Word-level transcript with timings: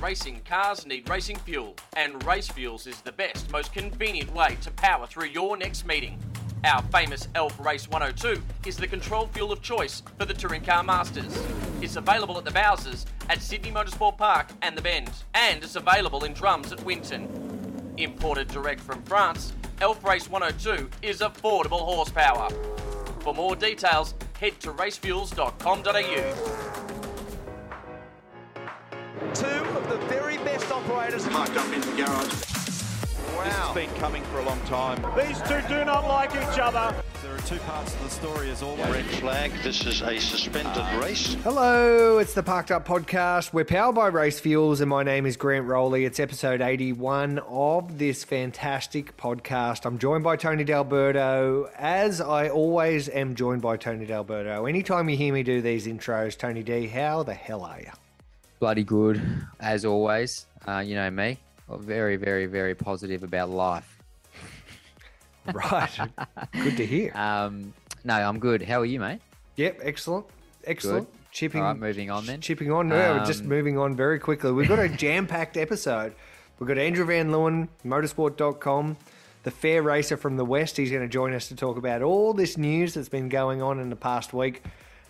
racing 0.00 0.40
cars 0.44 0.86
need 0.86 1.08
racing 1.08 1.36
fuel, 1.36 1.74
and 1.96 2.24
Race 2.24 2.48
Fuels 2.48 2.86
is 2.86 3.00
the 3.00 3.12
best, 3.12 3.50
most 3.50 3.72
convenient 3.72 4.32
way 4.34 4.56
to 4.62 4.70
power 4.72 5.06
through 5.06 5.26
your 5.26 5.56
next 5.56 5.86
meeting. 5.86 6.18
Our 6.64 6.82
famous 6.82 7.28
Elf 7.34 7.58
Race 7.60 7.88
102 7.88 8.42
is 8.66 8.76
the 8.76 8.86
control 8.86 9.28
fuel 9.28 9.52
of 9.52 9.62
choice 9.62 10.02
for 10.18 10.24
the 10.24 10.34
Touring 10.34 10.62
Car 10.62 10.82
Masters. 10.82 11.38
It's 11.80 11.96
available 11.96 12.36
at 12.38 12.44
the 12.44 12.50
Bowsers, 12.50 13.06
at 13.28 13.40
Sydney 13.40 13.70
Motorsport 13.70 14.18
Park 14.18 14.48
and 14.62 14.76
the 14.76 14.82
Bend, 14.82 15.10
and 15.34 15.62
it's 15.62 15.76
available 15.76 16.24
in 16.24 16.32
drums 16.32 16.72
at 16.72 16.82
Winton. 16.84 17.94
Imported 17.96 18.48
direct 18.48 18.80
from 18.80 19.02
France, 19.02 19.52
Elf 19.80 20.02
Race 20.04 20.28
102 20.28 20.90
is 21.02 21.20
affordable 21.20 21.80
horsepower. 21.80 22.48
For 23.20 23.34
more 23.34 23.54
details, 23.54 24.14
head 24.40 24.58
to 24.60 24.72
racefuels.com.au. 24.72 26.68
Two 29.34 29.77
operators. 30.90 31.26
Parked 31.28 31.56
up 31.56 31.72
in 31.72 31.80
the 31.80 31.86
garage. 31.96 32.32
Wow. 33.36 33.44
This 33.44 33.54
has 33.54 33.74
been 33.74 33.90
coming 34.00 34.22
for 34.24 34.40
a 34.40 34.44
long 34.44 34.60
time. 34.62 35.04
These 35.16 35.40
two 35.42 35.60
do 35.68 35.84
not 35.84 36.06
like 36.06 36.30
each 36.30 36.58
other. 36.58 36.94
There 37.22 37.34
are 37.34 37.40
two 37.40 37.58
parts 37.58 37.94
of 37.94 38.02
the 38.02 38.10
story 38.10 38.50
as 38.50 38.62
always. 38.62 38.88
Red 38.88 39.04
flag. 39.04 39.52
This 39.62 39.86
is 39.86 40.02
a 40.02 40.18
suspended 40.18 40.72
ah. 40.74 41.00
race. 41.02 41.34
Hello, 41.44 42.18
it's 42.18 42.34
the 42.34 42.42
Parked 42.42 42.70
Up 42.70 42.86
Podcast. 42.86 43.52
We're 43.52 43.64
powered 43.64 43.94
by 43.94 44.08
Race 44.08 44.40
Fuels, 44.40 44.80
and 44.80 44.88
my 44.88 45.02
name 45.02 45.26
is 45.26 45.36
Grant 45.36 45.66
Rowley. 45.66 46.04
It's 46.04 46.18
episode 46.18 46.60
81 46.60 47.38
of 47.40 47.98
this 47.98 48.24
fantastic 48.24 49.16
podcast. 49.16 49.84
I'm 49.84 49.98
joined 49.98 50.24
by 50.24 50.36
Tony 50.36 50.64
D'Alberto, 50.64 51.70
as 51.76 52.20
I 52.20 52.48
always 52.48 53.08
am 53.08 53.34
joined 53.34 53.62
by 53.62 53.76
Tony 53.76 54.06
D'Alberto. 54.06 54.66
Anytime 54.66 55.08
you 55.08 55.16
hear 55.16 55.32
me 55.32 55.42
do 55.42 55.60
these 55.60 55.86
intros, 55.86 56.36
Tony 56.36 56.62
D, 56.62 56.86
how 56.86 57.22
the 57.22 57.34
hell 57.34 57.62
are 57.62 57.80
you? 57.80 57.90
bloody 58.58 58.84
good 58.84 59.22
as 59.60 59.84
always. 59.84 60.46
Uh, 60.66 60.78
you 60.80 60.94
know 60.94 61.10
me, 61.10 61.38
very, 61.68 62.16
very, 62.16 62.46
very 62.46 62.74
positive 62.74 63.22
about 63.22 63.50
life. 63.50 63.94
Right. 65.54 65.98
Good 66.52 66.76
to 66.76 66.84
hear. 66.84 67.10
Um, 67.16 67.72
no, 68.04 68.14
I'm 68.14 68.38
good. 68.38 68.60
How 68.62 68.80
are 68.80 68.84
you, 68.84 69.00
mate? 69.00 69.20
Yep, 69.56 69.80
excellent. 69.82 70.26
Excellent. 70.64 71.08
Chipping, 71.32 71.62
All 71.62 71.68
right, 71.68 71.78
moving 71.78 72.10
on 72.10 72.26
then. 72.26 72.42
Chipping 72.42 72.70
on. 72.70 72.88
No, 72.88 73.14
we're 73.14 73.24
just 73.24 73.42
Um, 73.42 73.48
moving 73.48 73.78
on 73.78 73.96
very 73.96 74.18
quickly. 74.18 74.52
We've 74.52 74.68
got 74.68 74.78
a 74.78 74.88
jam 74.90 75.26
packed 75.26 75.56
episode. 75.56 76.14
We've 76.58 76.68
got 76.68 76.76
Andrew 76.76 77.06
Van 77.06 77.30
Leeuwen, 77.30 77.68
motorsport.com, 77.84 78.96
the 79.44 79.50
fair 79.50 79.82
racer 79.82 80.16
from 80.18 80.36
the 80.36 80.44
West. 80.44 80.76
He's 80.76 80.90
going 80.90 81.02
to 81.02 81.08
join 81.08 81.32
us 81.32 81.48
to 81.48 81.54
talk 81.56 81.78
about 81.78 82.02
all 82.02 82.34
this 82.34 82.58
news 82.58 82.92
that's 82.94 83.08
been 83.08 83.28
going 83.30 83.62
on 83.62 83.78
in 83.80 83.88
the 83.88 83.96
past 83.96 84.34
week. 84.34 84.62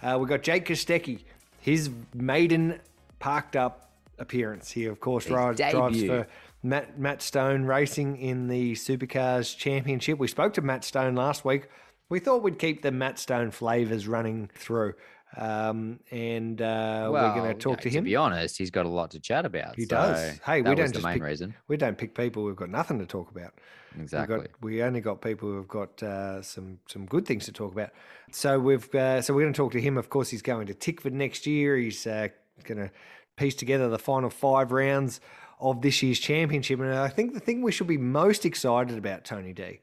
Uh, 0.02 0.16
we've 0.20 0.28
got 0.28 0.42
Jake 0.42 0.66
Kostecki, 0.66 1.22
his 1.60 1.90
maiden 2.14 2.78
parked 3.18 3.56
up 3.56 3.87
appearance. 4.18 4.70
He, 4.70 4.86
of 4.86 5.00
course, 5.00 5.24
His 5.24 5.32
rides, 5.32 5.60
drives 5.70 6.04
for 6.04 6.26
Matt, 6.62 6.98
Matt 6.98 7.22
Stone 7.22 7.64
Racing 7.64 8.16
in 8.16 8.48
the 8.48 8.72
Supercars 8.72 9.56
Championship. 9.56 10.18
We 10.18 10.28
spoke 10.28 10.54
to 10.54 10.62
Matt 10.62 10.84
Stone 10.84 11.14
last 11.14 11.44
week. 11.44 11.68
We 12.08 12.20
thought 12.20 12.42
we'd 12.42 12.58
keep 12.58 12.82
the 12.82 12.90
Matt 12.90 13.18
Stone 13.18 13.50
flavours 13.50 14.08
running 14.08 14.50
through. 14.54 14.94
Um, 15.36 16.00
and 16.10 16.60
uh, 16.62 17.08
we're 17.12 17.34
going 17.34 17.52
to 17.52 17.54
talk 17.54 17.78
yeah, 17.78 17.82
to 17.82 17.90
him. 17.90 18.04
To 18.04 18.10
be 18.10 18.16
honest, 18.16 18.56
he's 18.56 18.70
got 18.70 18.86
a 18.86 18.88
lot 18.88 19.10
to 19.10 19.20
chat 19.20 19.44
about. 19.44 19.76
He 19.76 19.82
so 19.82 19.88
does. 19.88 20.38
Hey, 20.38 20.62
we 20.62 20.74
don't 20.74 20.92
the 20.92 21.00
main 21.00 21.14
pick, 21.14 21.22
reason. 21.22 21.54
We 21.68 21.76
don't 21.76 21.98
pick 21.98 22.14
people 22.14 22.44
who've 22.44 22.56
got 22.56 22.70
nothing 22.70 22.98
to 22.98 23.06
talk 23.06 23.30
about. 23.30 23.52
Exactly. 23.98 24.38
got, 24.38 24.46
we 24.60 24.82
only 24.82 25.00
got 25.00 25.20
people 25.20 25.50
who've 25.50 25.68
got 25.68 26.02
uh, 26.02 26.42
some 26.42 26.78
some 26.86 27.06
good 27.06 27.26
things 27.26 27.44
to 27.46 27.52
talk 27.52 27.72
about. 27.72 27.90
So 28.32 28.58
we've 28.58 28.94
uh, 28.94 29.20
so 29.22 29.34
we're 29.34 29.42
going 29.42 29.52
to 29.52 29.56
talk 29.56 29.72
to 29.72 29.80
him. 29.80 29.96
Of 29.96 30.08
course, 30.08 30.30
he's 30.30 30.42
going 30.42 30.66
to 30.66 30.74
Tickford 30.74 31.12
next 31.12 31.46
year. 31.46 31.76
He's 31.76 32.06
uh, 32.06 32.28
going 32.64 32.78
to 32.78 32.90
piece 33.38 33.54
together 33.54 33.88
the 33.88 33.98
final 33.98 34.28
five 34.30 34.72
rounds 34.72 35.20
of 35.60 35.80
this 35.82 36.02
year's 36.02 36.18
championship. 36.18 36.80
And 36.80 36.92
I 36.94 37.08
think 37.08 37.34
the 37.34 37.40
thing 37.40 37.62
we 37.62 37.72
should 37.72 37.86
be 37.86 37.98
most 37.98 38.44
excited 38.44 38.98
about, 38.98 39.24
Tony 39.24 39.52
D, 39.52 39.80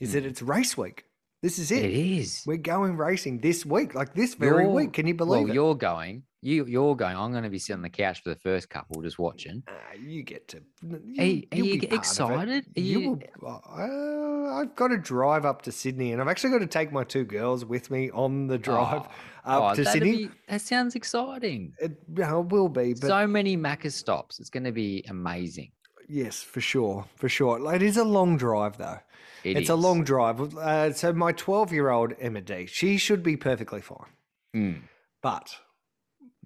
is 0.00 0.14
that 0.14 0.24
it's 0.24 0.42
race 0.42 0.76
week. 0.76 1.04
This 1.42 1.58
is 1.58 1.70
it. 1.70 1.80
Hmm. 1.80 1.86
It 1.90 1.92
is. 1.94 2.44
We're 2.46 2.56
going 2.56 2.96
racing 2.96 3.40
this 3.40 3.66
week, 3.66 3.94
like 3.94 4.14
this 4.14 4.34
very 4.34 4.64
You're- 4.64 4.74
week. 4.74 4.92
Can 4.92 5.06
you 5.06 5.14
believe 5.14 5.42
well, 5.42 5.50
it? 5.50 5.54
you're 5.54 5.74
going. 5.74 6.22
You, 6.44 6.66
you're 6.66 6.96
going. 6.96 7.16
I'm 7.16 7.30
going 7.30 7.44
to 7.44 7.50
be 7.50 7.58
sitting 7.60 7.76
on 7.76 7.82
the 7.82 7.88
couch 7.88 8.22
for 8.22 8.30
the 8.30 8.36
first 8.36 8.68
couple, 8.68 9.00
just 9.00 9.16
watching. 9.18 9.62
Ah, 9.68 9.72
you 9.96 10.24
get 10.24 10.48
to. 10.48 10.56
Are 10.58 10.62
You, 10.82 11.00
you- 11.24 11.42
are 11.52 11.56
you'll 11.56 11.66
you 11.68 11.80
be 11.80 11.86
part 11.86 11.92
of 11.92 11.92
it. 11.92 11.94
excited? 11.98 12.66
You, 12.74 12.82
you- 13.00 13.20
will. 13.40 13.62
Uh, 13.68 14.54
I've 14.60 14.74
got 14.74 14.88
to 14.88 14.98
drive 14.98 15.44
up 15.46 15.62
to 15.62 15.72
Sydney, 15.72 16.12
and 16.12 16.20
I've 16.20 16.26
actually 16.28 16.50
got 16.50 16.58
to 16.58 16.66
take 16.66 16.92
my 16.92 17.04
two 17.04 17.24
girls 17.24 17.64
with 17.64 17.90
me 17.92 18.10
on 18.10 18.48
the 18.48 18.58
drive 18.58 19.06
Oh, 19.44 19.62
up 19.66 19.76
to 19.76 19.84
Sydney. 19.84 20.16
be- 20.26 20.30
that 20.48 20.60
sounds 20.62 20.94
exciting. 20.96 21.74
It, 21.78 21.92
it 22.16 22.46
will 22.48 22.68
be, 22.68 22.94
but 22.94 23.06
so 23.06 23.26
many 23.26 23.56
Macca 23.56 23.92
stops. 23.92 24.40
It's 24.40 24.50
going 24.50 24.64
to 24.64 24.72
be 24.72 25.04
amazing. 25.08 25.70
yes, 26.08 26.42
for 26.42 26.60
sure, 26.60 27.04
for 27.16 27.28
sure. 27.28 27.72
It 27.72 27.82
is 27.82 27.96
a 27.96 28.04
long 28.04 28.36
drive, 28.36 28.76
though. 28.78 28.98
It 29.44 29.56
it's 29.58 29.70
a 29.70 29.74
long 29.76 30.02
drive. 30.04 30.56
Uh, 30.56 30.92
so 30.92 31.12
my 31.12 31.30
twelve-year-old 31.32 32.14
Emma 32.20 32.40
D, 32.40 32.66
she 32.66 32.96
should 32.98 33.22
be 33.22 33.36
perfectly 33.36 33.80
fine, 33.80 34.10
Mm, 34.54 34.82
but 35.22 35.56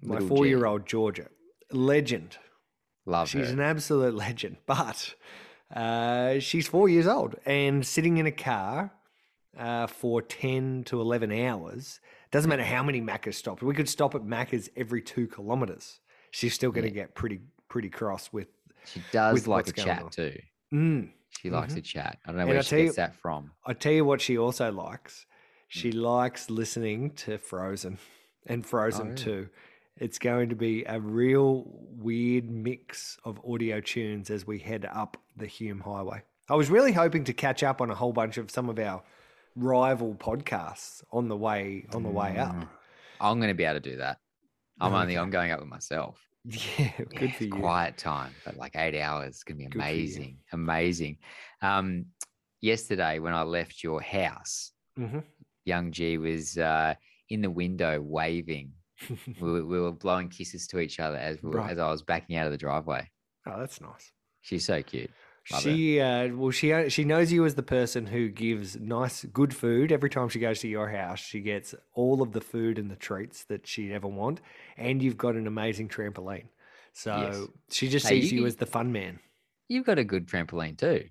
my 0.01 0.19
four-year-old 0.19 0.85
Georgia, 0.85 1.27
legend. 1.71 2.37
love 3.05 3.29
She's 3.29 3.47
her. 3.47 3.53
an 3.53 3.59
absolute 3.59 4.13
legend, 4.15 4.57
but 4.65 5.13
uh, 5.75 6.39
she's 6.39 6.67
four 6.67 6.89
years 6.89 7.07
old 7.07 7.35
and 7.45 7.85
sitting 7.85 8.17
in 8.17 8.25
a 8.25 8.31
car 8.31 8.91
uh, 9.57 9.87
for 9.87 10.21
10 10.21 10.83
to 10.85 11.01
11 11.01 11.31
hours. 11.31 11.99
Doesn't 12.31 12.49
matter 12.49 12.63
how 12.63 12.83
many 12.83 13.01
Macca's 13.01 13.37
stops. 13.37 13.61
We 13.63 13.73
could 13.73 13.89
stop 13.89 14.13
at 14.15 14.21
Macca's 14.21 14.69
every 14.75 15.01
two 15.01 15.27
kilometres. 15.27 15.99
She's 16.31 16.53
still 16.53 16.71
going 16.71 16.83
to 16.85 16.91
get 16.91 17.15
pretty 17.15 17.39
pretty 17.69 17.89
cross 17.89 18.31
with. 18.31 18.47
She 18.85 19.01
does 19.11 19.47
like 19.47 19.67
a 19.67 19.71
chat 19.71 20.03
on. 20.03 20.09
too. 20.09 20.37
Mm. 20.73 21.09
She 21.41 21.49
likes 21.49 21.73
to 21.73 21.81
chat. 21.81 22.17
I 22.25 22.29
don't 22.29 22.37
know 22.37 22.41
And 22.43 22.49
where 22.51 22.63
she 22.63 22.75
gets 22.77 22.87
you- 22.87 22.93
that 22.93 23.15
from. 23.15 23.51
I 23.65 23.73
tell 23.73 23.91
you 23.93 24.05
what, 24.05 24.21
she 24.21 24.37
also 24.37 24.71
likes. 24.71 25.25
She 25.69 25.91
likes 25.91 26.49
listening 26.49 27.11
to 27.11 27.37
Frozen 27.37 27.97
and 28.45 28.65
Frozen 28.65 29.07
really? 29.09 29.17
2. 29.17 29.49
It's 29.99 30.19
going 30.19 30.49
to 30.49 30.55
be 30.55 30.83
a 30.85 30.99
real 30.99 31.65
weird 31.97 32.49
mix 32.49 33.17
of 33.23 33.39
audio 33.45 33.81
tunes 33.81 34.29
as 34.29 34.45
we 34.45 34.59
head 34.59 34.87
up 34.91 35.17
the 35.35 35.47
Hume 35.47 35.79
Highway. 35.79 36.21
I 36.49 36.55
was 36.55 36.69
really 36.69 36.91
hoping 36.91 37.23
to 37.25 37.33
catch 37.33 37.63
up 37.63 37.81
on 37.81 37.89
a 37.89 37.95
whole 37.95 38.13
bunch 38.13 38.37
of 38.37 38.51
some 38.51 38.69
of 38.69 38.77
our 38.79 39.01
rival 39.55 40.13
podcasts 40.15 41.03
on 41.11 41.27
the 41.27 41.35
way 41.35 41.87
on 41.93 42.03
the 42.03 42.09
way 42.09 42.37
up. 42.37 42.55
I'm 43.19 43.39
going 43.39 43.49
to 43.49 43.55
be 43.55 43.63
able 43.63 43.79
to 43.81 43.89
do 43.89 43.97
that. 43.97 44.19
I'm 44.79 44.93
Oh, 44.93 44.97
only. 44.97 45.17
I'm 45.17 45.31
going 45.31 45.51
up 45.51 45.59
with 45.59 45.69
myself. 45.69 46.19
Yeah, 46.45 46.91
good 46.97 47.21
Yeah, 47.23 47.31
for 47.31 47.43
you. 47.43 47.49
Quiet 47.51 47.97
time, 47.97 48.31
but 48.45 48.55
like 48.55 48.75
eight 48.77 48.97
hours. 49.01 49.27
It's 49.29 49.43
going 49.43 49.57
to 49.57 49.63
be 49.65 49.69
Good 49.69 49.81
for 49.81 49.87
you. 49.89 49.93
amazing. 49.95 50.37
Amazing. 50.53 51.17
Um, 51.61 52.05
yesterday 52.61 53.19
when 53.19 53.33
I 53.33 53.41
left 53.41 53.83
your 53.83 53.99
house, 54.01 54.71
Mhm. 54.97 55.23
young 55.65 55.91
G 55.91 56.17
was 56.17 56.57
uh, 56.57 56.93
in 57.29 57.41
the 57.41 57.49
window 57.49 57.99
waving. 57.99 58.71
We, 59.41 59.51
were, 59.51 59.65
we 59.65 59.79
were 59.79 59.91
blowing 59.91 60.29
kisses 60.29 60.67
to 60.67 60.79
each 60.79 60.99
other 60.99 61.17
as 61.17 61.41
we 61.41 61.49
were, 61.49 61.57
Right. 61.57 61.71
as 61.71 61.77
I 61.79 61.89
was 61.91 62.01
backing 62.01 62.35
out 62.35 62.45
of 62.45 62.51
the 62.51 62.57
driveway. 62.57 63.09
Oh, 63.45 63.59
that's 63.59 63.79
nice. 63.81 64.11
She's 64.41 64.65
so 64.65 64.81
cute. 64.83 65.11
Love. 65.51 65.61
She 65.61 66.01
uh, 66.01 66.27
well, 66.35 66.51
she 66.51 66.89
she 66.89 67.05
knows 67.05 67.31
you 67.31 67.45
as 67.45 67.55
the 67.55 67.63
person 67.63 68.05
who 68.07 68.27
gives 68.27 68.77
nice, 68.77 69.23
good 69.23 69.55
food 69.55 69.93
every 69.93 70.09
time 70.09 70.27
she 70.27 70.39
goes 70.39 70.59
to 70.59 70.67
your 70.67 70.89
house. 70.89 71.19
She 71.19 71.39
gets 71.39 71.73
all 71.93 72.21
of 72.21 72.33
the 72.33 72.41
food 72.41 72.77
and 72.77 72.91
the 72.91 72.97
treats 72.97 73.45
that 73.45 73.65
she'd 73.65 73.93
ever 73.93 74.07
want, 74.09 74.41
and 74.75 75.01
you've 75.01 75.15
got 75.17 75.35
an 75.35 75.47
amazing 75.47 75.87
trampoline. 75.87 76.47
So 76.91 77.15
Yes. 77.15 77.47
she 77.69 77.87
just 77.87 78.05
Hey, 78.07 78.19
sees 78.19 78.33
you 78.33 78.41
you 78.41 78.45
as 78.45 78.57
the 78.57 78.65
fun 78.65 78.91
man. 78.91 79.19
You've 79.69 79.85
got 79.85 79.99
a 79.99 80.03
good 80.03 80.27
trampoline 80.27 80.77
too. 80.77 81.07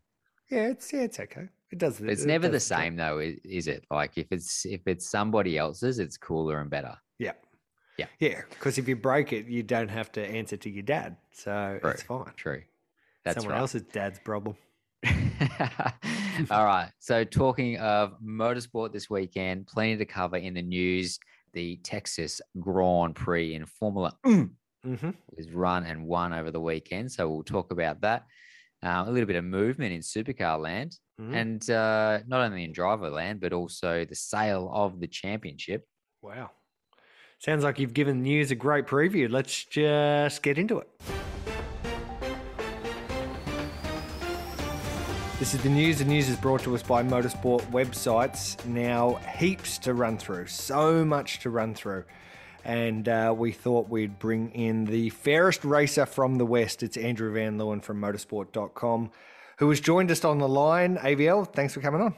Yeah, 0.50 0.68
it's 0.68 0.92
yeah, 0.92 1.00
it's 1.04 1.18
okay. 1.18 1.48
It 1.72 1.78
does. 1.78 1.98
It's 2.00 2.22
it 2.22 2.26
never 2.26 2.46
the 2.48 2.52
does 2.58 2.68
job. 2.68 2.78
same 2.80 2.96
though, 2.96 3.18
is 3.20 3.66
it? 3.68 3.86
Like 3.90 4.18
if 4.18 4.26
it's 4.32 4.66
if 4.66 4.82
it's 4.86 5.08
somebody 5.08 5.56
else's, 5.56 5.98
it's 5.98 6.18
cooler 6.18 6.60
and 6.60 6.68
better. 6.68 6.96
Yeah, 7.98 8.06
Yeah. 8.20 8.42
Because 8.50 8.78
if 8.78 8.88
you 8.88 8.96
break 8.96 9.32
it, 9.32 9.46
you 9.46 9.62
don't 9.62 9.88
have 9.88 10.12
to 10.12 10.24
answer 10.26 10.56
to 10.58 10.70
your 10.70 10.82
dad, 10.82 11.16
so 11.32 11.78
True, 11.80 11.90
it's 11.90 12.02
fine. 12.02 12.32
True. 12.36 12.62
That's 13.24 13.36
Someone 13.36 13.54
right. 13.54 13.60
else's 13.60 13.82
dad's 13.82 14.18
problem. 14.18 14.56
All 16.50 16.64
right. 16.64 16.90
So, 16.98 17.24
talking 17.24 17.78
of 17.78 18.20
motorsport 18.20 18.92
this 18.92 19.08
weekend, 19.10 19.66
plenty 19.66 19.96
to 19.96 20.04
cover 20.04 20.36
in 20.36 20.54
the 20.54 20.62
news. 20.62 21.18
The 21.52 21.76
Texas 21.78 22.40
Grand 22.60 23.14
Prix 23.14 23.54
in 23.54 23.64
Formula 23.66 24.12
hmm 24.24 25.10
was 25.34 25.50
run 25.50 25.84
and 25.84 26.04
won 26.06 26.32
over 26.34 26.50
the 26.50 26.60
weekend. 26.60 27.10
So, 27.12 27.28
we'll 27.28 27.42
talk 27.44 27.72
about 27.72 28.00
that. 28.02 28.26
Uh, 28.82 29.04
a 29.06 29.10
little 29.10 29.26
bit 29.26 29.36
of 29.36 29.44
movement 29.44 29.92
in 29.92 30.00
supercar 30.00 30.60
land, 30.60 30.98
Mhm. 31.20 31.34
and 31.34 31.70
uh, 31.70 32.18
not 32.26 32.42
only 32.42 32.64
in 32.64 32.72
driver 32.72 33.08
land, 33.08 33.40
but 33.40 33.54
also 33.54 34.04
the 34.04 34.14
sale 34.14 34.70
of 34.72 35.00
the 35.00 35.06
championship. 35.08 35.86
Wow. 36.20 36.50
Sounds 37.38 37.62
like 37.64 37.78
you've 37.78 37.94
given 37.94 38.22
the 38.22 38.28
news 38.28 38.50
a 38.50 38.54
great 38.54 38.86
preview. 38.86 39.30
Let's 39.30 39.64
just 39.64 40.42
get 40.42 40.58
into 40.58 40.78
it. 40.78 40.88
This 45.38 45.52
is 45.52 45.62
the 45.62 45.68
news. 45.68 45.98
The 45.98 46.06
news 46.06 46.30
is 46.30 46.36
brought 46.36 46.62
to 46.62 46.74
us 46.74 46.82
by 46.82 47.02
motorsport 47.02 47.60
websites. 47.70 48.64
Now, 48.64 49.14
heaps 49.36 49.76
to 49.78 49.92
run 49.92 50.16
through, 50.16 50.46
so 50.46 51.04
much 51.04 51.40
to 51.40 51.50
run 51.50 51.74
through. 51.74 52.04
and 52.64 53.06
uh, 53.08 53.34
we 53.36 53.52
thought 53.52 53.88
we'd 53.90 54.18
bring 54.18 54.50
in 54.52 54.86
the 54.86 55.10
fairest 55.10 55.62
racer 55.64 56.06
from 56.06 56.36
the 56.36 56.46
West. 56.46 56.82
It's 56.82 56.96
Andrew 56.96 57.32
Van 57.34 57.58
Leeuwen 57.58 57.82
from 57.82 58.00
motorsport.com, 58.00 59.10
who 59.58 59.68
has 59.68 59.78
joined 59.78 60.10
us 60.10 60.24
on 60.24 60.38
the 60.38 60.48
line. 60.48 60.96
AVL, 60.96 61.52
thanks 61.52 61.74
for 61.74 61.80
coming 61.80 62.00
on. 62.00 62.14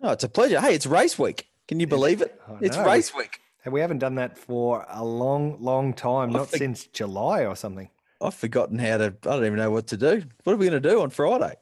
Oh, 0.00 0.10
it's 0.12 0.24
a 0.24 0.28
pleasure. 0.28 0.60
Hey, 0.60 0.74
it's 0.74 0.86
race 0.86 1.18
week. 1.18 1.46
Can 1.68 1.80
you 1.80 1.86
believe 1.86 2.22
it? 2.22 2.40
It's 2.60 2.76
race 2.78 3.14
week. 3.14 3.40
And 3.64 3.72
we 3.72 3.80
haven't 3.80 3.98
done 3.98 4.16
that 4.16 4.36
for 4.36 4.84
a 4.88 5.04
long, 5.04 5.56
long 5.60 5.94
time, 5.94 6.30
not 6.30 6.48
think- 6.48 6.60
since 6.60 6.86
July 6.86 7.46
or 7.46 7.56
something. 7.56 7.88
I've 8.20 8.34
forgotten 8.34 8.78
how 8.78 8.98
to. 8.98 9.06
I 9.06 9.10
don't 9.36 9.44
even 9.44 9.56
know 9.56 9.70
what 9.70 9.88
to 9.88 9.96
do. 9.96 10.22
What 10.44 10.52
are 10.54 10.56
we 10.56 10.68
going 10.68 10.80
to 10.82 10.88
do 10.88 11.02
on 11.02 11.10
Friday? 11.10 11.54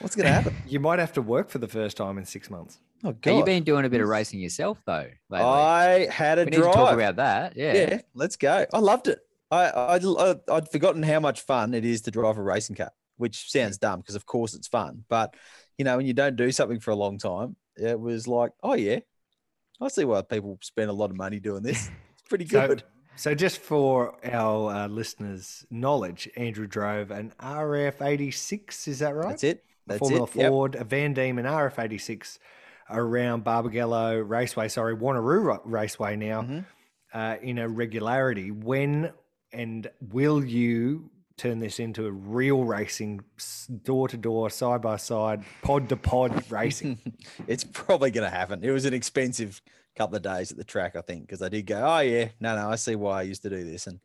What's 0.00 0.16
going 0.16 0.26
to 0.26 0.32
happen? 0.32 0.54
You 0.66 0.80
might 0.80 0.98
have 0.98 1.12
to 1.14 1.22
work 1.22 1.48
for 1.50 1.58
the 1.58 1.68
first 1.68 1.96
time 1.96 2.18
in 2.18 2.24
six 2.24 2.50
months. 2.50 2.78
Oh 3.04 3.08
Have 3.08 3.20
God! 3.22 3.36
you 3.38 3.44
been 3.44 3.62
doing 3.62 3.84
a 3.84 3.88
bit 3.88 4.00
of 4.02 4.08
racing 4.08 4.40
yourself 4.40 4.82
though? 4.84 5.06
Lately? 5.30 5.46
I 5.46 6.06
had 6.10 6.38
a 6.38 6.44
we 6.44 6.50
need 6.50 6.56
drive. 6.58 6.72
to 6.72 6.76
talk 6.78 6.92
about 6.92 7.16
that. 7.16 7.56
Yeah. 7.56 7.72
yeah. 7.72 8.00
let's 8.14 8.36
go. 8.36 8.66
I 8.72 8.78
loved 8.78 9.08
it. 9.08 9.20
I, 9.50 9.64
I 9.66 9.96
I 9.96 10.34
I'd 10.52 10.68
forgotten 10.70 11.02
how 11.02 11.20
much 11.20 11.40
fun 11.42 11.72
it 11.74 11.84
is 11.84 12.02
to 12.02 12.10
drive 12.10 12.36
a 12.36 12.42
racing 12.42 12.76
car, 12.76 12.90
which 13.16 13.50
sounds 13.50 13.78
dumb 13.78 14.00
because 14.00 14.14
of 14.14 14.26
course 14.26 14.54
it's 14.54 14.68
fun, 14.68 15.04
but 15.08 15.34
you 15.78 15.84
know 15.84 15.96
when 15.96 16.06
you 16.06 16.12
don't 16.12 16.36
do 16.36 16.52
something 16.52 16.80
for 16.80 16.90
a 16.90 16.96
long 16.96 17.16
time, 17.18 17.56
it 17.76 17.98
was 17.98 18.28
like, 18.28 18.52
oh 18.62 18.74
yeah, 18.74 19.00
I 19.80 19.88
see 19.88 20.04
why 20.04 20.22
people 20.22 20.58
spend 20.62 20.90
a 20.90 20.92
lot 20.92 21.10
of 21.10 21.16
money 21.16 21.40
doing 21.40 21.62
this. 21.62 21.90
It's 22.12 22.28
pretty 22.28 22.44
good. 22.44 22.84
so 23.16 23.34
just 23.34 23.58
for 23.58 24.14
our 24.24 24.70
uh, 24.72 24.86
listeners' 24.88 25.64
knowledge, 25.70 26.28
Andrew 26.36 26.66
drove 26.66 27.10
an 27.10 27.32
RF86, 27.40 28.88
is 28.88 28.98
that 29.00 29.14
right? 29.14 29.28
That's 29.30 29.44
it. 29.44 29.64
A 29.86 29.88
That's 29.88 29.98
Formula 30.00 30.24
it. 30.26 30.36
Yep. 30.36 30.48
Ford, 30.50 30.74
a 30.76 30.84
Van 30.84 31.14
Diemen 31.14 31.44
RF86 31.46 32.38
around 32.90 33.44
Barbagallo 33.44 34.22
Raceway, 34.28 34.68
sorry, 34.68 34.94
Wanneroo 34.96 35.60
Raceway 35.64 36.16
now 36.16 36.42
Mm-hmm. 36.42 36.58
uh, 37.18 37.36
in 37.42 37.58
a 37.58 37.68
regularity. 37.68 38.50
When 38.50 39.12
and 39.52 39.90
will 40.00 40.44
you 40.44 41.10
turn 41.40 41.58
this 41.58 41.80
into 41.80 42.06
a 42.06 42.12
real 42.12 42.64
racing, 42.64 43.20
door 43.82 44.08
to 44.08 44.16
door, 44.16 44.50
side 44.50 44.82
by 44.82 44.96
side, 44.96 45.42
pod 45.62 45.88
to 45.88 45.96
pod 45.96 46.50
racing? 46.50 46.98
it's 47.46 47.64
probably 47.64 48.10
going 48.10 48.30
to 48.30 48.36
happen. 48.36 48.62
It 48.62 48.70
was 48.70 48.84
an 48.84 48.92
expensive 48.94 49.62
couple 49.96 50.16
of 50.16 50.22
days 50.22 50.50
at 50.50 50.58
the 50.58 50.64
track, 50.64 50.96
I 50.96 51.00
think, 51.00 51.22
because 51.22 51.40
I 51.40 51.48
did 51.48 51.66
go, 51.66 51.82
oh, 51.82 52.00
yeah, 52.00 52.28
no, 52.40 52.56
no, 52.56 52.68
I 52.68 52.76
see 52.76 52.94
why 52.94 53.20
I 53.20 53.22
used 53.22 53.42
to 53.42 53.50
do 53.50 53.64
this. 53.64 53.86
And 53.86 54.00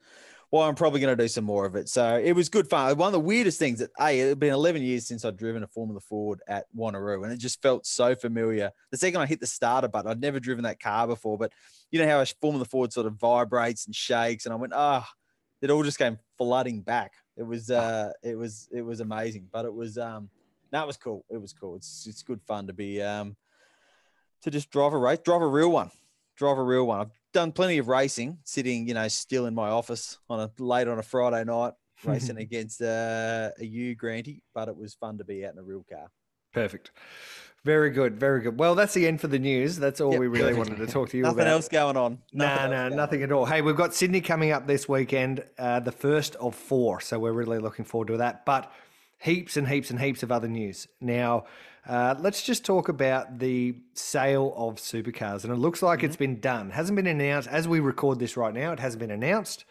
well, 0.49 0.63
I'm 0.63 0.75
probably 0.75 1.01
going 1.01 1.15
to 1.15 1.21
do 1.21 1.27
some 1.27 1.43
more 1.43 1.65
of 1.65 1.75
it. 1.75 1.89
So 1.89 2.17
it 2.23 2.31
was 2.31 2.47
good 2.47 2.69
fun. 2.69 2.95
One 2.97 3.07
of 3.07 3.13
the 3.13 3.19
weirdest 3.19 3.59
things 3.59 3.79
that, 3.79 3.91
hey, 3.97 4.21
it 4.21 4.29
had 4.29 4.39
been 4.39 4.53
11 4.53 4.81
years 4.81 5.05
since 5.05 5.25
I'd 5.25 5.35
driven 5.35 5.63
a 5.63 5.67
Formula 5.67 5.99
Ford 5.99 6.39
at 6.47 6.65
Wanneroo, 6.73 7.23
and 7.23 7.33
it 7.33 7.39
just 7.39 7.61
felt 7.61 7.85
so 7.85 8.15
familiar. 8.15 8.71
The 8.91 8.97
second 8.97 9.19
I 9.19 9.25
hit 9.25 9.41
the 9.41 9.47
starter 9.47 9.89
button, 9.89 10.09
I'd 10.09 10.21
never 10.21 10.39
driven 10.39 10.63
that 10.63 10.79
car 10.79 11.07
before, 11.07 11.37
but 11.37 11.51
you 11.91 11.99
know 11.99 12.07
how 12.07 12.21
a 12.21 12.25
Formula 12.39 12.63
Ford 12.63 12.93
sort 12.93 13.07
of 13.07 13.15
vibrates 13.15 13.85
and 13.85 13.93
shakes, 13.93 14.45
and 14.45 14.53
I 14.53 14.55
went, 14.55 14.73
ah, 14.73 15.05
it 15.61 15.69
all 15.69 15.83
just 15.83 15.97
came 15.97 16.19
flooding 16.37 16.81
back. 16.81 17.11
It 17.37 17.43
was, 17.43 17.69
uh, 17.69 18.11
it 18.23 18.37
was, 18.37 18.69
it 18.71 18.81
was 18.81 18.99
amazing, 18.99 19.47
but 19.51 19.65
it 19.65 19.73
was, 19.73 19.97
um, 19.97 20.29
no, 20.71 20.85
was 20.85 20.97
cool. 20.97 21.25
It 21.29 21.41
was 21.41 21.53
cool. 21.53 21.75
It's, 21.75 22.07
it's 22.07 22.23
good 22.23 22.41
fun 22.41 22.67
to 22.67 22.73
be, 22.73 23.01
um, 23.01 23.35
to 24.43 24.51
just 24.51 24.69
drive 24.69 24.93
a 24.93 24.97
race, 24.97 25.19
drive 25.23 25.41
a 25.41 25.47
real 25.47 25.71
one, 25.71 25.91
drive 26.37 26.57
a 26.57 26.63
real 26.63 26.85
one. 26.85 26.99
I've 27.01 27.11
done 27.33 27.51
plenty 27.51 27.77
of 27.77 27.87
racing, 27.87 28.39
sitting, 28.43 28.87
you 28.87 28.93
know, 28.93 29.07
still 29.07 29.45
in 29.45 29.55
my 29.55 29.69
office 29.69 30.17
on 30.29 30.39
a 30.39 30.51
late 30.61 30.87
on 30.87 30.99
a 30.99 31.03
Friday 31.03 31.43
night, 31.43 31.73
racing 32.03 32.37
against 32.37 32.81
uh, 32.81 33.51
a 33.59 33.65
U 33.65 33.95
Granty, 33.95 34.43
but 34.53 34.67
it 34.67 34.75
was 34.75 34.93
fun 34.93 35.17
to 35.17 35.23
be 35.23 35.45
out 35.45 35.53
in 35.53 35.59
a 35.59 35.63
real 35.63 35.85
car. 35.89 36.09
Perfect. 36.53 36.91
Very 37.65 37.89
good. 37.89 38.19
Very 38.19 38.41
good. 38.41 38.59
Well, 38.59 38.75
that's 38.75 38.93
the 38.93 39.07
end 39.07 39.19
for 39.19 39.27
the 39.27 39.39
news. 39.39 39.77
That's 39.77 39.99
all 39.99 40.11
Yep, 40.11 40.19
we 40.21 40.27
really 40.27 40.53
wanted 40.61 40.77
to 40.77 40.85
talk 40.87 41.09
to 41.09 41.17
you 41.17 41.23
Nothing 41.23 41.39
about. 41.39 41.43
Nothing 41.45 41.51
else 41.53 41.67
going 41.67 41.97
on. 41.97 42.19
No, 42.31 42.45
Nothing 42.45 42.73
else 42.73 42.89
no, 42.91 42.95
nothing 42.95 43.19
on. 43.19 43.23
at 43.23 43.31
all. 43.31 43.45
Hey, 43.45 43.61
we've 43.61 43.75
got 43.75 43.93
Sydney 43.95 44.21
coming 44.21 44.51
up 44.51 44.67
this 44.67 44.87
weekend, 44.87 45.43
uh, 45.57 45.79
the 45.79 45.91
first 45.91 46.35
of 46.35 46.53
four. 46.55 47.01
So 47.01 47.17
we're 47.19 47.33
really 47.33 47.57
looking 47.57 47.83
forward 47.83 48.09
to 48.09 48.17
that. 48.17 48.45
But 48.45 48.71
heaps 49.17 49.57
and 49.57 49.67
heaps 49.67 49.89
and 49.89 49.99
heaps 49.99 50.21
of 50.21 50.31
other 50.31 50.47
news. 50.47 50.87
Now, 51.01 51.45
uh, 51.87 52.13
let's 52.19 52.43
just 52.43 52.63
talk 52.65 52.87
about 52.87 53.39
the 53.39 53.75
sale 53.95 54.53
of 54.55 54.75
supercars. 54.75 55.43
And 55.43 55.51
it 55.51 55.57
looks 55.57 55.81
like 55.81 55.99
Mm-hmm. 55.99 56.05
it's 56.05 56.15
been 56.15 56.39
done. 56.39 56.69
Hasn't 56.69 56.95
been 56.95 57.07
announced 57.07 57.47
as 57.49 57.67
we 57.67 57.79
record 57.79 58.19
this 58.19 58.37
right 58.37 58.53
now. 58.53 58.73
It 58.73 58.79
hasn't 58.79 58.99
been 58.99 59.11
announced. 59.11 59.65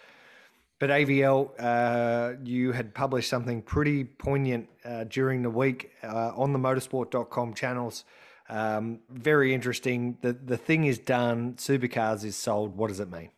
But 0.80 0.90
AVL, 0.90 1.50
uh, 1.58 2.36
you 2.44 2.72
had 2.72 2.94
published 2.94 3.30
something 3.30 3.62
pretty 3.62 4.04
poignant 4.04 4.68
uh, 4.84 5.04
during 5.04 5.42
the 5.42 5.50
week 5.50 5.92
uh, 6.02 6.32
on 6.36 6.52
the 6.52 6.58
motorsport.com 6.58 7.54
channels. 7.54 8.04
Um, 8.48 9.00
very 9.08 9.54
interesting. 9.54 10.18
The 10.20 10.32
the 10.32 10.56
thing 10.56 10.84
is 10.84 10.98
done. 10.98 11.54
Supercars 11.54 12.24
is 12.24 12.36
sold. 12.36 12.76
What 12.76 12.88
does 12.88 13.00
it 13.00 13.10
mean? 13.10 13.30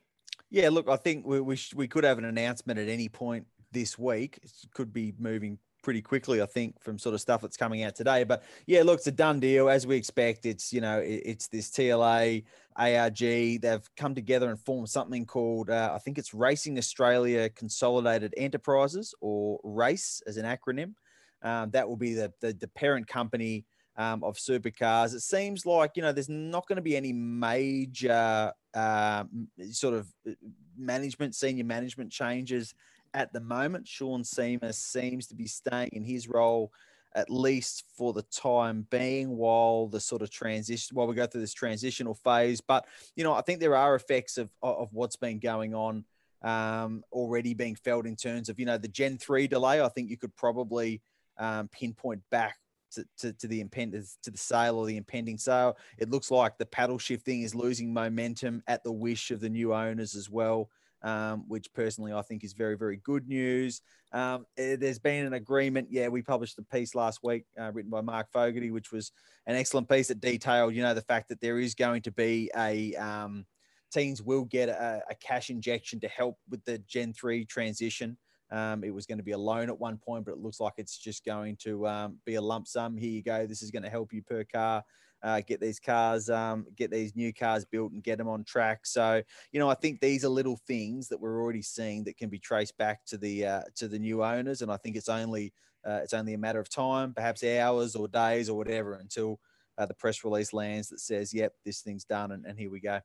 Yeah, 0.50 0.70
look, 0.70 0.88
I 0.88 0.96
think 0.96 1.26
we 1.26 1.40
we, 1.40 1.56
sh- 1.56 1.74
we 1.74 1.86
could 1.86 2.04
have 2.04 2.18
an 2.18 2.24
announcement 2.24 2.78
at 2.78 2.88
any 2.88 3.08
point 3.08 3.46
this 3.70 3.98
week. 3.98 4.38
It 4.42 4.52
could 4.74 4.92
be 4.92 5.12
moving 5.18 5.58
pretty 5.86 6.02
quickly, 6.02 6.42
I 6.42 6.46
think, 6.46 6.82
from 6.82 6.98
sort 6.98 7.14
of 7.14 7.20
stuff 7.20 7.42
that's 7.42 7.56
coming 7.56 7.84
out 7.84 7.94
today. 7.94 8.24
But 8.24 8.42
yeah, 8.66 8.82
look, 8.82 8.98
it's 8.98 9.06
a 9.06 9.12
done 9.12 9.38
deal 9.38 9.68
as 9.68 9.86
we 9.86 9.94
expect. 9.94 10.44
It's 10.44 10.72
you 10.72 10.80
know, 10.80 10.98
it, 10.98 11.22
it's 11.24 11.46
this 11.46 11.70
TLA 11.70 12.42
ARG. 12.74 13.18
They've 13.20 13.90
come 13.96 14.12
together 14.12 14.50
and 14.50 14.58
formed 14.58 14.88
something 14.88 15.24
called 15.24 15.70
uh, 15.70 15.92
I 15.94 15.98
think 15.98 16.18
it's 16.18 16.34
Racing 16.34 16.76
Australia 16.76 17.48
Consolidated 17.50 18.34
Enterprises 18.36 19.14
or 19.20 19.60
RACE 19.62 20.22
as 20.26 20.38
an 20.38 20.44
acronym. 20.44 20.94
Um, 21.42 21.70
that 21.70 21.88
will 21.88 21.96
be 21.96 22.14
the 22.14 22.32
the, 22.40 22.52
the 22.52 22.66
parent 22.66 23.06
company 23.06 23.64
um, 23.96 24.24
of 24.24 24.34
supercars. 24.38 25.14
It 25.14 25.22
seems 25.22 25.64
like 25.64 25.92
you 25.94 26.02
know 26.02 26.10
there's 26.10 26.28
not 26.28 26.66
going 26.66 26.78
to 26.78 26.82
be 26.82 26.96
any 26.96 27.12
major 27.12 28.52
uh, 28.74 29.24
sort 29.70 29.94
of 29.94 30.12
uh, 30.28 30.32
management, 30.76 31.36
senior 31.36 31.62
management 31.62 32.10
changes 32.10 32.74
at 33.16 33.32
the 33.32 33.40
moment. 33.40 33.88
Sean 33.88 34.22
Seamer 34.22 34.72
seems 34.72 35.26
to 35.28 35.34
be 35.34 35.48
staying 35.48 35.90
in 35.92 36.04
his 36.04 36.28
role 36.28 36.70
at 37.14 37.30
least 37.30 37.84
for 37.96 38.12
the 38.12 38.22
time 38.24 38.86
being 38.90 39.38
while 39.38 39.86
the 39.86 39.98
sort 39.98 40.20
of 40.20 40.30
transition 40.30 40.94
while 40.94 41.06
we 41.06 41.14
go 41.14 41.26
through 41.26 41.40
this 41.40 41.54
transitional 41.54 42.14
phase 42.14 42.60
but 42.60 42.84
you 43.14 43.24
know 43.24 43.32
i 43.32 43.40
think 43.40 43.58
there 43.58 43.74
are 43.74 43.94
effects 43.94 44.36
of 44.36 44.50
of 44.62 44.92
what's 44.92 45.16
been 45.16 45.38
going 45.38 45.74
on 45.74 46.04
um, 46.42 47.02
already 47.12 47.54
being 47.54 47.74
felt 47.74 48.06
in 48.06 48.16
terms 48.16 48.50
of 48.50 48.60
you 48.60 48.66
know 48.66 48.76
the 48.76 48.88
gen 48.88 49.16
3 49.16 49.46
delay 49.46 49.80
i 49.80 49.88
think 49.88 50.10
you 50.10 50.18
could 50.18 50.34
probably 50.36 51.00
um, 51.38 51.68
pinpoint 51.68 52.20
back 52.30 52.56
to, 52.92 53.04
to, 53.18 53.32
to 53.32 53.48
the 53.48 53.60
impend 53.60 53.92
to 54.22 54.30
the 54.30 54.36
sale 54.36 54.76
or 54.76 54.84
the 54.84 54.98
impending 54.98 55.38
sale 55.38 55.78
it 55.96 56.10
looks 56.10 56.30
like 56.30 56.58
the 56.58 56.66
paddle 56.66 56.98
shifting 56.98 57.40
is 57.40 57.54
losing 57.54 57.94
momentum 57.94 58.62
at 58.66 58.84
the 58.84 58.92
wish 58.92 59.30
of 59.30 59.40
the 59.40 59.48
new 59.48 59.72
owners 59.72 60.14
as 60.14 60.28
well 60.28 60.68
um, 61.02 61.44
which 61.48 61.72
personally 61.72 62.12
I 62.12 62.22
think 62.22 62.44
is 62.44 62.52
very, 62.52 62.76
very 62.76 62.96
good 62.98 63.28
news. 63.28 63.82
Um, 64.12 64.46
eh, 64.56 64.76
there's 64.76 64.98
been 64.98 65.26
an 65.26 65.34
agreement. 65.34 65.88
Yeah, 65.90 66.08
we 66.08 66.22
published 66.22 66.58
a 66.58 66.62
piece 66.62 66.94
last 66.94 67.20
week 67.23 67.44
uh, 67.61 67.70
written 67.73 67.90
by 67.90 68.00
Mark 68.00 68.28
Fogarty, 68.32 68.70
which 68.70 68.92
was 68.92 69.12
an 69.47 69.56
excellent 69.56 69.88
piece 69.88 70.09
that 70.09 70.20
detailed, 70.20 70.75
you 70.75 70.82
know, 70.82 70.94
the 70.94 71.02
fact 71.02 71.28
that 71.28 71.40
there 71.40 71.59
is 71.59 71.75
going 71.75 72.02
to 72.02 72.12
be 72.12 72.50
a 72.56 72.94
um, 72.94 73.47
teams 73.92 74.23
will 74.23 74.44
get 74.44 74.68
a, 74.68 75.02
a 75.11 75.14
cash 75.16 75.50
injection 75.50 76.00
to 76.00 76.09
help 76.09 76.38
with 76.50 76.64
the 76.64 76.78
Gen 76.78 77.12
3 77.12 77.44
transition. 77.44 78.16
Um, 78.50 78.85
it 78.85 78.94
was 78.94 79.06
going 79.06 79.18
to 79.18 79.25
be 79.25 79.32
a 79.32 79.38
loan 79.38 79.68
at 79.68 79.78
one 79.78 79.99
point, 79.99 80.25
but 80.25 80.32
it 80.32 80.38
looks 80.38 80.61
like 80.61 80.75
it's 80.76 80.99
just 80.99 81.25
going 81.25 81.56
to 81.62 81.87
um, 81.88 82.18
be 82.25 82.37
a 82.37 82.40
lump 82.40 82.68
sum. 82.68 82.97
Here 82.97 83.11
you 83.11 83.23
go. 83.23 83.47
This 83.47 83.62
is 83.62 83.70
going 83.70 83.82
to 83.82 83.90
help 83.90 84.12
you 84.12 84.23
per 84.23 84.44
car. 84.44 84.85
Uh, 85.26 85.40
get 85.45 85.61
these 85.61 85.80
cars, 85.80 86.30
um, 86.30 86.64
get 86.76 86.88
these 86.88 87.16
new 87.16 87.35
cars 87.35 87.64
built 87.64 87.90
and 87.90 88.04
get 88.04 88.16
them 88.16 88.28
on 88.28 88.45
track. 88.45 88.87
So, 88.87 89.21
you 89.50 89.59
know, 89.59 89.68
I 89.68 89.75
think 89.75 90.00
these 90.00 90.25
are 90.25 90.28
little 90.28 90.56
things 90.68 91.09
that 91.09 91.21
we're 91.21 91.42
already 91.42 91.62
seeing 91.62 92.04
that 92.04 92.16
can 92.16 92.28
be 92.28 92.38
traced 92.38 92.78
back 92.78 93.04
to 93.06 93.18
the 93.18 93.45
uh, 93.45 93.62
to 93.75 93.88
the 93.88 93.99
new 93.99 94.23
owners, 94.23 94.62
and 94.62 94.71
I 94.71 94.76
think 94.76 94.95
it's 94.95 95.09
only 95.09 95.52
uh, 95.85 95.99
it's 96.04 96.14
only 96.14 96.35
a 96.35 96.38
matter 96.38 96.61
of 96.61 96.68
time, 96.68 97.12
perhaps 97.12 97.42
hours 97.42 97.97
or 97.97 98.06
days 98.06 98.49
or 98.49 98.56
whatever, 98.56 98.95
until 98.95 99.40
uh, 99.78 99.87
the 99.87 99.95
press 99.95 100.23
release 100.23 100.52
lands 100.52 100.90
that 100.90 101.00
says, 101.00 101.35
"Yep, 101.35 101.54
this 101.64 101.80
thing's 101.80 102.04
done," 102.04 102.30
and, 102.30 102.47
and 102.47 102.56
here 102.56 102.71
we 102.71 102.78
go. 102.78 103.00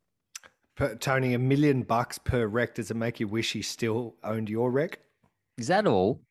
Per, 0.75 0.93
Tony, 0.97 1.33
a 1.33 1.39
million 1.39 1.81
bucks 1.81 2.19
per 2.19 2.45
REC. 2.45 2.75
Does 2.75 2.91
it 2.91 2.97
make 2.97 3.19
you 3.19 3.27
wish 3.27 3.51
he 3.53 3.63
still 3.63 4.15
owned 4.23 4.47
your 4.47 4.69
REC? 4.69 4.99
Is 5.57 5.65
that 5.67 5.87
all? 5.87 6.21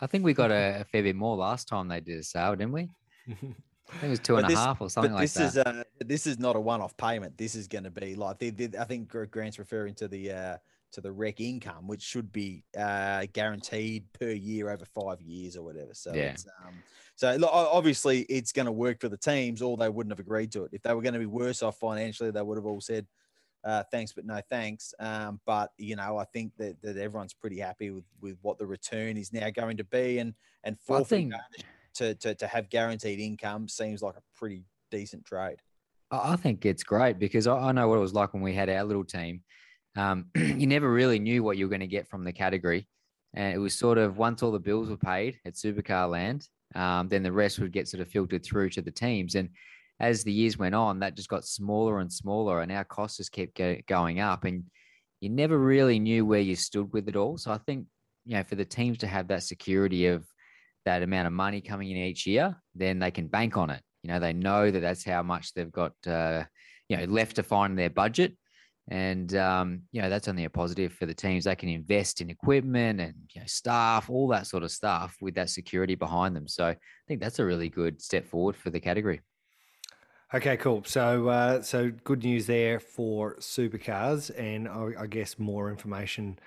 I 0.00 0.06
think 0.06 0.24
we 0.24 0.32
got 0.32 0.50
a, 0.52 0.82
a 0.82 0.84
fair 0.84 1.02
bit 1.02 1.16
more 1.16 1.36
last 1.36 1.66
time 1.66 1.88
they 1.88 1.98
did 1.98 2.20
a 2.20 2.22
sale, 2.22 2.54
didn't 2.54 2.70
we? 2.70 2.88
I 3.92 3.98
think 3.98 4.04
it 4.04 4.10
was 4.10 4.20
two 4.20 4.36
and 4.36 4.50
a 4.50 4.56
half 4.56 4.80
or 4.80 4.90
something 4.90 5.12
like 5.12 5.22
this 5.22 5.34
that. 5.34 5.48
is 5.48 5.58
uh, 5.58 5.82
this 6.00 6.26
is 6.26 6.38
not 6.38 6.56
a 6.56 6.60
one-off 6.60 6.96
payment. 6.96 7.36
This 7.36 7.54
is 7.54 7.68
going 7.68 7.84
to 7.84 7.90
be 7.90 8.14
like 8.14 8.38
the, 8.38 8.50
the, 8.50 8.78
I 8.78 8.84
think 8.84 9.08
Grant's 9.30 9.58
referring 9.58 9.94
to 9.96 10.08
the 10.08 10.32
uh, 10.32 10.56
to 10.92 11.00
the 11.00 11.12
rec 11.12 11.40
income, 11.40 11.86
which 11.86 12.02
should 12.02 12.32
be 12.32 12.64
uh, 12.76 13.26
guaranteed 13.32 14.04
per 14.12 14.30
year 14.30 14.70
over 14.70 14.84
five 14.84 15.20
years 15.20 15.56
or 15.56 15.62
whatever. 15.62 15.94
So 15.94 16.12
Yeah. 16.14 16.32
it's, 16.32 16.46
um, 16.64 16.74
so 17.16 17.34
look, 17.36 17.50
obviously 17.52 18.22
it's 18.22 18.52
going 18.52 18.66
to 18.66 18.72
work 18.72 19.00
for 19.00 19.08
the 19.08 19.16
teams, 19.16 19.62
or 19.62 19.76
they 19.76 19.88
wouldn't 19.88 20.12
have 20.12 20.20
agreed 20.20 20.52
to 20.52 20.64
it. 20.64 20.70
If 20.72 20.82
they 20.82 20.92
were 20.94 21.02
going 21.02 21.14
to 21.14 21.20
be 21.20 21.26
worse 21.26 21.62
off 21.62 21.78
financially, 21.78 22.30
they 22.30 22.42
would 22.42 22.58
have 22.58 22.66
all 22.66 22.80
said. 22.80 23.06
Uh, 23.64 23.84
thanks, 23.92 24.12
but 24.12 24.26
no 24.26 24.40
thanks. 24.50 24.92
Um, 24.98 25.40
but 25.46 25.70
you 25.78 25.94
know, 25.94 26.18
I 26.18 26.24
think 26.24 26.52
that, 26.56 26.82
that 26.82 26.96
everyone's 26.96 27.32
pretty 27.32 27.60
happy 27.60 27.90
with, 27.90 28.04
with 28.20 28.36
what 28.42 28.58
the 28.58 28.66
return 28.66 29.16
is 29.16 29.32
now 29.32 29.50
going 29.50 29.76
to 29.76 29.84
be, 29.84 30.18
and 30.18 30.34
and 30.64 30.76
forfeiting 30.80 31.32
to, 31.94 32.14
to 32.16 32.34
to 32.34 32.46
have 32.46 32.70
guaranteed 32.70 33.20
income 33.20 33.68
seems 33.68 34.02
like 34.02 34.16
a 34.16 34.22
pretty 34.36 34.64
decent 34.90 35.24
trade. 35.24 35.56
I 36.10 36.36
think 36.36 36.66
it's 36.66 36.82
great 36.82 37.18
because 37.18 37.46
I 37.46 37.56
I 37.56 37.72
know 37.72 37.88
what 37.88 37.96
it 37.96 38.00
was 38.00 38.14
like 38.14 38.34
when 38.34 38.42
we 38.42 38.54
had 38.54 38.68
our 38.68 38.84
little 38.84 39.04
team. 39.04 39.42
um, 39.96 40.26
you 40.34 40.66
never 40.66 40.90
really 40.90 41.18
knew 41.18 41.42
what 41.42 41.56
you 41.56 41.66
were 41.66 41.70
going 41.70 41.80
to 41.80 41.86
get 41.86 42.08
from 42.08 42.24
the 42.24 42.32
category. 42.32 42.86
And 43.34 43.54
it 43.54 43.58
was 43.58 43.74
sort 43.74 43.98
of 43.98 44.18
once 44.18 44.42
all 44.42 44.52
the 44.52 44.58
bills 44.58 44.90
were 44.90 44.96
paid 44.96 45.38
at 45.46 45.54
Supercar 45.54 46.10
Land, 46.10 46.46
um, 46.74 47.08
then 47.08 47.22
the 47.22 47.32
rest 47.32 47.58
would 47.58 47.72
get 47.72 47.88
sort 47.88 48.02
of 48.02 48.08
filtered 48.08 48.44
through 48.44 48.70
to 48.70 48.82
the 48.82 48.90
teams. 48.90 49.34
And 49.36 49.48
as 50.00 50.22
the 50.22 50.32
years 50.32 50.58
went 50.58 50.74
on, 50.74 50.98
that 51.00 51.16
just 51.16 51.28
got 51.28 51.44
smaller 51.44 52.00
and 52.00 52.12
smaller, 52.12 52.60
and 52.60 52.70
our 52.72 52.84
costs 52.84 53.18
just 53.18 53.32
kept 53.32 53.56
go- 53.56 53.78
going 53.86 54.20
up. 54.20 54.44
And 54.44 54.64
you 55.20 55.30
never 55.30 55.58
really 55.58 55.98
knew 55.98 56.26
where 56.26 56.40
you 56.40 56.56
stood 56.56 56.92
with 56.92 57.08
it 57.08 57.16
all. 57.16 57.38
So 57.38 57.52
I 57.52 57.58
think, 57.58 57.86
you 58.26 58.36
know, 58.36 58.42
for 58.42 58.56
the 58.56 58.64
teams 58.64 58.98
to 58.98 59.06
have 59.06 59.28
that 59.28 59.44
security 59.44 60.06
of 60.06 60.26
that 60.84 61.02
amount 61.02 61.26
of 61.26 61.32
money 61.32 61.60
coming 61.60 61.90
in 61.90 61.96
each 61.96 62.26
year, 62.26 62.56
then 62.74 62.98
they 62.98 63.10
can 63.10 63.28
bank 63.28 63.56
on 63.56 63.70
it. 63.70 63.82
You 64.02 64.08
know, 64.08 64.18
they 64.18 64.32
know 64.32 64.70
that 64.70 64.80
that's 64.80 65.04
how 65.04 65.22
much 65.22 65.54
they've 65.54 65.70
got, 65.70 65.92
uh, 66.06 66.44
you 66.88 66.96
know, 66.96 67.04
left 67.04 67.36
to 67.36 67.42
find 67.42 67.78
their 67.78 67.90
budget. 67.90 68.36
And, 68.88 69.34
um, 69.36 69.82
you 69.92 70.02
know, 70.02 70.10
that's 70.10 70.26
only 70.26 70.44
a 70.44 70.50
positive 70.50 70.92
for 70.92 71.06
the 71.06 71.14
teams. 71.14 71.44
They 71.44 71.54
can 71.54 71.68
invest 71.68 72.20
in 72.20 72.30
equipment 72.30 73.00
and, 73.00 73.14
you 73.32 73.40
know, 73.40 73.46
staff, 73.46 74.10
all 74.10 74.26
that 74.28 74.48
sort 74.48 74.64
of 74.64 74.72
stuff 74.72 75.16
with 75.20 75.36
that 75.36 75.50
security 75.50 75.94
behind 75.94 76.34
them. 76.34 76.48
So 76.48 76.66
I 76.66 76.76
think 77.06 77.20
that's 77.20 77.38
a 77.38 77.44
really 77.44 77.68
good 77.68 78.02
step 78.02 78.26
forward 78.26 78.56
for 78.56 78.70
the 78.70 78.80
category. 78.80 79.20
Okay, 80.34 80.56
cool. 80.56 80.82
So, 80.84 81.28
uh, 81.28 81.62
so 81.62 81.90
good 82.04 82.24
news 82.24 82.46
there 82.46 82.80
for 82.80 83.36
supercars, 83.36 84.30
and 84.36 84.66
I, 84.66 85.02
I, 85.02 85.06
guess 85.06 85.38
more 85.38 85.70
information 85.70 86.38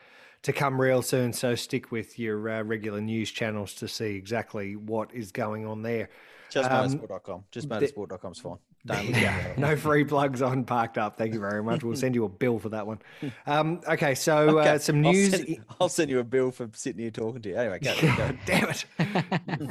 to 0.45 0.53
come 0.53 0.79
real 0.79 1.01
soon. 1.01 1.33
So, 1.33 1.55
stick 1.55 1.91
with 1.91 2.17
your 2.17 2.49
uh, 2.49 2.63
regular 2.63 3.01
news 3.01 3.31
channels 3.31 3.73
to 3.75 3.87
see 3.87 4.15
exactly 4.15 4.75
what 4.75 5.13
is 5.13 5.31
going 5.31 5.65
on 5.65 5.81
there. 5.81 6.09
Just 6.49 6.69
um, 6.69 6.87
motorsport.com. 6.87 7.43
Just 7.51 7.67
motorsport.com 7.67 8.31
is 8.31 8.39
fine. 8.39 8.57
Don't 8.85 9.57
no 9.57 9.75
free 9.75 10.03
plugs 10.03 10.43
on 10.43 10.63
Parked 10.63 10.99
Up. 10.99 11.17
Thank 11.17 11.33
you 11.33 11.39
very 11.39 11.63
much. 11.63 11.83
We'll 11.83 11.97
send 11.97 12.13
you 12.13 12.25
a 12.25 12.29
bill 12.29 12.59
for 12.59 12.69
that 12.69 12.85
one. 12.85 12.99
Um, 13.47 13.81
okay, 13.87 14.15
so 14.15 14.57
uh, 14.57 14.61
okay. 14.61 14.69
Uh, 14.71 14.77
some 14.79 15.01
news. 15.01 15.33
I'll 15.33 15.39
send, 15.39 15.65
I'll 15.81 15.89
send, 15.89 16.09
you 16.09 16.19
a 16.19 16.23
bill 16.23 16.51
for 16.51 16.69
sitting 16.73 17.01
here 17.01 17.11
talking 17.11 17.41
to 17.41 17.49
you. 17.49 17.55
Anyway, 17.55 17.79
go, 17.79 17.93
go. 18.01 18.31
damn 18.45 18.69
it, 18.69 18.85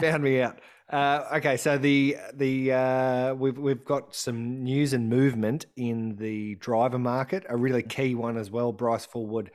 found 0.00 0.22
me 0.22 0.40
out. 0.40 0.60
Uh, 0.88 1.24
okay, 1.34 1.56
so 1.56 1.76
the 1.76 2.16
the 2.34 2.72
uh, 2.72 3.34
we've 3.34 3.58
we've 3.58 3.84
got 3.84 4.14
some 4.14 4.62
news 4.62 4.92
and 4.92 5.08
movement 5.08 5.66
in 5.76 6.16
the 6.16 6.54
driver 6.56 6.98
market. 6.98 7.44
A 7.48 7.56
really 7.56 7.82
key 7.82 8.14
one 8.14 8.36
as 8.36 8.50
well. 8.50 8.72
Bryce 8.72 9.06
Fullwood 9.06 9.48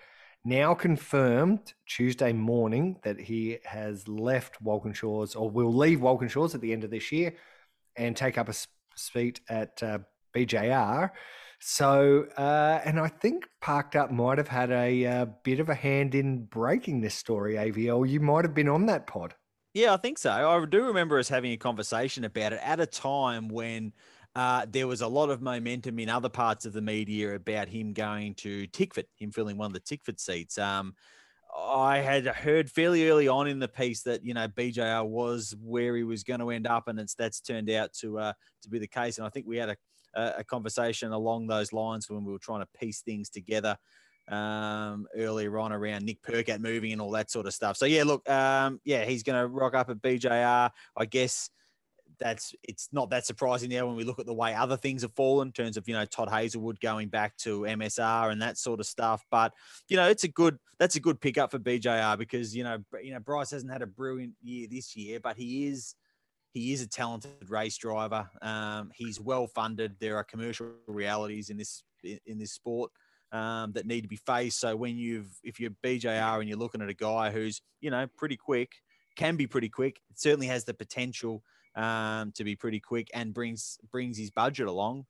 now 0.45 0.73
confirmed 0.73 1.73
Tuesday 1.85 2.33
morning 2.33 2.97
that 3.03 3.19
he 3.19 3.57
has 3.65 4.07
left 4.07 4.61
Walkinshaws 4.63 5.35
or 5.35 5.49
will 5.49 5.73
leave 5.73 5.99
Walkinshaws 5.99 6.55
at 6.55 6.61
the 6.61 6.73
end 6.73 6.83
of 6.83 6.89
this 6.89 7.11
year 7.11 7.35
and 7.95 8.15
take 8.15 8.37
up 8.37 8.49
a 8.49 8.53
seat 8.95 9.41
at 9.49 9.81
uh, 9.83 9.99
BJR. 10.33 11.11
So, 11.59 12.27
uh, 12.37 12.79
and 12.85 12.99
I 12.99 13.09
think 13.09 13.47
Parked 13.61 13.97
Up 13.97 14.11
might 14.11 14.37
have 14.37 14.47
had 14.47 14.71
a, 14.71 15.03
a 15.03 15.21
uh, 15.21 15.25
bit 15.43 15.59
of 15.59 15.67
a 15.67 15.75
hand 15.75 16.15
in 16.15 16.45
breaking 16.45 17.01
this 17.01 17.15
story, 17.15 17.55
AVL. 17.55 18.09
You 18.09 18.21
might 18.21 18.45
have 18.45 18.53
been 18.53 18.69
on 18.69 18.85
that 18.85 19.07
pod. 19.07 19.35
Yeah, 19.73 19.93
I 19.93 19.97
think 19.97 20.17
so. 20.17 20.31
I 20.31 20.65
do 20.65 20.85
remember 20.85 21.19
us 21.19 21.29
having 21.29 21.51
a 21.51 21.57
conversation 21.57 22.23
about 22.23 22.53
it 22.53 22.59
at 22.63 22.79
a 22.79 22.85
time 22.85 23.49
when 23.49 23.93
uh, 24.35 24.65
there 24.69 24.87
was 24.87 25.01
a 25.01 25.07
lot 25.07 25.29
of 25.29 25.41
momentum 25.41 25.99
in 25.99 26.09
other 26.09 26.29
parts 26.29 26.65
of 26.65 26.73
the 26.73 26.81
media 26.81 27.35
about 27.35 27.67
him 27.67 27.93
going 27.93 28.35
to 28.35 28.67
Tickford, 28.67 29.05
him 29.17 29.31
filling 29.31 29.57
one 29.57 29.67
of 29.67 29.73
the 29.73 29.79
Tickford 29.79 30.19
seats. 30.19 30.57
Um, 30.57 30.95
I 31.57 31.97
had 31.97 32.25
heard 32.27 32.69
fairly 32.69 33.09
early 33.09 33.27
on 33.27 33.47
in 33.47 33.59
the 33.59 33.67
piece 33.67 34.03
that 34.03 34.23
you 34.23 34.33
know 34.33 34.47
BJR 34.47 35.07
was 35.07 35.55
where 35.61 35.95
he 35.95 36.03
was 36.03 36.23
going 36.23 36.39
to 36.39 36.51
end 36.51 36.67
up, 36.67 36.87
and 36.87 36.99
it's 36.99 37.15
that's 37.15 37.41
turned 37.41 37.69
out 37.71 37.91
to 37.93 38.19
uh, 38.19 38.33
to 38.61 38.69
be 38.69 38.79
the 38.79 38.87
case. 38.87 39.17
And 39.17 39.25
I 39.25 39.29
think 39.29 39.47
we 39.47 39.57
had 39.57 39.69
a, 39.69 39.75
a 40.37 40.43
conversation 40.43 41.11
along 41.11 41.47
those 41.47 41.73
lines 41.73 42.09
when 42.09 42.23
we 42.23 42.31
were 42.31 42.39
trying 42.39 42.61
to 42.61 42.79
piece 42.79 43.01
things 43.01 43.29
together 43.29 43.77
um, 44.29 45.07
earlier 45.15 45.57
on 45.57 45.73
around 45.73 46.05
Nick 46.05 46.21
Percat 46.21 46.59
moving 46.59 46.91
and 46.91 47.01
all 47.01 47.11
that 47.11 47.31
sort 47.31 47.47
of 47.47 47.53
stuff. 47.53 47.77
So 47.77 47.85
yeah, 47.85 48.03
look, 48.03 48.29
um, 48.29 48.79
yeah, 48.85 49.05
he's 49.05 49.23
going 49.23 49.41
to 49.41 49.47
rock 49.47 49.73
up 49.73 49.89
at 49.89 50.01
BJR. 50.01 50.69
I 50.95 51.05
guess 51.05 51.49
that's 52.19 52.53
it's 52.63 52.89
not 52.91 53.09
that 53.09 53.25
surprising 53.25 53.69
now 53.69 53.87
when 53.87 53.95
we 53.95 54.03
look 54.03 54.19
at 54.19 54.25
the 54.25 54.33
way 54.33 54.53
other 54.53 54.77
things 54.77 55.01
have 55.01 55.13
fallen 55.13 55.49
in 55.49 55.51
terms 55.51 55.77
of 55.77 55.87
you 55.87 55.93
know 55.93 56.05
Todd 56.05 56.29
Hazelwood 56.29 56.79
going 56.79 57.07
back 57.07 57.35
to 57.37 57.61
MSR 57.61 58.31
and 58.31 58.41
that 58.41 58.57
sort 58.57 58.79
of 58.79 58.85
stuff. 58.85 59.25
But 59.31 59.53
you 59.87 59.97
know 59.97 60.07
it's 60.07 60.23
a 60.23 60.27
good 60.27 60.57
that's 60.77 60.95
a 60.95 60.99
good 60.99 61.19
pickup 61.19 61.51
for 61.51 61.59
BJR 61.59 62.17
because 62.17 62.55
you 62.55 62.63
know 62.63 62.79
you 63.01 63.13
know 63.13 63.19
Bryce 63.19 63.51
hasn't 63.51 63.71
had 63.71 63.81
a 63.81 63.87
brilliant 63.87 64.33
year 64.41 64.67
this 64.69 64.95
year, 64.95 65.19
but 65.19 65.37
he 65.37 65.67
is 65.67 65.95
he 66.51 66.73
is 66.73 66.81
a 66.81 66.87
talented 66.87 67.49
race 67.49 67.77
driver. 67.77 68.29
Um, 68.41 68.91
he's 68.95 69.19
well 69.19 69.47
funded. 69.47 69.95
There 69.99 70.17
are 70.17 70.23
commercial 70.23 70.71
realities 70.87 71.49
in 71.49 71.57
this 71.57 71.83
in 72.03 72.37
this 72.37 72.53
sport. 72.53 72.91
Um, 73.31 73.73
that 73.73 73.85
need 73.85 74.01
to 74.01 74.07
be 74.07 74.15
faced. 74.15 74.59
So 74.59 74.75
when 74.75 74.97
you've 74.97 75.29
if 75.43 75.59
you're 75.59 75.69
BJR 75.83 76.39
and 76.39 76.49
you're 76.49 76.57
looking 76.57 76.81
at 76.81 76.89
a 76.89 76.95
guy 76.95 77.29
who's 77.29 77.61
you 77.79 77.91
know 77.91 78.07
pretty 78.17 78.37
quick, 78.37 78.71
can 79.15 79.35
be 79.35 79.45
pretty 79.45 79.69
quick, 79.69 79.99
it 80.09 80.19
certainly 80.19 80.47
has 80.47 80.63
the 80.63 80.73
potential 80.73 81.43
um, 81.79 82.31
to 82.33 82.43
be 82.43 82.55
pretty 82.55 82.79
quick 82.79 83.09
and 83.13 83.33
brings 83.33 83.79
brings 83.91 84.17
his 84.17 84.31
budget 84.31 84.67
along. 84.67 85.05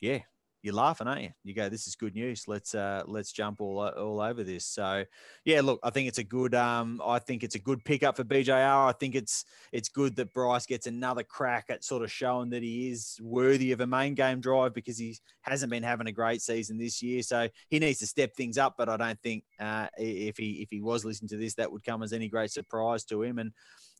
Yeah, 0.00 0.20
you're 0.62 0.74
laughing, 0.74 1.06
aren't 1.06 1.22
you? 1.22 1.30
You 1.42 1.54
go, 1.54 1.68
this 1.68 1.86
is 1.86 1.94
good 1.96 2.14
news. 2.14 2.44
Let's 2.46 2.74
uh, 2.74 3.02
let's 3.06 3.32
jump 3.32 3.60
all 3.60 3.78
all 3.78 4.20
over 4.20 4.44
this. 4.44 4.66
So, 4.66 5.04
yeah, 5.44 5.62
look, 5.62 5.80
I 5.82 5.90
think 5.90 6.08
it's 6.08 6.18
a 6.18 6.24
good 6.24 6.54
um, 6.54 7.00
I 7.04 7.18
think 7.18 7.42
it's 7.42 7.54
a 7.54 7.58
good 7.58 7.82
pickup 7.84 8.16
for 8.16 8.24
BJR. 8.24 8.88
I 8.88 8.92
think 8.92 9.14
it's 9.14 9.44
it's 9.72 9.88
good 9.88 10.16
that 10.16 10.34
Bryce 10.34 10.66
gets 10.66 10.86
another 10.86 11.22
crack 11.22 11.66
at 11.70 11.82
sort 11.82 12.02
of 12.02 12.12
showing 12.12 12.50
that 12.50 12.62
he 12.62 12.90
is 12.90 13.18
worthy 13.22 13.72
of 13.72 13.80
a 13.80 13.86
main 13.86 14.14
game 14.14 14.40
drive 14.40 14.74
because 14.74 14.98
he 14.98 15.16
hasn't 15.42 15.70
been 15.70 15.82
having 15.82 16.08
a 16.08 16.12
great 16.12 16.42
season 16.42 16.76
this 16.76 17.02
year. 17.02 17.22
So 17.22 17.48
he 17.68 17.78
needs 17.78 18.00
to 18.00 18.06
step 18.06 18.34
things 18.36 18.58
up. 18.58 18.74
But 18.76 18.90
I 18.90 18.98
don't 18.98 19.20
think 19.22 19.44
uh, 19.58 19.88
if 19.96 20.36
he 20.36 20.62
if 20.62 20.68
he 20.70 20.82
was 20.82 21.04
listening 21.04 21.30
to 21.30 21.36
this, 21.38 21.54
that 21.54 21.72
would 21.72 21.84
come 21.84 22.02
as 22.02 22.12
any 22.12 22.28
great 22.28 22.50
surprise 22.50 23.04
to 23.04 23.22
him. 23.22 23.38
And 23.38 23.52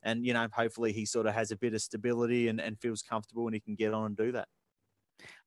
and 0.03 0.27
you 0.27 0.35
know, 0.35 0.47
hopefully 0.53 0.93
he 0.93 1.07
sort 1.07 1.27
of 1.27 1.35
has 1.35 1.51
a 1.51 1.57
bit 1.57 1.75
of 1.75 1.81
stability 1.81 2.49
and, 2.49 2.61
and 2.61 2.79
feels 2.81 3.03
comfortable 3.03 3.47
and 3.47 3.55
he 3.55 3.61
can 3.61 3.75
get 3.75 3.95
on 3.95 4.07
and 4.07 4.17
do 4.17 4.33
that. 4.33 4.49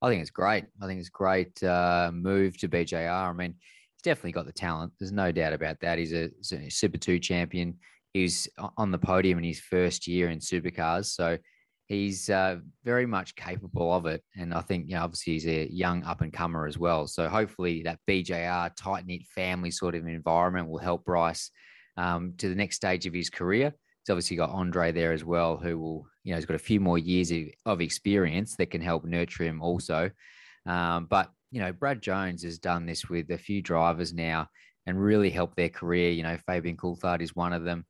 I 0.01 0.09
think 0.09 0.21
it's 0.21 0.31
great. 0.31 0.65
I 0.81 0.87
think 0.87 0.99
it's 0.99 1.09
great 1.09 1.61
uh, 1.63 2.11
move 2.13 2.57
to 2.59 2.67
BJR. 2.67 3.29
I 3.29 3.33
mean, 3.33 3.55
he's 3.95 4.01
definitely 4.03 4.33
got 4.33 4.45
the 4.45 4.53
talent. 4.53 4.93
There's 4.99 5.11
no 5.11 5.31
doubt 5.31 5.53
about 5.53 5.79
that. 5.81 5.97
He's 5.97 6.13
a, 6.13 6.29
a 6.53 6.69
Super 6.69 6.97
Two 6.97 7.19
champion. 7.19 7.77
He's 8.13 8.47
on 8.77 8.91
the 8.91 8.99
podium 8.99 9.39
in 9.39 9.43
his 9.43 9.59
first 9.59 10.07
year 10.07 10.29
in 10.29 10.39
supercars, 10.39 11.05
so 11.05 11.37
he's 11.87 12.29
uh, 12.29 12.57
very 12.83 13.05
much 13.05 13.35
capable 13.35 13.93
of 13.93 14.05
it. 14.05 14.23
And 14.35 14.53
I 14.53 14.61
think, 14.61 14.87
you 14.87 14.95
know, 14.95 15.03
obviously 15.03 15.33
he's 15.33 15.47
a 15.47 15.67
young 15.71 16.03
up 16.03 16.21
and 16.21 16.31
comer 16.31 16.65
as 16.65 16.77
well. 16.77 17.07
So 17.07 17.27
hopefully 17.27 17.83
that 17.83 17.99
BJR 18.07 18.71
tight 18.75 19.05
knit 19.05 19.23
family 19.33 19.71
sort 19.71 19.95
of 19.95 20.07
environment 20.07 20.69
will 20.69 20.79
help 20.79 21.05
Bryce 21.05 21.51
um, 21.97 22.33
to 22.37 22.49
the 22.49 22.55
next 22.55 22.77
stage 22.77 23.05
of 23.05 23.13
his 23.13 23.29
career. 23.29 23.73
He's 24.03 24.11
obviously 24.11 24.37
got 24.37 24.49
Andre 24.49 24.91
there 24.91 25.13
as 25.13 25.23
well, 25.23 25.57
who 25.57 25.79
will, 25.79 26.05
you 26.23 26.31
know, 26.31 26.37
he's 26.37 26.45
got 26.45 26.55
a 26.55 26.59
few 26.59 26.79
more 26.79 26.97
years 26.97 27.31
of 27.65 27.81
experience 27.81 28.55
that 28.57 28.69
can 28.71 28.81
help 28.81 29.05
nurture 29.05 29.43
him 29.43 29.61
also. 29.61 30.11
Um, 30.65 31.07
but, 31.09 31.31
you 31.51 31.61
know, 31.61 31.71
Brad 31.71 32.01
Jones 32.01 32.43
has 32.43 32.59
done 32.59 32.85
this 32.85 33.09
with 33.09 33.29
a 33.31 33.37
few 33.37 33.61
drivers 33.61 34.13
now 34.13 34.47
and 34.85 35.01
really 35.01 35.29
helped 35.29 35.55
their 35.55 35.69
career. 35.69 36.11
You 36.11 36.23
know, 36.23 36.37
Fabian 36.45 36.75
Coulthard 36.75 37.21
is 37.21 37.35
one 37.35 37.53
of 37.53 37.63
them. 37.63 37.85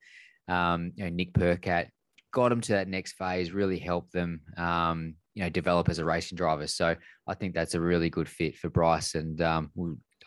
Um, 0.48 0.91
you 0.96 1.03
know, 1.05 1.10
Nick 1.10 1.34
Percat 1.34 1.88
got 2.32 2.50
them 2.50 2.62
to 2.62 2.74
that 2.74 2.88
next 2.88 3.13
phase, 3.13 3.51
really 3.51 3.79
helped 3.79 4.12
them, 4.12 4.41
um, 4.58 5.15
you 5.34 5.43
know, 5.43 5.50
develop 5.50 5.89
as 5.89 6.00
a 6.00 6.05
racing 6.05 6.36
driver. 6.36 6.67
So 6.67 6.96
I 7.27 7.34
think 7.34 7.53
that's 7.53 7.75
a 7.75 7.82
really 7.82 8.10
good 8.10 8.29
fit 8.29 8.58
for 8.58 8.70
Bryce. 8.70 9.15
And 9.15 9.41
um, 9.41 9.72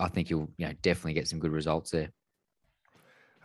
I 0.00 0.09
think 0.09 0.31
you'll, 0.31 0.50
you 0.57 0.66
know, 0.66 0.75
definitely 0.83 1.14
get 1.14 1.28
some 1.28 1.38
good 1.38 1.52
results 1.52 1.90
there. 1.90 2.11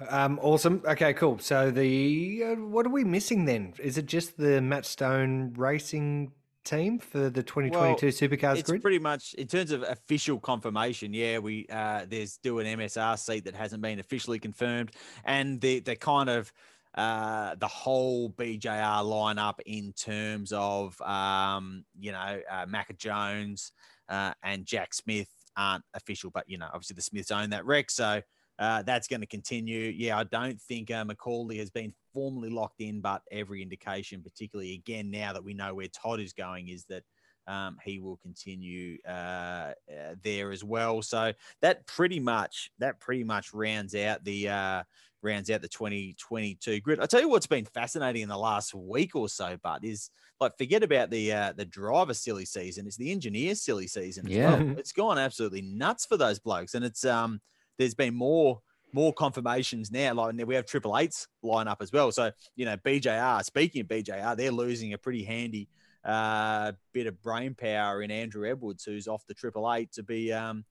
Um, 0.09 0.39
awesome. 0.41 0.81
Okay, 0.85 1.13
cool. 1.13 1.39
So 1.39 1.71
the 1.71 2.43
uh, 2.45 2.55
what 2.55 2.85
are 2.85 2.89
we 2.89 3.03
missing 3.03 3.45
then? 3.45 3.73
Is 3.79 3.97
it 3.97 4.05
just 4.05 4.37
the 4.37 4.61
Matt 4.61 4.85
Stone 4.85 5.53
Racing 5.57 6.31
team 6.63 6.99
for 6.99 7.29
the 7.29 7.43
2022 7.43 7.71
well, 7.79 7.95
Supercars 7.95 8.57
it's 8.57 8.69
grid? 8.69 8.81
pretty 8.81 8.99
much 8.99 9.33
in 9.33 9.47
terms 9.47 9.71
of 9.71 9.83
official 9.83 10.39
confirmation. 10.39 11.13
Yeah, 11.13 11.39
we 11.39 11.67
uh, 11.69 12.05
there's 12.09 12.33
still 12.33 12.59
an 12.59 12.65
MSR 12.65 13.17
seat 13.17 13.45
that 13.45 13.55
hasn't 13.55 13.81
been 13.81 13.99
officially 13.99 14.39
confirmed, 14.39 14.91
and 15.25 15.59
the 15.61 15.79
the 15.79 15.95
kind 15.95 16.29
of 16.29 16.51
uh, 16.95 17.55
the 17.55 17.67
whole 17.67 18.29
BJR 18.31 19.03
lineup 19.03 19.59
in 19.65 19.93
terms 19.93 20.51
of 20.53 20.99
um, 21.01 21.85
you 21.99 22.11
know 22.11 22.41
uh, 22.49 22.65
Macca 22.65 22.97
Jones 22.97 23.71
uh, 24.09 24.33
and 24.43 24.65
Jack 24.65 24.93
Smith 24.93 25.29
aren't 25.57 25.83
official, 25.93 26.31
but 26.31 26.45
you 26.47 26.57
know 26.57 26.67
obviously 26.73 26.95
the 26.95 27.01
Smiths 27.01 27.31
own 27.31 27.51
that 27.51 27.65
REC, 27.65 27.89
so 27.91 28.21
uh, 28.61 28.83
that's 28.83 29.07
going 29.07 29.21
to 29.21 29.27
continue. 29.27 29.91
Yeah, 29.97 30.19
I 30.19 30.23
don't 30.23 30.61
think 30.61 30.91
uh, 30.91 31.03
Macauley 31.03 31.57
has 31.57 31.71
been 31.71 31.91
formally 32.13 32.51
locked 32.51 32.79
in, 32.79 33.01
but 33.01 33.23
every 33.31 33.63
indication, 33.63 34.21
particularly 34.21 34.75
again 34.75 35.09
now 35.09 35.33
that 35.33 35.43
we 35.43 35.55
know 35.55 35.73
where 35.73 35.87
Todd 35.87 36.19
is 36.19 36.31
going, 36.31 36.69
is 36.69 36.85
that 36.85 37.01
um, 37.47 37.77
he 37.83 37.97
will 37.99 38.17
continue 38.17 38.99
uh, 39.07 39.73
uh, 39.89 40.13
there 40.23 40.51
as 40.51 40.63
well. 40.63 41.01
So 41.01 41.33
that 41.63 41.87
pretty 41.87 42.19
much 42.19 42.69
that 42.77 42.99
pretty 42.99 43.23
much 43.23 43.51
rounds 43.51 43.95
out 43.95 44.23
the 44.23 44.49
uh, 44.49 44.83
rounds 45.23 45.49
out 45.49 45.63
the 45.63 45.67
2022 45.67 46.81
grid. 46.81 46.99
I 46.99 47.07
tell 47.07 47.21
you 47.21 47.29
what's 47.29 47.47
been 47.47 47.65
fascinating 47.65 48.21
in 48.21 48.29
the 48.29 48.37
last 48.37 48.75
week 48.75 49.15
or 49.15 49.27
so, 49.27 49.57
but 49.63 49.83
is 49.83 50.11
like 50.39 50.55
forget 50.55 50.83
about 50.83 51.09
the 51.09 51.33
uh, 51.33 51.53
the 51.57 51.65
driver 51.65 52.13
silly 52.13 52.45
season. 52.45 52.85
It's 52.85 52.97
the 52.97 53.11
engineer 53.11 53.55
silly 53.55 53.87
season. 53.87 54.27
Yeah, 54.29 54.57
well. 54.57 54.77
it's 54.77 54.91
gone 54.91 55.17
absolutely 55.17 55.63
nuts 55.63 56.05
for 56.05 56.15
those 56.15 56.37
blokes, 56.37 56.75
and 56.75 56.85
it's 56.85 57.05
um 57.05 57.41
there's 57.81 57.95
been 57.95 58.13
more 58.13 58.61
more 58.93 59.13
confirmations 59.13 59.91
now. 59.91 60.13
Like 60.13 60.35
we 60.45 60.55
have 60.55 60.65
triple 60.65 60.97
eights 60.97 61.27
line 61.41 61.67
up 61.67 61.81
as 61.81 61.91
well. 61.91 62.11
So 62.11 62.31
you 62.55 62.65
know 62.65 62.77
BJR. 62.77 63.43
Speaking 63.43 63.81
of 63.81 63.87
BJR, 63.87 64.37
they're 64.37 64.51
losing 64.51 64.93
a 64.93 64.97
pretty 64.97 65.23
handy 65.23 65.67
uh, 66.03 66.73
bit 66.93 67.07
of 67.07 67.21
brain 67.21 67.55
power 67.55 68.01
in 68.01 68.11
Andrew 68.11 68.49
Edwards, 68.49 68.83
who's 68.83 69.07
off 69.07 69.25
the 69.27 69.33
triple 69.33 69.71
eight 69.73 69.91
to 69.93 70.03
be 70.03 70.31
um, 70.31 70.63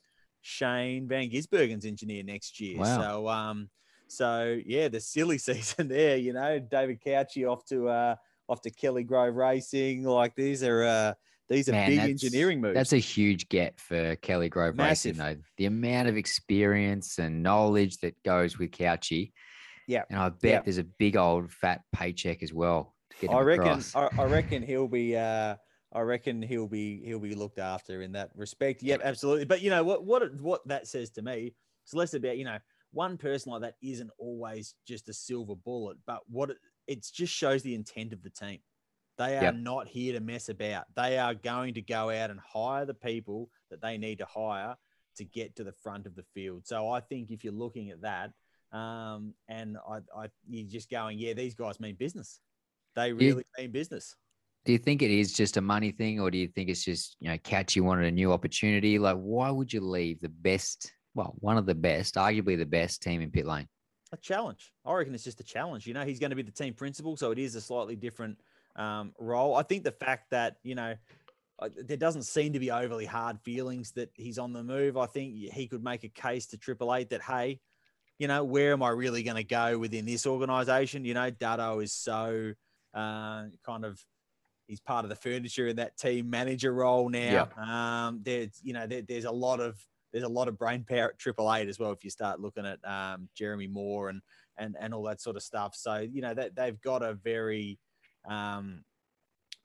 Shane 0.42 1.08
Van 1.08 1.30
Gisbergen's 1.30 1.84
engineer 1.84 2.22
next 2.22 2.60
year. 2.60 2.78
Wow. 2.78 3.00
So 3.00 3.28
um, 3.28 3.70
so 4.08 4.58
yeah, 4.64 4.88
the 4.88 5.00
silly 5.00 5.38
season 5.48 5.88
there. 5.88 6.16
You 6.16 6.32
know, 6.32 6.58
David 6.58 7.00
Cauchi 7.04 7.50
off 7.50 7.64
to 7.66 7.88
uh, 7.88 8.14
off 8.48 8.60
to 8.62 8.70
Kelly 8.70 9.04
Grove 9.04 9.36
Racing. 9.36 10.04
Like 10.04 10.34
these 10.34 10.62
are 10.62 10.84
uh, 10.84 11.14
these 11.50 11.68
are 11.68 11.72
Man, 11.72 11.90
big 11.90 11.98
engineering 11.98 12.60
moves. 12.60 12.74
That's 12.74 12.92
a 12.94 12.98
huge 12.98 13.48
get 13.48 13.78
for 13.78 14.16
Kelly 14.16 14.48
Grove 14.48 14.76
Massive. 14.76 15.18
Racing, 15.18 15.36
though. 15.36 15.42
The 15.58 15.66
amount 15.66 16.08
of 16.08 16.16
experience 16.16 17.18
and 17.18 17.42
knowledge 17.42 17.98
that 17.98 18.20
goes 18.22 18.58
with 18.58 18.70
Cauchi. 18.70 19.32
Yeah. 19.86 20.04
And 20.08 20.18
I 20.18 20.28
bet 20.30 20.50
Yeah. 20.50 20.60
there's 20.62 20.78
a 20.78 20.84
big 20.84 21.16
old 21.16 21.52
fat 21.52 21.82
paycheck 21.92 22.42
as 22.42 22.54
well. 22.54 22.94
To 23.20 23.26
get 23.26 23.34
I 23.34 23.40
reckon. 23.40 23.82
I, 23.94 24.08
I 24.18 24.24
reckon 24.26 24.62
he'll 24.62 24.88
be. 24.88 25.16
Uh, 25.16 25.56
I 25.92 26.00
reckon 26.00 26.40
he'll 26.40 26.68
be. 26.68 27.02
He'll 27.04 27.18
be 27.18 27.34
looked 27.34 27.58
after 27.58 28.00
in 28.00 28.12
that 28.12 28.30
respect. 28.34 28.82
Yep, 28.82 29.00
absolutely. 29.04 29.44
But 29.44 29.60
you 29.60 29.70
know 29.70 29.82
what? 29.82 30.04
What? 30.04 30.40
What 30.40 30.66
that 30.68 30.86
says 30.86 31.10
to 31.10 31.22
me 31.22 31.52
it's 31.84 31.94
less 31.94 32.14
about 32.14 32.38
you 32.38 32.44
know 32.44 32.58
one 32.92 33.16
person 33.16 33.50
like 33.52 33.62
that 33.62 33.74
isn't 33.82 34.10
always 34.18 34.74
just 34.86 35.08
a 35.08 35.12
silver 35.12 35.54
bullet, 35.56 35.96
but 36.06 36.20
what 36.28 36.50
it, 36.50 36.56
it 36.86 37.06
just 37.12 37.32
shows 37.32 37.62
the 37.62 37.74
intent 37.74 38.12
of 38.12 38.22
the 38.22 38.30
team. 38.30 38.58
They 39.20 39.36
are 39.36 39.42
Yep. 39.42 39.54
not 39.56 39.86
here 39.86 40.14
to 40.14 40.20
mess 40.20 40.48
about. 40.48 40.86
They 40.96 41.18
are 41.18 41.34
going 41.34 41.74
to 41.74 41.82
go 41.82 42.08
out 42.08 42.30
and 42.30 42.40
hire 42.40 42.86
the 42.86 42.94
people 42.94 43.50
that 43.68 43.82
they 43.82 43.98
need 43.98 44.16
to 44.20 44.24
hire 44.24 44.78
to 45.16 45.24
get 45.26 45.54
to 45.56 45.64
the 45.64 45.72
front 45.72 46.06
of 46.06 46.14
the 46.14 46.22
field. 46.32 46.66
So 46.66 46.88
I 46.88 47.00
think 47.00 47.30
if 47.30 47.44
you're 47.44 47.52
looking 47.52 47.90
at 47.90 48.00
that, 48.00 48.32
um, 48.72 49.34
and 49.46 49.76
I, 49.86 49.98
I, 50.16 50.28
you're 50.48 50.66
just 50.66 50.88
going, 50.88 51.18
yeah, 51.18 51.34
these 51.34 51.54
guys 51.54 51.78
mean 51.80 51.96
business. 51.96 52.40
They 52.96 53.12
really 53.12 53.44
mean 53.58 53.72
business. 53.72 54.16
Do 54.64 54.72
you 54.72 54.78
think 54.78 55.02
it 55.02 55.10
is 55.10 55.34
just 55.34 55.58
a 55.58 55.60
money 55.60 55.90
thing, 55.90 56.18
or 56.18 56.30
do 56.30 56.38
you 56.38 56.48
think 56.48 56.70
it's 56.70 56.82
just 56.82 57.18
you 57.20 57.28
know 57.28 57.36
Cauchi 57.36 57.82
wanted 57.82 58.06
a 58.06 58.10
new 58.10 58.32
opportunity? 58.32 58.98
Like, 58.98 59.18
why 59.18 59.50
would 59.50 59.70
you 59.70 59.82
leave 59.82 60.22
the 60.22 60.30
best? 60.30 60.94
Well, 61.14 61.34
one 61.40 61.58
of 61.58 61.66
the 61.66 61.74
best, 61.74 62.14
arguably 62.14 62.56
the 62.56 62.64
best 62.64 63.02
team 63.02 63.20
in 63.20 63.30
pit 63.30 63.44
lane. 63.44 63.68
A 64.12 64.16
challenge. 64.16 64.72
I 64.86 64.94
reckon 64.94 65.14
it's 65.14 65.24
just 65.24 65.40
a 65.40 65.44
challenge. 65.44 65.86
You 65.86 65.92
know, 65.92 66.06
he's 66.06 66.18
going 66.18 66.30
to 66.30 66.36
be 66.36 66.42
the 66.42 66.50
team 66.50 66.72
principal, 66.72 67.18
so 67.18 67.32
it 67.32 67.38
is 67.38 67.54
a 67.54 67.60
slightly 67.60 67.96
different 67.96 68.38
um, 68.76 69.12
role. 69.18 69.56
I 69.56 69.62
think 69.62 69.84
the 69.84 69.92
fact 69.92 70.30
that 70.30 70.56
you 70.62 70.74
know 70.74 70.94
uh, 71.60 71.68
there 71.76 71.96
doesn't 71.96 72.22
seem 72.22 72.52
to 72.54 72.58
be 72.58 72.70
overly 72.70 73.06
hard 73.06 73.38
feelings 73.40 73.92
that 73.92 74.10
he's 74.14 74.38
on 74.38 74.52
the 74.52 74.62
move. 74.62 74.96
I 74.96 75.06
think 75.06 75.34
he 75.34 75.66
could 75.66 75.84
make 75.84 76.04
a 76.04 76.08
case 76.08 76.46
to 76.48 76.58
Triple 76.58 76.94
Eight 76.94 77.10
that 77.10 77.22
hey, 77.22 77.60
you 78.18 78.28
know, 78.28 78.44
where 78.44 78.72
am 78.72 78.82
I 78.82 78.90
really 78.90 79.22
going 79.22 79.36
to 79.36 79.44
go 79.44 79.78
within 79.78 80.06
this 80.06 80.26
organization? 80.26 81.04
You 81.04 81.14
know, 81.14 81.30
Dutto 81.30 81.82
is 81.82 81.92
so 81.92 82.52
uh, 82.94 83.44
kind 83.64 83.84
of 83.84 84.00
he's 84.66 84.80
part 84.80 85.04
of 85.04 85.08
the 85.08 85.16
furniture 85.16 85.66
in 85.66 85.76
that 85.76 85.98
team 85.98 86.30
manager 86.30 86.72
role 86.72 87.08
now. 87.08 87.48
Um, 87.56 88.20
there's 88.22 88.60
you 88.62 88.72
know 88.72 88.86
there, 88.86 89.02
there's 89.02 89.24
a 89.24 89.30
lot 89.30 89.60
of 89.60 89.78
there's 90.12 90.24
a 90.24 90.28
lot 90.28 90.48
of 90.48 90.58
brain 90.58 90.84
power 90.88 91.10
at 91.10 91.18
Triple 91.18 91.52
Eight 91.52 91.68
as 91.68 91.78
well. 91.78 91.92
If 91.92 92.04
you 92.04 92.10
start 92.10 92.40
looking 92.40 92.66
at 92.66 92.78
um, 92.84 93.28
Jeromy 93.38 93.70
Moore 93.70 94.08
and 94.08 94.22
and 94.56 94.76
and 94.80 94.94
all 94.94 95.02
that 95.04 95.20
sort 95.20 95.36
of 95.36 95.42
stuff, 95.42 95.74
so 95.74 95.98
you 95.98 96.22
know 96.22 96.34
that 96.34 96.54
they've 96.56 96.80
got 96.80 97.02
a 97.02 97.14
very 97.14 97.78
um, 98.28 98.84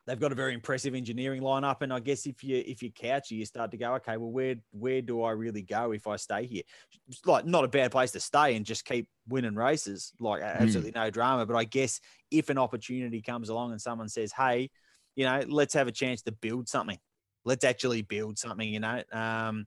they've 0.05 0.19
got 0.19 0.31
a 0.31 0.35
very 0.35 0.53
impressive 0.53 0.93
engineering 0.93 1.41
lineup. 1.41 1.81
And 1.81 1.91
I 1.91 1.99
guess 1.99 2.25
if 2.25 2.43
you 2.43 2.63
if 2.65 2.83
you 2.83 2.91
couch 2.91 3.31
you 3.31 3.45
start 3.45 3.71
to 3.71 3.77
go, 3.77 3.95
okay, 3.95 4.17
well, 4.17 4.31
where 4.31 4.55
where 4.71 5.01
do 5.01 5.23
I 5.23 5.31
really 5.31 5.61
go 5.61 5.91
if 5.91 6.07
I 6.07 6.15
stay 6.15 6.45
here? 6.45 6.63
It's 7.07 7.25
like 7.25 7.45
not 7.45 7.63
a 7.63 7.67
bad 7.67 7.91
place 7.91 8.11
to 8.11 8.19
stay 8.19 8.55
and 8.55 8.65
just 8.65 8.85
keep 8.85 9.07
winning 9.27 9.55
races, 9.55 10.13
like 10.19 10.41
absolutely 10.41 10.91
no 10.93 11.09
drama. 11.09 11.45
But 11.45 11.55
I 11.55 11.63
guess 11.63 11.99
if 12.31 12.49
an 12.49 12.57
opportunity 12.57 13.21
comes 13.21 13.49
along 13.49 13.71
and 13.71 13.81
someone 13.81 14.09
says, 14.09 14.31
hey, 14.31 14.69
you 15.15 15.25
know, 15.25 15.43
let's 15.47 15.73
have 15.73 15.87
a 15.87 15.91
chance 15.91 16.21
to 16.23 16.31
build 16.31 16.67
something. 16.67 16.99
Let's 17.45 17.63
actually 17.63 18.01
build 18.01 18.37
something. 18.37 18.67
You 18.67 18.79
know, 18.79 19.01
um, 19.11 19.65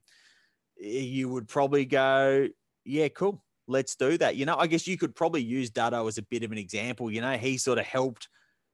you 0.77 1.29
would 1.29 1.47
probably 1.47 1.85
go, 1.85 2.47
yeah, 2.85 3.07
cool. 3.09 3.43
Let's 3.67 3.95
do 3.95 4.17
that. 4.17 4.35
You 4.35 4.45
know, 4.45 4.55
I 4.57 4.67
guess 4.67 4.87
you 4.87 4.97
could 4.97 5.15
probably 5.15 5.43
use 5.43 5.69
Dutto 5.69 6.07
as 6.07 6.17
a 6.17 6.23
bit 6.23 6.43
of 6.43 6.51
an 6.51 6.57
example. 6.57 7.11
You 7.11 7.21
know, 7.21 7.37
he 7.37 7.57
sort 7.57 7.77
of 7.77 7.85
helped 7.85 8.27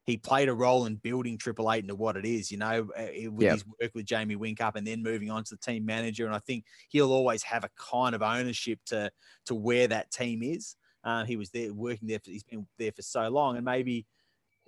he 0.05 0.17
played 0.17 0.49
a 0.49 0.53
role 0.53 0.85
in 0.85 0.95
building 0.97 1.37
Triple 1.37 1.71
Eight 1.71 1.83
into 1.83 1.95
what 1.95 2.15
it 2.17 2.25
is, 2.25 2.51
you 2.51 2.57
know, 2.57 2.89
uh, 2.97 3.29
with 3.31 3.49
Yep. 3.49 3.51
his 3.51 3.65
work 3.65 3.91
with 3.95 4.05
Jamie 4.05 4.35
Whincup 4.35 4.75
and 4.75 4.85
then 4.85 5.01
moving 5.03 5.31
on 5.31 5.43
to 5.45 5.55
the 5.55 5.59
team 5.59 5.85
manager. 5.85 6.25
And 6.25 6.35
I 6.35 6.39
think 6.39 6.65
he'll 6.89 7.11
always 7.11 7.43
have 7.43 7.63
a 7.63 7.69
kind 7.75 8.13
of 8.15 8.21
ownership 8.21 8.79
to 8.87 9.11
to 9.45 9.55
where 9.55 9.87
that 9.87 10.11
team 10.11 10.43
is. 10.43 10.75
Uh, 11.03 11.25
he 11.25 11.37
was 11.37 11.49
there 11.51 11.73
working 11.73 12.07
there. 12.07 12.19
For, 12.19 12.31
he's 12.31 12.43
been 12.43 12.67
there 12.77 12.91
for 12.91 13.01
so 13.01 13.29
long, 13.29 13.55
and 13.57 13.65
maybe, 13.65 14.05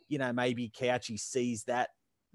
you 0.08 0.17
know, 0.17 0.32
maybe 0.34 0.69
Cauchi 0.69 1.19
sees 1.19 1.63
that 1.65 1.89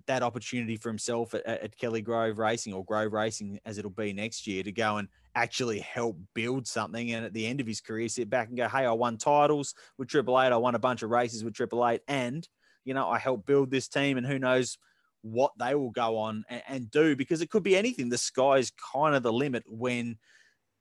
that 0.07 0.23
opportunity 0.23 0.77
for 0.77 0.89
himself 0.89 1.33
at, 1.35 1.45
at 1.47 1.77
Kelly 1.77 2.03
Grove 2.03 2.39
Racing 2.39 2.73
or 2.73 2.85
Grove 2.85 3.13
Racing 3.13 3.61
as 3.65 3.79
it'll 3.79 3.91
be 3.91 4.13
next 4.13 4.47
year 4.49 4.63
to 4.65 4.73
go 4.73 4.97
and 4.97 5.09
actually 5.37 5.79
help 5.79 6.19
build 6.35 6.67
something. 6.67 7.13
And 7.13 7.25
at 7.25 7.33
the 7.33 7.47
end 7.47 7.61
of 7.61 7.67
his 7.69 7.81
career, 7.81 8.09
sit 8.09 8.29
back 8.29 8.49
and 8.49 8.57
go, 8.57 8.69
"Hey, 8.69 8.85
I 8.85 8.93
won 8.93 9.17
titles 9.19 9.75
with 9.99 10.09
Triple 10.09 10.41
Eight. 10.41 10.53
I 10.53 10.57
won 10.57 10.75
a 10.75 10.81
bunch 10.81 11.03
of 11.03 11.11
races 11.11 11.45
with 11.45 11.55
Triple 11.55 11.87
Eight, 11.87 12.03
and 12.09 12.49
you 12.85 12.95
know, 12.95 13.09
I 13.09 13.19
helped 13.19 13.47
build 13.47 13.71
this 13.71 13.89
team, 13.89 14.19
and 14.19 14.27
who 14.27 14.39
knows 14.39 14.79
what 15.23 15.53
they 15.59 15.75
will 15.75 15.91
go 15.91 16.19
on 16.19 16.45
and, 16.49 16.63
and 16.69 16.91
do 16.91 17.17
because 17.17 17.41
it 17.41 17.51
could 17.51 17.63
be 17.63 17.77
anything. 17.77 18.09
The 18.09 18.19
sky's 18.19 18.73
kind 18.93 19.15
of 19.15 19.23
the 19.23 19.33
limit 19.33 19.65
when 19.67 20.19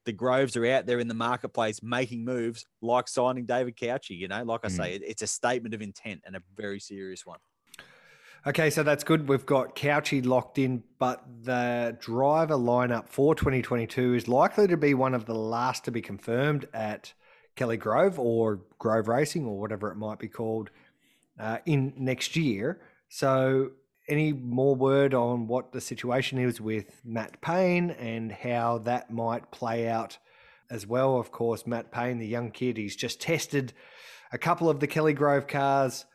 the 0.06 0.12
Groves 0.12 0.58
are 0.58 0.66
out 0.66 0.88
there 0.88 1.00
in 1.00 1.08
the 1.08 1.14
marketplace 1.14 1.84
making 1.84 2.26
moves 2.26 2.66
like 2.82 3.08
signing 3.08 3.46
David 3.46 3.78
Cauchi. 3.78 4.18
You 4.18 4.28
know, 4.28 4.44
like 4.44 4.62
I 4.64 4.68
say, 4.68 4.98
hmm. 4.98 5.04
it, 5.04 5.04
it's 5.08 5.22
a 5.22 5.28
statement 5.28 5.74
of 5.74 5.82
intent 5.82 6.22
and 6.26 6.36
a 6.36 6.42
very 6.56 6.80
serious 6.80 7.26
one. 7.26 7.40
Okay, 8.48 8.72
so 8.72 8.82
that's 8.82 9.04
good. 9.04 9.30
We've 9.30 9.46
got 9.46 9.76
Cauchi 9.76 10.26
locked 10.26 10.58
in, 10.58 10.82
but 10.98 11.24
the 11.44 11.96
driver 12.00 12.56
lineup 12.56 13.08
for 13.08 13.36
2022 13.36 14.16
is 14.16 14.28
likely 14.28 14.66
to 14.68 14.78
be 14.78 14.96
one 14.96 15.14
of 15.14 15.26
the 15.26 15.36
last 15.36 15.86
to 15.86 15.92
be 15.92 16.02
confirmed 16.02 16.68
at 16.74 17.14
Kelly 17.56 17.78
Grove 17.78 18.20
or 18.20 18.62
Grove 18.80 19.08
Racing 19.08 19.46
or 19.46 19.60
whatever 19.60 19.92
it 19.92 19.96
might 19.96 20.18
be 20.18 20.28
called 20.28 20.72
uh, 21.42 21.58
in 21.66 21.94
next 21.98 22.36
year. 22.36 22.80
So, 23.10 23.72
any 24.08 24.34
more 24.34 24.76
word 24.76 25.14
on 25.14 25.48
what 25.48 25.72
the 25.72 25.82
situation 25.82 26.38
is 26.38 26.60
with 26.60 27.02
Matt 27.06 27.42
Payne 27.42 27.92
and 27.92 28.32
how 28.32 28.80
that 28.80 29.12
might 29.12 29.52
play 29.52 29.88
out 29.88 30.18
as 30.70 30.88
well? 30.88 31.18
Of 31.18 31.32
course, 31.32 31.68
Matt 31.68 31.92
Payne, 31.92 32.18
the 32.18 32.28
young 32.28 32.52
kid, 32.52 32.78
he's 32.78 32.96
just 32.96 33.22
tested 33.22 33.74
a 34.34 34.38
couple 34.38 34.70
of 34.70 34.80
the 34.80 34.88
Kelly 34.88 35.14
Grove 35.14 35.48
cars 35.48 36.06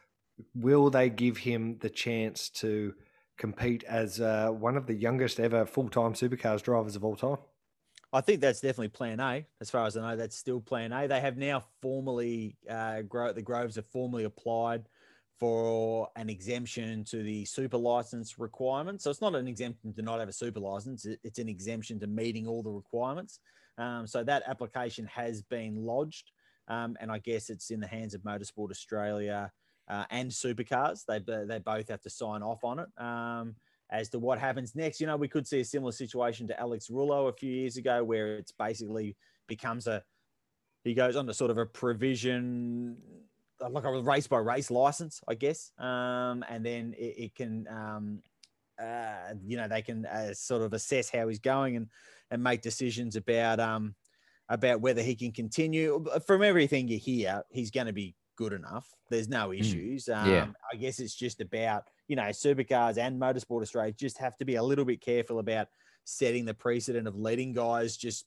will 0.54 0.90
they 0.90 1.08
give 1.08 1.38
him 1.38 1.78
the 1.80 1.90
chance 1.90 2.48
to 2.50 2.94
compete 3.38 3.84
as 3.84 4.20
uh, 4.20 4.48
one 4.48 4.76
of 4.76 4.86
the 4.86 4.94
youngest 4.94 5.40
ever 5.40 5.66
full-time 5.66 6.14
supercars 6.14 6.62
drivers 6.62 6.96
of 6.96 7.04
all 7.04 7.16
time? 7.16 7.38
I 8.12 8.20
think 8.20 8.40
that's 8.40 8.60
definitely 8.60 8.88
plan 8.88 9.20
A. 9.20 9.46
As 9.60 9.68
far 9.68 9.86
as 9.86 9.96
I 9.96 10.10
know, 10.10 10.16
that's 10.16 10.36
still 10.36 10.60
plan 10.60 10.92
A. 10.92 11.06
They 11.06 11.20
have 11.20 11.36
now 11.36 11.64
formally, 11.82 12.56
uh, 12.68 13.02
Gro- 13.02 13.32
the 13.32 13.42
Groves 13.42 13.76
have 13.76 13.86
formally 13.86 14.24
applied 14.24 14.88
for 15.38 16.08
an 16.16 16.30
exemption 16.30 17.04
to 17.04 17.22
the 17.22 17.44
super 17.44 17.76
license 17.76 18.38
requirements. 18.38 19.04
So 19.04 19.10
it's 19.10 19.20
not 19.20 19.34
an 19.34 19.46
exemption 19.46 19.92
to 19.94 20.02
not 20.02 20.20
have 20.20 20.28
a 20.28 20.32
super 20.32 20.60
license, 20.60 21.06
it's 21.24 21.38
an 21.38 21.48
exemption 21.48 22.00
to 22.00 22.06
meeting 22.06 22.46
all 22.46 22.62
the 22.62 22.70
requirements. 22.70 23.40
Um, 23.78 24.06
so 24.06 24.24
that 24.24 24.42
application 24.46 25.06
has 25.06 25.42
been 25.42 25.84
lodged. 25.84 26.30
Um, 26.68 26.96
and 27.00 27.12
I 27.12 27.18
guess 27.18 27.50
it's 27.50 27.70
in 27.70 27.80
the 27.80 27.86
hands 27.86 28.14
of 28.14 28.22
Motorsport 28.22 28.70
Australia 28.70 29.52
uh, 29.88 30.04
and 30.10 30.30
Supercars. 30.30 31.04
They, 31.06 31.20
they 31.20 31.58
both 31.58 31.88
have 31.88 32.02
to 32.02 32.10
sign 32.10 32.42
off 32.42 32.64
on 32.64 32.80
it. 32.80 32.88
Um, 32.98 33.54
as 33.90 34.08
to 34.10 34.18
what 34.18 34.38
happens 34.38 34.74
next. 34.74 35.00
You 35.00 35.06
know, 35.06 35.16
we 35.16 35.28
could 35.28 35.46
see 35.46 35.60
a 35.60 35.64
similar 35.64 35.92
situation 35.92 36.48
to 36.48 36.60
Alex 36.60 36.88
Rullo 36.88 37.28
a 37.28 37.32
few 37.32 37.52
years 37.52 37.76
ago, 37.76 38.02
where 38.02 38.36
it's 38.36 38.52
basically 38.52 39.16
becomes 39.46 39.86
a 39.86 40.02
he 40.84 40.94
goes 40.94 41.16
on 41.16 41.26
to 41.26 41.34
sort 41.34 41.50
of 41.50 41.58
a 41.58 41.66
provision 41.66 42.96
like 43.60 43.84
a 43.84 44.02
race 44.02 44.26
by 44.26 44.38
race 44.38 44.70
license, 44.70 45.20
I 45.28 45.34
guess, 45.34 45.72
um, 45.78 46.44
and 46.48 46.64
then 46.64 46.94
it, 46.98 47.14
it 47.18 47.34
can. 47.34 47.66
Um, 47.68 48.22
uh, 48.78 49.32
you 49.42 49.56
know, 49.56 49.66
they 49.66 49.80
can 49.80 50.04
uh, 50.04 50.34
sort 50.34 50.60
of 50.60 50.74
assess 50.74 51.08
how 51.08 51.28
he's 51.28 51.38
going 51.38 51.76
and 51.76 51.88
and 52.30 52.42
make 52.42 52.60
decisions 52.60 53.16
about 53.16 53.58
um 53.58 53.94
about 54.50 54.82
whether 54.82 55.00
he 55.00 55.14
can 55.14 55.32
continue. 55.32 56.04
From 56.26 56.42
everything 56.42 56.86
you 56.86 56.98
hear, 56.98 57.42
he's 57.50 57.70
going 57.70 57.86
to 57.86 57.94
be 57.94 58.14
good 58.36 58.52
enough. 58.52 58.86
There's 59.08 59.28
no 59.28 59.52
issues. 59.52 60.10
Um, 60.10 60.30
yeah. 60.30 60.46
I 60.70 60.76
guess 60.76 60.98
it's 60.98 61.14
just 61.14 61.40
about 61.40 61.84
you 62.08 62.16
know, 62.16 62.22
supercars 62.24 62.98
and 62.98 63.20
motorsport 63.20 63.62
Australia 63.62 63.92
just 63.92 64.18
have 64.18 64.36
to 64.38 64.44
be 64.44 64.56
a 64.56 64.62
little 64.62 64.84
bit 64.84 65.00
careful 65.00 65.38
about 65.38 65.68
setting 66.04 66.44
the 66.44 66.54
precedent 66.54 67.08
of 67.08 67.16
letting 67.16 67.52
guys 67.52 67.96
just 67.96 68.26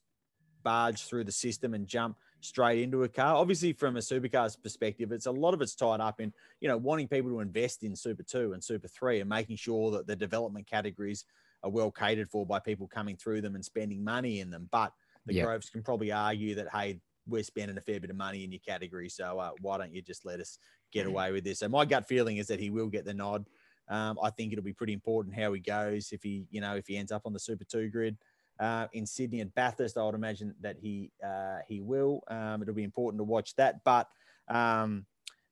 barge 0.62 1.04
through 1.04 1.24
the 1.24 1.32
system 1.32 1.72
and 1.72 1.86
jump 1.86 2.16
straight 2.40 2.82
into 2.82 3.04
a 3.04 3.08
car. 3.08 3.36
Obviously, 3.36 3.72
from 3.72 3.96
a 3.96 4.00
supercar's 4.00 4.56
perspective, 4.56 5.12
it's 5.12 5.26
a 5.26 5.30
lot 5.30 5.54
of 5.54 5.62
it's 5.62 5.74
tied 5.74 6.00
up 6.00 6.20
in 6.20 6.32
you 6.60 6.68
know 6.68 6.76
wanting 6.76 7.08
people 7.08 7.30
to 7.30 7.40
invest 7.40 7.82
in 7.82 7.94
Super 7.94 8.22
Two 8.22 8.52
and 8.52 8.62
Super 8.62 8.88
Three 8.88 9.20
and 9.20 9.28
making 9.28 9.56
sure 9.56 9.90
that 9.92 10.06
the 10.06 10.16
development 10.16 10.66
categories 10.66 11.24
are 11.62 11.70
well 11.70 11.90
catered 11.90 12.28
for 12.30 12.46
by 12.46 12.58
people 12.58 12.88
coming 12.88 13.16
through 13.16 13.42
them 13.42 13.54
and 13.54 13.64
spending 13.64 14.02
money 14.02 14.40
in 14.40 14.50
them. 14.50 14.68
But 14.70 14.92
the 15.26 15.34
Yeah. 15.34 15.44
Groves 15.44 15.68
can 15.70 15.82
probably 15.82 16.10
argue 16.12 16.54
that 16.54 16.68
hey, 16.72 17.00
we're 17.26 17.42
spending 17.42 17.76
a 17.76 17.82
fair 17.82 18.00
bit 18.00 18.10
of 18.10 18.16
money 18.16 18.44
in 18.44 18.50
your 18.52 18.60
category, 18.60 19.08
so 19.08 19.38
uh, 19.38 19.52
why 19.60 19.78
don't 19.78 19.94
you 19.94 20.02
just 20.02 20.24
let 20.24 20.40
us 20.40 20.58
get 20.90 21.06
away 21.06 21.32
with 21.32 21.44
this? 21.44 21.60
So 21.60 21.68
my 21.68 21.84
gut 21.84 22.08
feeling 22.08 22.38
is 22.38 22.46
that 22.48 22.58
he 22.58 22.70
will 22.70 22.88
get 22.88 23.04
the 23.04 23.14
nod. 23.14 23.46
Um, 23.88 24.18
I 24.22 24.30
think 24.30 24.52
it'll 24.52 24.64
be 24.64 24.72
pretty 24.72 24.92
important 24.92 25.34
how 25.34 25.52
he 25.52 25.60
goes 25.60 26.12
if 26.12 26.22
he, 26.22 26.46
you 26.50 26.60
know, 26.60 26.76
if 26.76 26.86
he 26.86 26.96
ends 26.96 27.10
up 27.12 27.22
on 27.26 27.32
the 27.32 27.40
Super 27.40 27.64
Two 27.64 27.88
grid 27.88 28.16
uh, 28.60 28.86
in 28.92 29.06
Sydney 29.06 29.40
and 29.40 29.52
Bathurst. 29.54 29.96
I 29.96 30.04
would 30.04 30.14
imagine 30.14 30.54
that 30.60 30.76
he 30.80 31.10
uh, 31.26 31.58
he 31.66 31.80
will. 31.80 32.22
Um, 32.28 32.62
it'll 32.62 32.74
be 32.74 32.84
important 32.84 33.18
to 33.18 33.24
watch 33.24 33.56
that. 33.56 33.82
But 33.84 34.08
um, 34.48 35.06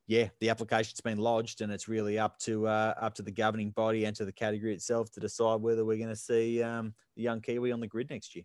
yeah, 0.06 0.28
the 0.40 0.50
application's 0.50 1.00
been 1.00 1.18
lodged, 1.18 1.62
and 1.62 1.72
it's 1.72 1.88
really 1.88 2.18
up 2.18 2.38
to 2.40 2.68
uh, 2.68 2.94
up 3.00 3.14
to 3.14 3.22
the 3.22 3.30
governing 3.30 3.70
body 3.70 4.04
and 4.04 4.14
to 4.16 4.24
the 4.24 4.32
category 4.32 4.74
itself 4.74 5.10
to 5.12 5.20
decide 5.20 5.60
whether 5.60 5.84
we're 5.84 5.98
going 5.98 6.08
to 6.08 6.16
see 6.16 6.62
um, 6.62 6.94
the 7.16 7.22
young 7.22 7.40
Kiwi 7.40 7.72
on 7.72 7.80
the 7.80 7.86
grid 7.86 8.10
next 8.10 8.36
year. 8.36 8.44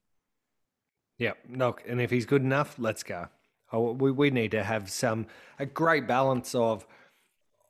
Yeah, 1.18 1.34
look, 1.50 1.84
and 1.88 2.02
if 2.02 2.10
he's 2.10 2.26
good 2.26 2.42
enough, 2.42 2.76
let's 2.80 3.04
go. 3.04 3.28
Oh, 3.72 3.92
we, 3.92 4.12
we 4.12 4.30
need 4.30 4.52
to 4.52 4.64
have 4.64 4.90
some 4.90 5.28
a 5.60 5.66
great 5.66 6.08
balance 6.08 6.56
of 6.56 6.88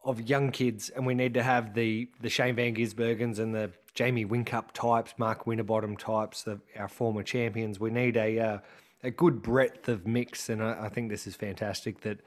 of 0.04 0.22
young 0.30 0.52
kids, 0.52 0.90
and 0.90 1.06
we 1.06 1.14
need 1.14 1.34
to 1.34 1.44
have 1.44 1.74
the 1.74 2.10
the 2.22 2.30
Shane 2.30 2.56
Van 2.56 2.76
Gisbergens 2.76 3.40
and 3.40 3.54
the 3.54 3.72
Jamie 3.94 4.26
Whincup 4.26 4.72
types, 4.74 5.14
Mark 5.18 5.46
Winterbottom 5.46 5.98
types, 5.98 6.44
the, 6.44 6.60
our 6.78 6.88
former 6.88 7.24
champions. 7.24 7.80
We 7.80 7.92
need 7.92 8.18
a 8.18 8.40
uh, 8.40 8.58
a 9.04 9.12
good 9.12 9.42
breadth 9.42 9.90
of 9.90 10.08
mix, 10.08 10.50
and 10.50 10.64
I, 10.64 10.86
I 10.86 10.90
think 10.90 11.10
this 11.10 11.28
is 11.28 11.36
fantastic 11.36 12.02
that 12.02 12.20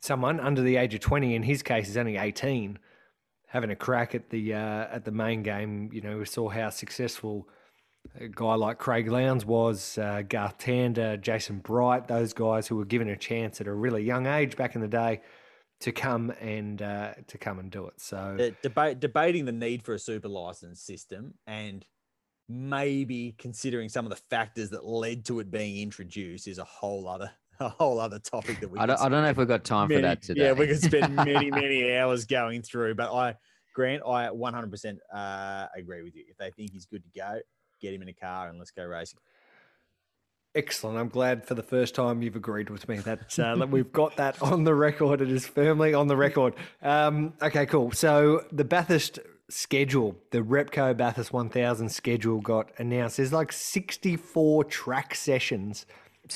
someone 0.00 0.38
under 0.40 0.62
the 0.62 0.76
age 0.76 0.94
of 0.94 1.00
twenty, 1.00 1.34
in 1.34 1.42
his 1.42 1.62
case, 1.62 1.88
is 1.88 1.96
only 1.96 2.16
eighteen, 2.16 2.78
having 3.46 3.70
a 3.70 3.76
crack 3.76 4.14
at 4.14 4.30
the 4.30 4.54
uh, 4.54 4.86
at 4.92 5.04
the 5.04 5.10
main 5.10 5.42
game. 5.42 5.90
You 5.92 6.02
know, 6.02 6.18
we 6.18 6.24
saw 6.24 6.48
how 6.48 6.70
successful 6.70 7.48
a 8.18 8.28
guy 8.28 8.54
like 8.54 8.78
Craig 8.78 9.08
Lowndes 9.08 9.46
was, 9.46 9.96
uh, 9.96 10.22
Garth 10.28 10.58
Tander, 10.58 11.20
Jason 11.20 11.58
Bright, 11.58 12.08
those 12.08 12.32
guys 12.32 12.66
who 12.66 12.76
were 12.76 12.84
given 12.84 13.08
a 13.08 13.16
chance 13.16 13.60
at 13.60 13.68
a 13.68 13.72
really 13.72 14.02
young 14.02 14.26
age 14.26 14.56
back 14.56 14.74
in 14.74 14.80
the 14.80 14.88
day 14.88 15.20
to 15.82 15.90
come 15.90 16.30
and 16.40 16.80
uh, 16.80 17.12
to 17.26 17.38
come 17.38 17.58
and 17.58 17.70
do 17.70 17.86
it. 17.88 18.00
So 18.00 18.36
The 18.38 18.54
debate 18.62 19.00
debating 19.00 19.44
the 19.44 19.52
need 19.52 19.82
for 19.82 19.94
a 19.94 19.98
super 19.98 20.28
license 20.28 20.80
system 20.80 21.34
and 21.46 21.84
maybe 22.48 23.34
considering 23.36 23.88
some 23.88 24.06
of 24.06 24.10
the 24.10 24.16
factors 24.16 24.70
that 24.70 24.84
led 24.84 25.24
to 25.24 25.40
it 25.40 25.50
being 25.50 25.82
introduced 25.82 26.46
is 26.46 26.58
a 26.58 26.64
whole 26.64 27.08
other 27.08 27.30
a 27.60 27.68
whole 27.68 27.98
other 27.98 28.20
topic 28.20 28.60
that 28.60 28.68
we 28.68 28.78
I 28.78 28.86
don't, 28.86 29.00
I 29.00 29.08
don't 29.08 29.22
know 29.22 29.30
if 29.30 29.36
we've 29.36 29.48
got 29.48 29.64
time 29.64 29.88
for 29.88 30.00
that 30.00 30.22
today. 30.22 30.46
Yeah, 30.46 30.52
we 30.52 30.68
could 30.68 30.80
spend 30.80 31.16
many, 31.16 31.50
many 31.50 31.96
hours 31.96 32.24
going 32.26 32.62
through. 32.62 32.94
But 32.94 33.12
I, 33.12 33.36
Grant, 33.74 34.02
I 34.06 34.28
100% 34.28 34.98
uh, 35.12 35.66
agree 35.76 36.02
with 36.02 36.14
you. 36.14 36.24
If 36.28 36.36
they 36.38 36.50
think 36.50 36.72
he's 36.72 36.86
good 36.86 37.02
to 37.02 37.10
go, 37.18 37.40
get 37.80 37.92
him 37.92 38.02
in 38.02 38.08
a 38.08 38.12
car 38.12 38.48
and 38.48 38.58
let's 38.58 38.70
go 38.70 38.84
racing. 38.84 39.18
Excellent. 40.54 40.98
I'm 40.98 41.08
glad 41.08 41.46
for 41.46 41.54
the 41.54 41.62
first 41.62 41.94
time 41.94 42.20
you've 42.22 42.36
agreed 42.36 42.68
with 42.68 42.86
me. 42.86 42.98
That 42.98 43.38
uh, 43.38 43.56
that 43.56 43.70
we've 43.70 43.90
got 43.90 44.16
that 44.16 44.42
on 44.42 44.64
the 44.64 44.74
record. 44.74 45.22
It 45.22 45.30
is 45.30 45.46
firmly 45.46 45.94
on 45.94 46.08
the 46.08 46.16
record. 46.16 46.54
Um, 46.82 47.32
okay, 47.40 47.64
cool. 47.64 47.90
So 47.92 48.44
the 48.52 48.64
Bathurst 48.64 49.18
schedule, 49.48 50.14
the 50.30 50.40
Repco 50.40 50.94
Bathurst 50.94 51.32
1000 51.32 51.88
schedule 51.88 52.40
got 52.40 52.70
announced. 52.76 53.16
There's 53.16 53.32
like 53.32 53.50
64 53.50 54.64
track 54.64 55.14
sessions 55.14 55.86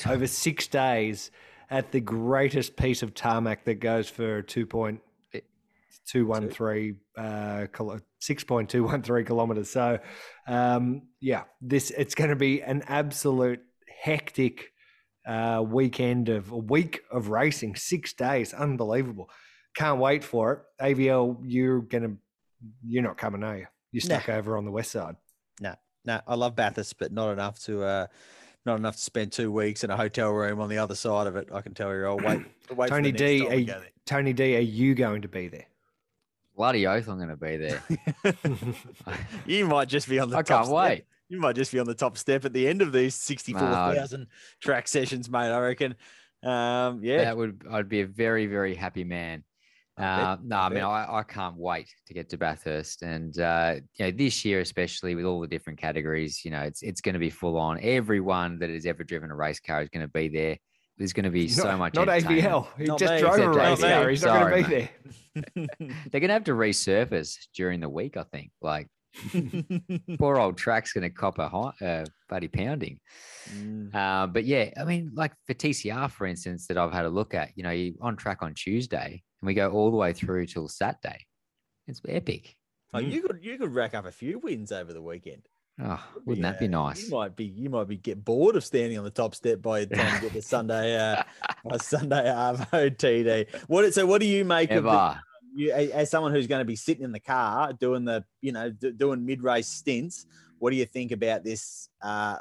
over 0.07 0.25
six 0.25 0.65
days 0.67 1.29
at 1.69 1.91
the 1.91 1.99
greatest 1.99 2.75
piece 2.75 3.03
of 3.03 3.13
tarmac 3.13 3.65
that 3.65 3.75
goes 3.75 4.09
for 4.09 4.41
2.213 4.43 6.95
uh, 7.17 7.21
6.213 7.21 9.25
kilometers. 9.25 9.69
So, 9.69 9.99
um, 10.47 11.03
yeah, 11.19 11.43
this 11.61 11.91
it's 11.91 12.15
going 12.15 12.31
to 12.31 12.35
be 12.35 12.63
an 12.63 12.81
absolute 12.87 13.61
hectic 14.01 14.71
uh, 15.25 15.63
weekend 15.65 16.29
of 16.29 16.51
a 16.51 16.57
week 16.57 17.01
of 17.11 17.29
racing, 17.29 17.75
six 17.75 18.13
days, 18.13 18.53
unbelievable. 18.53 19.29
Can't 19.75 19.99
wait 19.99 20.23
for 20.23 20.53
it. 20.53 20.59
AVL, 20.97 21.37
you're 21.43 21.81
gonna, 21.81 22.15
you're 22.85 23.03
not 23.03 23.17
coming, 23.17 23.43
are 23.43 23.57
you? 23.57 23.67
You're 23.91 24.01
stuck 24.01 24.29
over 24.29 24.57
on 24.57 24.65
the 24.65 24.71
west 24.71 24.91
side. 24.91 25.15
No, 25.59 25.75
no, 26.05 26.21
I 26.27 26.35
love 26.35 26.55
Bathurst, 26.55 26.97
but 26.97 27.11
not 27.11 27.31
enough 27.31 27.59
to 27.65 27.83
uh, 27.83 28.07
not 28.65 28.77
enough 28.79 28.95
to 28.95 29.01
spend 29.01 29.31
two 29.31 29.51
weeks 29.51 29.83
in 29.83 29.89
a 29.89 29.97
hotel 29.97 30.31
room 30.31 30.59
on 30.59 30.69
the 30.69 30.77
other 30.77 30.95
side 30.95 31.27
of 31.27 31.35
it. 31.35 31.49
I 31.53 31.61
can 31.61 31.73
tell 31.73 31.93
you, 31.93 32.05
I'll 32.05 32.17
wait. 32.17 32.41
wait 32.75 32.89
Tony 32.89 33.11
for 33.11 33.17
the 33.17 33.23
next 33.23 33.41
D, 33.41 33.47
are, 33.47 33.55
you- 33.55 33.75
Tony 34.05 34.33
D, 34.33 34.55
are 34.57 34.59
you 34.59 34.95
going 34.95 35.21
to 35.21 35.27
be 35.27 35.47
there? 35.47 35.65
Bloody 36.55 36.87
oath, 36.87 37.07
I'm 37.07 37.17
going 37.17 37.29
to 37.29 37.35
be 37.37 37.57
there. 37.57 37.83
you 39.45 39.65
might 39.67 39.87
just 39.87 40.09
be 40.09 40.19
on 40.19 40.29
the 40.29 40.37
I 40.37 40.41
top 40.41 40.47
can't 40.47 40.65
step. 40.65 40.75
wait. 40.75 41.05
You 41.29 41.39
might 41.39 41.55
just 41.55 41.71
be 41.71 41.79
on 41.79 41.85
the 41.85 41.93
top 41.93 42.17
step 42.17 42.45
at 42.45 42.53
the 42.53 42.67
end 42.67 42.81
of 42.81 42.91
these 42.91 43.15
sixty-four 43.15 43.59
thousand 43.59 44.27
track 44.61 44.87
sessions, 44.87 45.29
mate. 45.29 45.51
I 45.51 45.59
reckon. 45.59 45.95
Um, 46.43 46.99
yeah, 47.03 47.25
That 47.25 47.37
would 47.37 47.63
I'd 47.69 47.89
be 47.89 48.01
a 48.01 48.07
very 48.07 48.45
very 48.45 48.75
happy 48.75 49.03
man. 49.03 49.43
Uh, 49.97 50.37
no, 50.43 50.57
I 50.57 50.65
I 50.67 50.69
mean. 50.69 50.83
I, 50.83 51.17
I 51.17 51.23
can't 51.23 51.57
wait 51.57 51.89
to 52.05 52.13
get 52.13 52.29
to 52.29 52.37
Bathurst, 52.37 53.01
and 53.01 53.37
uh, 53.39 53.75
you 53.95 54.05
know 54.05 54.11
this 54.11 54.45
year 54.45 54.59
especially 54.59 55.15
with 55.15 55.25
all 55.25 55.41
the 55.41 55.47
different 55.47 55.79
categories, 55.79 56.45
you 56.45 56.51
know 56.51 56.61
it's 56.61 56.83
it's 56.83 57.01
going 57.01 57.13
to 57.13 57.19
be 57.19 57.31
full 57.31 57.57
on. 57.57 57.79
Everyone 57.81 58.59
that 58.59 58.69
has 58.69 58.85
ever 58.85 59.03
driven 59.03 59.31
a 59.31 59.35
race 59.35 59.59
car 59.59 59.81
is 59.81 59.89
going 59.89 60.05
to 60.05 60.11
be 60.11 60.27
there. 60.27 60.57
There's 60.97 61.13
going 61.13 61.25
to 61.25 61.29
be 61.31 61.47
so 61.47 61.63
not, 61.63 61.79
much. 61.79 61.93
Not 61.95 62.09
entertainment. 62.09 62.45
AVL. 62.47 62.67
He 62.77 62.85
Not 62.85 62.99
just 62.99 63.13
me, 63.13 63.19
drove 63.19 63.33
a 63.33 63.49
except 63.49 63.55
race 63.55 63.79
AVL. 63.81 64.01
car. 64.01 64.09
He's 64.09 64.23
not 64.23 64.49
going 64.49 64.63
to 64.63 64.69
be 64.69 64.75
mate. 64.75 64.89
there. 65.55 65.67
They're 66.11 66.21
going 66.21 66.29
to 66.29 66.33
have 66.33 66.43
to 66.45 66.53
resurface 66.53 67.35
during 67.55 67.81
the 67.81 67.89
week, 67.89 68.17
I 68.17 68.23
think. 68.23 68.51
Like 68.61 68.87
poor 70.19 70.37
old 70.37 70.57
track's 70.57 70.93
going 70.93 71.03
to 71.03 71.09
cop 71.09 71.39
a 71.39 71.49
high, 71.49 71.85
uh, 71.85 72.05
bloody 72.29 72.47
pounding. 72.47 72.99
Mm, 73.51 73.93
Uh, 73.93 74.27
but 74.27 74.45
yeah, 74.45 74.69
I 74.79 74.83
mean, 74.83 75.11
like 75.13 75.33
for 75.45 75.53
TCR, 75.53 76.11
for 76.11 76.25
instance, 76.27 76.67
that 76.67 76.77
I've 76.77 76.93
had 76.93 77.05
a 77.05 77.09
look 77.09 77.33
at, 77.33 77.51
you 77.55 77.63
know, 77.63 77.71
you're 77.71 77.93
on 78.01 78.15
track 78.15 78.39
on 78.41 78.53
Tuesday 78.53 79.23
and 79.41 79.47
we 79.47 79.53
go 79.53 79.71
all 79.71 79.91
the 79.91 79.97
way 79.97 80.13
through 80.13 80.45
till 80.47 80.67
Saturday. 80.67 81.25
It's 81.87 82.01
epic. 82.07 82.55
oh, 82.93 82.99
you 82.99 83.21
could 83.21 83.39
you 83.41 83.57
could 83.57 83.73
rack 83.73 83.93
up 83.93 84.05
a 84.05 84.11
few 84.11 84.39
wins 84.39 84.71
over 84.71 84.91
the 84.93 85.01
weekend. 85.01 85.43
Oh, 85.79 86.03
wouldn't 86.25 86.41
that 86.43 86.59
be 86.59 86.67
nice? 86.67 87.03
You 87.03 87.15
might 87.15 87.35
be 87.35 87.45
you 87.45 87.69
might 87.69 87.87
be 87.87 87.97
get 87.97 88.25
bored 88.25 88.55
of 88.55 88.65
standing 88.65 88.97
on 88.97 89.03
the 89.03 89.11
top 89.11 89.35
step 89.35 89.61
by 89.61 89.85
the 89.85 89.95
time 89.95 90.15
you 90.15 90.21
get 90.21 90.33
to 90.33 90.41
Sunday 90.41 90.97
uh, 90.97 91.21
by 91.65 91.77
Sunday 91.77 92.23
Arvo 92.25 92.89
TD. 92.97 93.47
What 93.67 93.93
so 93.93 94.05
what 94.05 94.19
do 94.19 94.27
you 94.27 94.43
make 94.43 94.71
of 94.71 94.83
the, 94.83 94.89
Ever. 94.89 95.19
You 95.57 95.71
as 95.71 96.09
someone 96.09 96.31
who's 96.31 96.47
going 96.47 96.59
to 96.61 96.65
be 96.65 96.75
sitting 96.75 97.03
in 97.03 97.11
the 97.11 97.19
car 97.19 97.73
doing 97.73 98.05
the 98.05 98.23
you 98.41 98.51
know 98.51 98.69
d- 98.69 98.91
doing 98.91 99.25
mid 99.25 99.41
race 99.43 99.67
stints? 99.67 100.25
What 100.59 100.71
do 100.71 100.75
you 100.75 100.85
think 100.85 101.11
about 101.11 101.43
this 101.43 101.89
uh, 102.01 102.37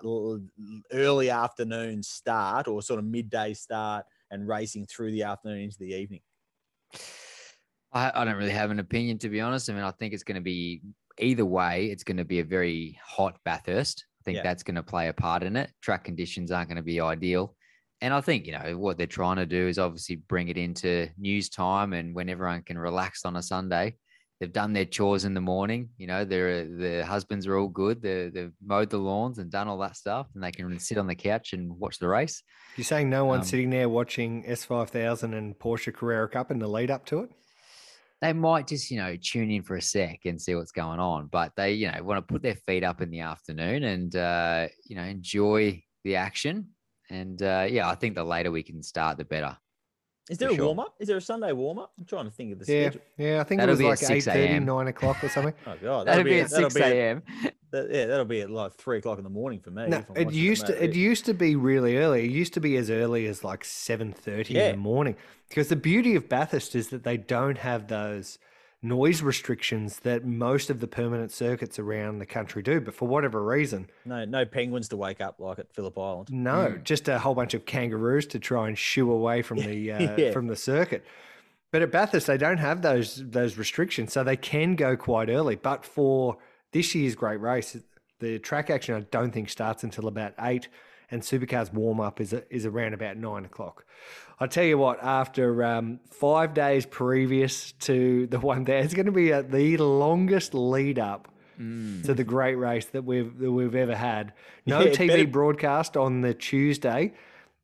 early 0.92 1.28
afternoon 1.28 2.02
start 2.02 2.66
or 2.66 2.80
sort 2.80 2.98
of 2.98 3.04
midday 3.04 3.52
start 3.52 4.06
and 4.30 4.48
racing 4.48 4.86
through 4.86 5.10
the 5.12 5.24
afternoon 5.24 5.60
into 5.60 5.78
the 5.78 5.92
evening? 5.94 6.20
I, 7.92 8.12
I 8.14 8.24
don't 8.24 8.36
really 8.36 8.50
have 8.50 8.70
an 8.70 8.78
opinion, 8.78 9.18
to 9.18 9.28
be 9.28 9.40
honest. 9.40 9.68
I 9.68 9.74
mean, 9.74 9.82
I 9.82 9.90
think 9.90 10.14
it's 10.14 10.22
going 10.22 10.36
to 10.36 10.40
be 10.40 10.80
either 11.18 11.44
way, 11.44 11.86
it's 11.86 12.04
going 12.04 12.16
to 12.16 12.24
be 12.24 12.40
a 12.40 12.44
very 12.44 12.98
hot 13.04 13.38
Bathurst. 13.44 14.06
I 14.20 14.22
think 14.24 14.36
Yeah. 14.36 14.42
that's 14.42 14.62
going 14.62 14.74
to 14.76 14.82
play 14.82 15.08
a 15.08 15.12
part 15.12 15.42
in 15.42 15.56
it. 15.56 15.70
Track 15.82 16.04
conditions 16.04 16.50
aren't 16.50 16.68
going 16.68 16.76
to 16.76 16.82
be 16.82 17.00
ideal. 17.00 17.54
And 18.00 18.12
I 18.12 18.20
think, 18.20 18.46
you 18.46 18.52
know, 18.52 18.76
what 18.76 18.98
they're 18.98 19.06
trying 19.06 19.36
to 19.36 19.46
do 19.46 19.68
is 19.68 19.78
obviously 19.78 20.16
bring 20.16 20.48
it 20.48 20.58
into 20.58 21.08
news 21.16 21.48
time 21.48 21.92
and 21.92 22.14
when 22.14 22.28
everyone 22.28 22.62
can 22.62 22.78
relax 22.78 23.24
on 23.24 23.36
a 23.36 23.42
Sunday. 23.42 23.96
They've 24.38 24.52
done 24.52 24.74
their 24.74 24.84
chores 24.84 25.24
in 25.24 25.32
the 25.32 25.40
morning. 25.40 25.88
You 25.96 26.08
know, 26.08 26.26
their 26.26 26.66
their 26.66 27.04
husbands 27.06 27.46
are 27.46 27.56
all 27.56 27.68
good. 27.68 28.02
They're, 28.02 28.30
they've 28.30 28.52
mowed 28.62 28.90
the 28.90 28.98
lawns 28.98 29.38
and 29.38 29.50
done 29.50 29.66
all 29.66 29.78
that 29.78 29.96
stuff, 29.96 30.26
and 30.34 30.44
they 30.44 30.52
can 30.52 30.78
sit 30.78 30.98
on 30.98 31.06
the 31.06 31.14
couch 31.14 31.54
and 31.54 31.70
watch 31.78 31.98
the 31.98 32.08
race. 32.08 32.42
You're 32.76 32.84
saying 32.84 33.08
no 33.08 33.24
one's 33.24 33.46
Um, 33.46 33.48
sitting 33.48 33.70
there 33.70 33.88
watching 33.88 34.44
S5000 34.44 35.34
and 35.34 35.58
Porsche 35.58 35.94
Carrera 35.94 36.28
Cup 36.28 36.50
in 36.50 36.58
the 36.58 36.68
lead 36.68 36.90
up 36.90 37.06
to 37.06 37.20
it? 37.20 37.30
they 38.22 38.32
might 38.32 38.66
just 38.66 38.90
you 38.90 38.96
know 38.96 39.14
tune 39.22 39.50
in 39.50 39.62
for 39.62 39.76
a 39.76 39.82
sec 39.82 40.20
and 40.24 40.40
see 40.40 40.54
what's 40.54 40.72
going 40.72 40.98
on 40.98 41.26
but 41.26 41.52
they 41.54 41.72
you 41.72 41.90
know 41.90 42.02
want 42.02 42.16
to 42.16 42.32
put 42.32 42.42
their 42.42 42.54
feet 42.54 42.82
up 42.82 43.02
in 43.02 43.10
the 43.10 43.20
afternoon 43.20 43.84
and 43.84 44.16
uh 44.16 44.66
you 44.86 44.96
know 44.96 45.02
enjoy 45.02 45.82
the 46.02 46.16
action 46.16 46.66
and 47.10 47.42
uh 47.42 47.66
yeah 47.68 47.88
i 47.88 47.94
think 47.94 48.14
the 48.14 48.24
later 48.24 48.50
we 48.50 48.62
can 48.62 48.82
start 48.82 49.16
the 49.18 49.24
better 49.24 49.56
Is 50.28 50.38
there 50.38 50.50
a 50.50 50.54
sure. 50.56 50.64
warm 50.66 50.80
up? 50.80 50.94
Is 50.98 51.06
there 51.06 51.18
a 51.18 51.20
Sunday 51.20 51.52
warm 51.52 51.78
up? 51.78 51.92
I'm 51.98 52.04
trying 52.04 52.24
to 52.24 52.32
think 52.32 52.52
of 52.52 52.58
the 52.58 52.66
Yeah, 52.72 52.82
schedule. 52.90 53.00
yeah. 53.16 53.40
I 53.40 53.44
think 53.44 53.60
That'll 53.60 53.76
it 53.76 53.78
be 53.78 53.84
was 53.84 54.02
at 54.02 54.10
like 54.10 54.22
6 54.22 54.26
8.30, 54.26 54.34
a.m.. 54.48 54.64
9 54.64 54.86
o'clock 54.88 55.22
or 55.22 55.28
something. 55.28 55.54
Oh 55.68 55.76
god, 55.80 56.06
that'll, 56.08 56.24
be 56.24 56.40
at 56.40 56.50
that'll 56.50 56.68
6 56.70 56.74
be 56.74 56.82
at- 56.82 56.92
a.m 56.92 57.22
That, 57.70 57.90
yeah, 57.92 58.06
that'll 58.06 58.24
be 58.24 58.40
at 58.40 58.50
like 58.50 58.74
three 58.74 58.98
o'clock 58.98 59.18
in 59.18 59.24
the 59.24 59.30
morning 59.30 59.60
for 59.60 59.70
me. 59.70 59.86
No, 59.86 59.98
if 59.98 60.28
it 60.28 60.32
used 60.32 60.66
to 60.66 60.74
it 60.84 60.90
MotoGP. 60.92 60.96
used 60.96 61.24
to 61.26 61.34
be 61.34 61.54
really 61.56 61.96
early. 61.98 62.24
It 62.24 62.30
used 62.30 62.54
to 62.54 62.60
be 62.60 62.76
as 62.76 62.90
early 62.90 63.26
as 63.26 63.44
like 63.44 63.64
seven 63.64 64.12
thirty 64.12 64.54
Yeah. 64.54 64.66
in 64.70 64.76
the 64.76 64.82
morning. 64.82 65.14
Because 65.48 65.68
the 65.68 65.76
beauty 65.76 66.16
of 66.16 66.28
Bathurst 66.28 66.74
is 66.74 66.88
that 66.88 67.02
they 67.04 67.16
don't 67.16 67.58
have 67.58 67.86
those 67.88 68.38
noise 68.86 69.22
restrictions 69.22 70.00
that 70.00 70.24
most 70.24 70.70
of 70.70 70.80
the 70.80 70.86
permanent 70.86 71.30
circuits 71.32 71.78
around 71.78 72.18
the 72.18 72.26
country 72.26 72.62
do. 72.62 72.80
But 72.80 72.94
for 72.94 73.08
whatever 73.08 73.42
reason, 73.44 73.88
No, 74.04 74.24
no 74.24 74.44
penguins 74.44 74.88
to 74.90 74.96
wake 74.96 75.20
up 75.20 75.40
like 75.40 75.58
at 75.58 75.72
Phillip 75.72 75.98
Island. 75.98 76.28
no, 76.30 76.78
just 76.82 77.08
a 77.08 77.18
whole 77.18 77.34
bunch 77.34 77.54
of 77.54 77.64
kangaroos 77.66 78.26
to 78.28 78.38
try 78.38 78.68
and 78.68 78.78
shoo 78.78 79.10
away 79.10 79.42
from 79.42 79.58
the 79.68 79.92
uh, 79.92 80.16
Yeah. 80.16 80.32
from 80.32 80.46
the 80.46 80.56
circuit. 80.56 81.04
But 81.72 81.82
at 81.82 81.90
Bathurst, 81.90 82.26
they 82.28 82.38
don't 82.38 82.58
have 82.58 82.82
those 82.82 83.16
those 83.28 83.58
restrictions, 83.58 84.12
so 84.12 84.22
they 84.24 84.36
can 84.36 84.76
go 84.76 84.96
quite 84.96 85.28
early. 85.28 85.56
But 85.56 85.84
for 85.84 86.38
this 86.72 86.94
year's 86.94 87.14
great 87.14 87.40
race, 87.40 87.76
the 88.20 88.38
track 88.38 88.70
action 88.70 88.94
I 88.94 89.00
don't 89.00 89.32
think 89.32 89.48
starts 89.50 89.82
until 89.84 90.06
about 90.06 90.32
eight, 90.40 90.68
and 91.10 91.22
Supercars 91.22 91.72
warm 91.72 92.00
up 92.00 92.20
is 92.20 92.32
is 92.50 92.64
around 92.66 92.94
about 92.94 93.16
nine 93.16 93.44
o'clock. 93.44 93.84
I 94.38 94.46
tell 94.46 94.64
you 94.64 94.76
what, 94.78 95.02
after 95.02 95.64
um, 95.64 96.00
five 96.10 96.52
days 96.54 96.84
previous 96.86 97.72
to 97.72 98.26
the 98.30 98.38
one 98.40 98.64
there, 98.64 98.80
it's 98.80 98.94
going 98.94 99.06
to 99.06 99.12
be 99.12 99.32
uh 99.32 99.42
the 99.42 99.76
longest 99.78 100.54
lead 100.54 100.98
up 100.98 101.28
to 101.58 102.12
the 102.12 102.22
great 102.24 102.56
race 102.56 102.84
that 102.86 103.04
we've 103.04 103.38
that 103.38 103.50
we've 103.50 103.74
ever 103.74 103.94
had. 103.96 104.32
No 104.66 104.80
Yeah, 104.80 104.90
TV 104.90 105.08
better- 105.08 105.26
broadcast 105.26 105.96
on 105.96 106.20
the 106.20 106.34
Tuesday. 106.34 107.14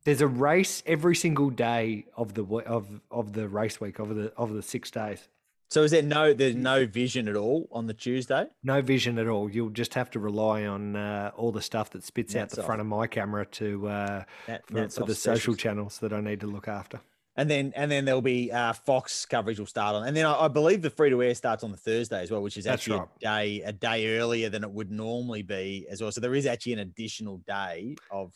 There's 0.05 0.21
a 0.21 0.27
race 0.29 0.83
every 0.87 1.15
single 1.15 1.51
day 1.51 2.07
of 2.17 2.35
the 2.35 2.45
of 2.77 3.01
of 3.11 3.33
the 3.35 3.49
race 3.49 3.81
week 3.81 3.99
of 3.99 4.15
the 4.15 4.33
of 4.37 4.53
the 4.55 4.63
six 4.63 4.91
days. 4.91 5.29
So 5.73 5.85
is 5.85 5.91
there 5.91 6.03
no 6.03 6.35
there's 6.35 6.55
no 6.55 6.85
vision 6.85 7.29
at 7.29 7.35
all 7.35 7.67
on 7.73 7.87
the 7.87 7.95
Tuesday? 7.95 8.45
No 8.63 8.83
vision 8.83 9.19
at 9.19 9.27
all. 9.27 9.51
You'll 9.51 9.71
just 9.71 9.95
have 9.95 10.11
to 10.11 10.19
rely 10.19 10.67
on 10.67 10.97
uh, 10.97 11.31
all 11.35 11.51
the 11.51 11.63
stuff 11.63 11.89
that 11.93 12.05
spits 12.05 12.37
out 12.37 12.51
the 12.51 12.61
off. 12.61 12.67
front 12.67 12.83
of 12.83 12.87
my 12.87 13.07
camera 13.07 13.47
to 13.53 13.89
uh, 13.89 14.25
That- 14.47 14.67
for, 14.67 14.87
for 14.91 15.07
the 15.07 15.15
social 15.15 15.55
channels 15.55 15.99
that 16.01 16.13
I 16.13 16.21
need 16.21 16.41
to 16.41 16.47
look 16.47 16.69
after. 16.69 17.01
And 17.37 17.49
then 17.49 17.73
and 17.75 17.91
then 17.91 18.05
there'll 18.05 18.21
be 18.21 18.53
uh, 18.53 18.75
Fox 18.75 19.25
coverage 19.25 19.59
will 19.59 19.65
start 19.65 19.95
on, 19.95 20.07
and 20.07 20.15
then 20.15 20.27
I, 20.27 20.43
I 20.43 20.49
believe 20.49 20.83
the 20.83 20.91
free 20.91 21.09
to 21.09 21.23
air 21.23 21.35
starts 21.35 21.65
on 21.65 21.71
the 21.71 21.79
Thursday 21.79 22.21
as 22.21 22.31
well, 22.31 22.43
which 22.43 22.59
is 22.59 22.67
actually 22.67 22.99
right. 22.99 23.09
a 23.17 23.21
day 23.21 23.63
a 23.63 23.73
day 23.73 24.19
earlier 24.19 24.51
than 24.51 24.65
it 24.65 24.71
would 24.71 24.91
normally 24.91 25.41
be 25.41 25.87
as 25.89 26.03
well. 26.03 26.13
So 26.13 26.21
there 26.21 26.35
is 26.35 26.45
actually 26.45 26.75
an 26.75 26.81
additional 26.81 27.39
day 27.47 27.97
of 28.11 28.35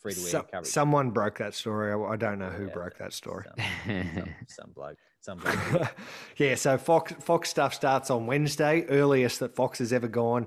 free 0.00 0.12
to 0.14 0.18
So- 0.20 0.42
coverage. 0.42 0.66
someone 0.66 1.10
broke 1.10 1.38
that 1.38 1.54
story. 1.54 1.92
I, 1.92 2.12
I 2.12 2.16
don't 2.16 2.38
know 2.38 2.50
who 2.50 2.66
Yeah, 2.66 2.72
broke 2.74 2.98
that 2.98 3.12
story. 3.12 3.44
some, 3.46 4.10
some, 4.14 4.34
some 4.48 4.70
bloke, 4.72 4.98
some 5.20 5.38
bloke. 5.38 5.94
yeah, 6.36 6.54
so 6.54 6.78
Fox 6.78 7.12
Fox 7.20 7.48
stuff 7.50 7.74
starts 7.74 8.10
on 8.10 8.26
Wednesday, 8.26 8.84
earliest 8.88 9.40
that 9.40 9.54
Fox 9.54 9.78
has 9.78 9.92
ever 9.92 10.08
gone. 10.08 10.46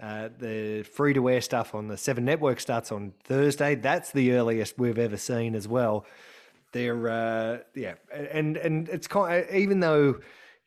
Uh, 0.00 0.28
the 0.38 0.82
free 0.82 1.14
to 1.14 1.28
air 1.30 1.40
stuff 1.40 1.74
on 1.76 1.86
the 1.86 1.96
Seven 1.96 2.24
Network 2.24 2.58
starts 2.58 2.90
on 2.90 3.12
Thursday. 3.22 3.76
That's 3.76 4.10
the 4.10 4.32
earliest 4.32 4.76
we've 4.78 4.98
ever 4.98 5.16
seen 5.16 5.54
as 5.54 5.68
well. 5.68 6.06
They're 6.72 7.08
uh, 7.08 7.58
yeah, 7.74 7.94
and 8.12 8.56
and 8.56 8.88
it's 8.88 9.06
kind 9.06 9.44
of, 9.48 9.54
even 9.54 9.80
though 9.80 10.18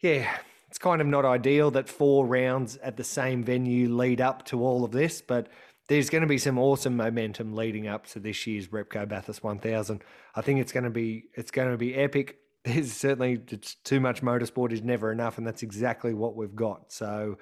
yeah, 0.01 0.29
it's 0.69 0.77
kind 0.77 1.01
of 1.01 1.07
not 1.07 1.25
ideal 1.25 1.71
that 1.71 1.89
four 1.89 2.25
rounds 2.27 2.77
at 2.77 2.95
the 2.95 3.03
same 3.03 3.43
venue 3.43 3.89
lead 3.93 4.21
up 4.21 4.45
to 4.45 4.63
all 4.63 4.83
of 4.85 4.91
this, 4.91 5.21
but 5.21 5.47
there's 5.87 6.09
going 6.09 6.21
to 6.21 6.27
be 6.27 6.37
some 6.37 6.57
awesome 6.57 6.97
momentum 6.97 7.53
leading 7.53 7.87
up 7.87 8.07
to 8.07 8.19
this 8.19 8.47
year's 8.47 8.67
Repco 8.69 9.07
Bathurst 9.07 9.43
1000. 9.43 10.03
I 10.35 10.41
think 10.41 10.59
it's 10.59 10.71
going 10.71 10.83
to 10.83 10.89
be 10.89 11.25
it's 11.33 11.51
going 11.51 11.71
to 11.71 11.77
be 11.77 11.95
epic. 11.95 12.37
There's 12.65 12.91
certainly 12.91 13.39
it's 13.49 13.75
too 13.75 13.99
much 13.99 14.23
motorsport 14.23 14.71
is 14.71 14.81
never 14.81 15.11
enough, 15.11 15.37
and 15.37 15.45
that's 15.45 15.61
exactly 15.61 16.15
what 16.15 16.35
we've 16.35 16.55
got. 16.55 16.91
So, 16.91 17.37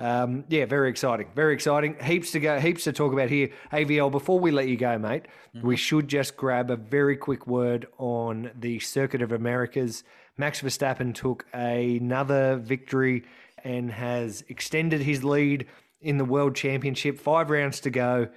um, 0.00 0.42
yeah, 0.48 0.66
very 0.66 0.90
exciting, 0.90 1.28
very 1.36 1.54
exciting. 1.54 1.94
Heaps 2.02 2.32
to 2.32 2.40
go, 2.40 2.58
heaps 2.58 2.82
to 2.84 2.92
talk 2.92 3.12
about 3.12 3.30
here. 3.30 3.50
AVL, 3.72 4.10
before 4.10 4.40
we 4.40 4.50
let 4.50 4.66
you 4.66 4.76
go, 4.76 4.98
mate, 4.98 5.26
we 5.62 5.76
should 5.76 6.08
just 6.08 6.36
grab 6.36 6.72
a 6.72 6.76
very 6.76 7.16
quick 7.16 7.46
word 7.46 7.86
on 7.98 8.50
the 8.58 8.80
Circuit 8.80 9.22
of 9.22 9.30
Americas. 9.30 10.02
Max 10.36 10.60
Verstappen 10.60 11.14
took 11.14 11.46
another 11.52 12.56
victory 12.56 13.22
and 13.62 13.92
has 13.92 14.42
extended 14.48 15.00
his 15.00 15.22
lead 15.22 15.66
in 16.04 16.18
the 16.18 16.24
World 16.24 16.54
Championship. 16.54 17.18
Five 17.18 17.50
rounds 17.50 17.80
to 17.80 17.90
go. 17.90 18.28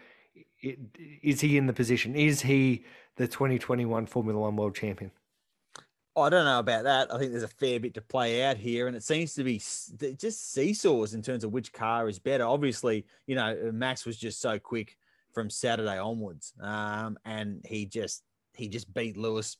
Is 1.21 1.41
he 1.41 1.57
in 1.57 1.67
the 1.67 1.73
position? 1.73 2.15
Is 2.15 2.41
he 2.41 2.85
the 3.17 3.27
2021 3.27 4.07
Formula 4.07 4.39
One 4.39 4.55
World 4.55 4.73
Champion? 4.73 5.11
I 6.15 6.29
don't 6.29 6.45
know 6.45 6.57
about 6.57 6.85
that. 6.85 7.13
I 7.13 7.19
think 7.19 7.31
there's 7.31 7.43
a 7.43 7.47
fair 7.47 7.79
bit 7.79 7.93
to 7.93 8.01
play 8.01 8.43
out 8.43 8.57
here, 8.57 8.87
and 8.87 8.95
it 8.95 9.03
seems 9.03 9.35
to 9.35 9.43
be 9.43 9.57
just 9.57 10.51
seesaws 10.51 11.13
in 11.13 11.21
terms 11.21 11.43
of 11.43 11.51
which 11.51 11.71
car 11.71 12.09
is 12.09 12.17
better. 12.17 12.43
Obviously, 12.43 13.05
you 13.27 13.35
know 13.35 13.71
Max 13.71 14.03
was 14.03 14.17
just 14.17 14.41
so 14.41 14.57
quick 14.57 14.97
from 15.33 15.51
Saturday 15.51 15.99
onwards, 15.99 16.53
um, 16.59 17.19
and 17.23 17.63
he 17.65 17.85
just 17.85 18.23
he 18.55 18.67
just 18.67 18.91
beat 18.95 19.15
Lewis 19.15 19.57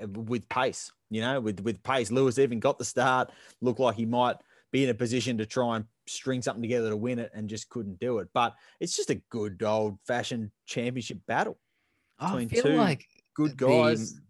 uh, 0.00 0.06
with 0.06 0.48
pace. 0.48 0.92
You 1.08 1.22
know, 1.22 1.40
with 1.40 1.58
with 1.58 1.82
pace, 1.82 2.12
Lewis 2.12 2.38
even 2.38 2.60
got 2.60 2.78
the 2.78 2.84
start. 2.84 3.32
Looked 3.60 3.80
like 3.80 3.96
he 3.96 4.06
might 4.06 4.36
be 4.70 4.84
in 4.84 4.90
a 4.90 4.94
position 4.94 5.38
to 5.38 5.46
try 5.46 5.76
and 5.76 5.84
string 6.06 6.42
something 6.42 6.62
together 6.62 6.90
to 6.90 6.96
win 6.96 7.18
it, 7.18 7.30
and 7.34 7.48
just 7.48 7.68
couldn't 7.68 7.98
do 7.98 8.18
it. 8.18 8.28
But 8.32 8.54
it's 8.80 8.96
just 8.96 9.10
a 9.10 9.16
good 9.30 9.62
old 9.62 9.98
fashioned 10.06 10.50
championship 10.66 11.18
battle. 11.26 11.58
I 12.18 12.26
between 12.30 12.48
feel 12.48 12.62
two 12.62 12.76
like 12.76 13.06
Good 13.34 13.56
guys. 13.56 14.20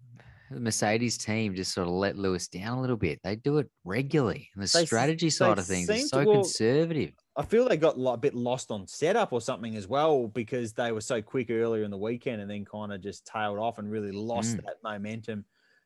The 0.51 0.59
Mercedes 0.59 1.17
team 1.17 1.55
just 1.55 1.73
sort 1.73 1.87
of 1.87 1.95
let 1.95 2.19
Lewis 2.19 2.49
down 2.49 2.79
a 2.79 2.81
little 2.81 2.97
bit. 2.97 3.21
They 3.23 3.37
do 3.37 3.59
it 3.59 3.71
regularly. 3.85 4.51
And 4.55 4.63
the 4.65 4.71
They 4.73 4.85
strategy 4.85 5.31
side 5.31 5.59
of 5.59 5.67
things 5.67 5.89
is 5.89 6.09
so 6.09 6.25
conservative. 6.25 7.13
I 7.37 7.45
feel 7.45 7.69
they 7.69 7.77
got 7.77 7.97
a 7.97 8.17
bit 8.17 8.35
lost 8.35 8.73
on 8.73 8.89
setup 8.89 9.33
or 9.33 9.41
something 9.41 9.77
as 9.77 9.87
well 9.87 10.27
because 10.27 10.73
they 10.73 10.91
were 10.91 11.01
so 11.01 11.23
quick 11.23 11.51
earlier 11.51 11.85
in 11.85 11.91
the 11.93 11.97
weekend 11.97 12.43
and 12.43 12.51
then 12.51 12.65
kind 12.65 12.93
of 12.93 13.01
just 13.01 13.25
tailed 13.27 13.61
off 13.61 13.79
and 13.79 13.89
really 13.89 14.11
lost 14.11 14.57
Mm. 14.57 14.65
that 14.65 14.77
momentum 14.83 15.45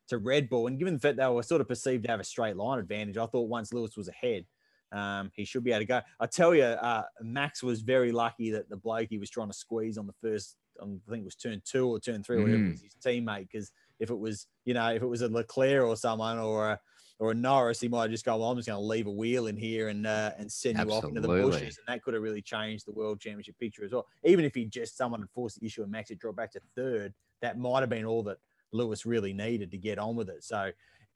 to 0.09 0.19
Red 0.19 0.49
Bull. 0.49 0.67
And 0.67 0.79
given 0.79 0.95
the 0.95 1.01
fact 1.01 1.17
they 1.17 1.27
were 1.29 1.43
sort 1.43 1.61
of 1.61 1.69
perceived 1.69 2.05
to 2.05 2.11
have 2.11 2.21
a 2.21 2.25
straight 2.25 2.57
line 2.57 2.79
advantage, 2.79 3.17
I 3.17 3.27
thought 3.27 3.49
once 3.49 3.73
Lewis 3.73 3.97
was 3.97 4.09
ahead, 4.09 4.45
um, 4.93 5.31
he 5.35 5.45
should 5.45 5.65
be 5.65 5.71
able 5.73 5.81
to 5.81 5.87
go. 5.87 6.01
I 6.21 6.27
tell 6.27 6.55
you, 6.55 6.63
uh, 6.65 7.03
Max 7.21 7.63
was 7.63 7.81
very 7.81 8.13
lucky 8.13 8.51
that 8.53 8.69
the 8.69 8.77
bloke 8.77 9.09
he 9.11 9.19
was 9.19 9.31
trying 9.31 9.49
to 9.49 9.55
squeeze 9.55 9.99
on 9.99 10.07
the 10.07 10.13
first, 10.23 10.57
um, 10.81 11.01
I 11.09 11.11
think 11.11 11.23
it 11.23 11.25
was 11.25 11.35
turn 11.35 11.63
two 11.65 11.89
or 11.89 11.99
turn 12.01 12.23
three, 12.23 12.37
or 12.37 12.43
whatever, 12.43 12.59
Mm. 12.63 12.71
was 12.73 12.83
his 12.83 12.95
teammate. 13.05 13.49
Because 13.51 13.73
if 13.99 14.11
it 14.11 14.19
was, 14.19 14.47
you 14.65 14.75
know, 14.75 14.89
if 14.95 15.03
it 15.03 15.07
was 15.07 15.23
a 15.23 15.29
Leclerc 15.29 15.85
or 15.85 15.97
someone 15.97 16.39
or 16.39 16.71
a 16.73 16.81
or 17.21 17.31
a 17.31 17.35
Norris, 17.35 17.81
he 17.81 17.87
might 17.87 18.11
just 18.11 18.25
go, 18.25 18.37
"Well, 18.37 18.51
I'm 18.51 18.57
just 18.57 18.67
going 18.67 18.77
to 18.81 18.85
leave 18.85 19.07
a 19.07 19.11
wheel 19.11 19.47
in 19.47 19.57
here 19.57 19.89
and 19.89 20.05
uh, 20.05 20.33
and 20.37 20.51
send 20.51 20.79
you 20.79 20.93
off 20.93 21.05
into 21.05 21.21
the 21.21 21.29
bushes," 21.29 21.79
and 21.79 21.87
that 21.87 22.03
could 22.03 22.13
have 22.13 22.23
really 22.25 22.43
changed 22.43 22.87
the 22.87 22.93
world 22.93 23.21
championship 23.21 23.57
picture 23.59 23.85
as 23.85 23.93
well. 23.93 24.05
Even 24.25 24.45
if 24.45 24.53
he 24.53 24.65
just 24.65 24.97
someone 24.97 25.21
had 25.21 25.31
forced 25.31 25.61
the 25.61 25.65
issue 25.67 25.83
and 25.85 25.93
Max 25.93 26.09
had 26.09 26.19
dropped 26.19 26.37
back 26.37 26.51
to 26.53 26.61
third, 26.75 27.15
that 27.41 27.57
might 27.57 27.81
have 27.81 27.89
been 27.89 28.05
all 28.05 28.25
that 28.25 28.39
Lewis 28.75 29.07
really 29.07 29.33
needed 29.33 29.71
to 29.71 29.79
get 29.79 29.99
on 29.99 30.17
with 30.17 30.29
it. 30.29 30.45
So, 30.45 30.71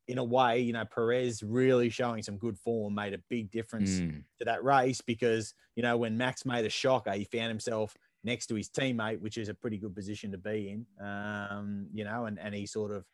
in 0.06 0.16
a 0.16 0.24
way, 0.24 0.60
you 0.60 0.72
know, 0.72 0.86
Perez 0.86 1.42
really 1.42 1.90
showing 1.90 2.22
some 2.22 2.38
good 2.38 2.56
form 2.58 2.94
made 2.94 3.12
a 3.12 3.18
big 3.28 3.50
difference 3.50 4.00
Mm. 4.00 4.24
to 4.38 4.44
that 4.46 4.64
race 4.64 5.02
because 5.02 5.52
you 5.76 5.82
know 5.82 5.98
when 5.98 6.16
Max 6.16 6.46
made 6.46 6.64
a 6.64 6.70
shocker, 6.70 7.12
he 7.12 7.24
found 7.24 7.48
himself 7.48 7.94
next 8.24 8.46
to 8.46 8.54
his 8.54 8.70
teammate, 8.70 9.20
which 9.20 9.36
is 9.36 9.48
a 9.50 9.54
pretty 9.54 9.76
good 9.76 9.94
position 9.94 10.32
to 10.32 10.38
be 10.38 10.70
in. 10.70 11.06
Um, 11.06 11.88
you 11.92 12.04
know, 12.04 12.24
and 12.24 12.38
and 12.38 12.54
he 12.54 12.64
sort 12.64 12.90
of 12.90 13.04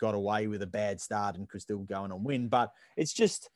got 0.00 0.14
away 0.16 0.48
with 0.48 0.62
a 0.62 0.66
bad 0.66 1.00
start 1.00 1.36
and 1.36 1.48
could 1.48 1.62
still 1.62 1.78
go 1.78 2.02
on 2.02 2.10
and 2.10 2.24
win. 2.24 2.48
But 2.48 2.72
it's 2.96 3.12
just 3.12 3.48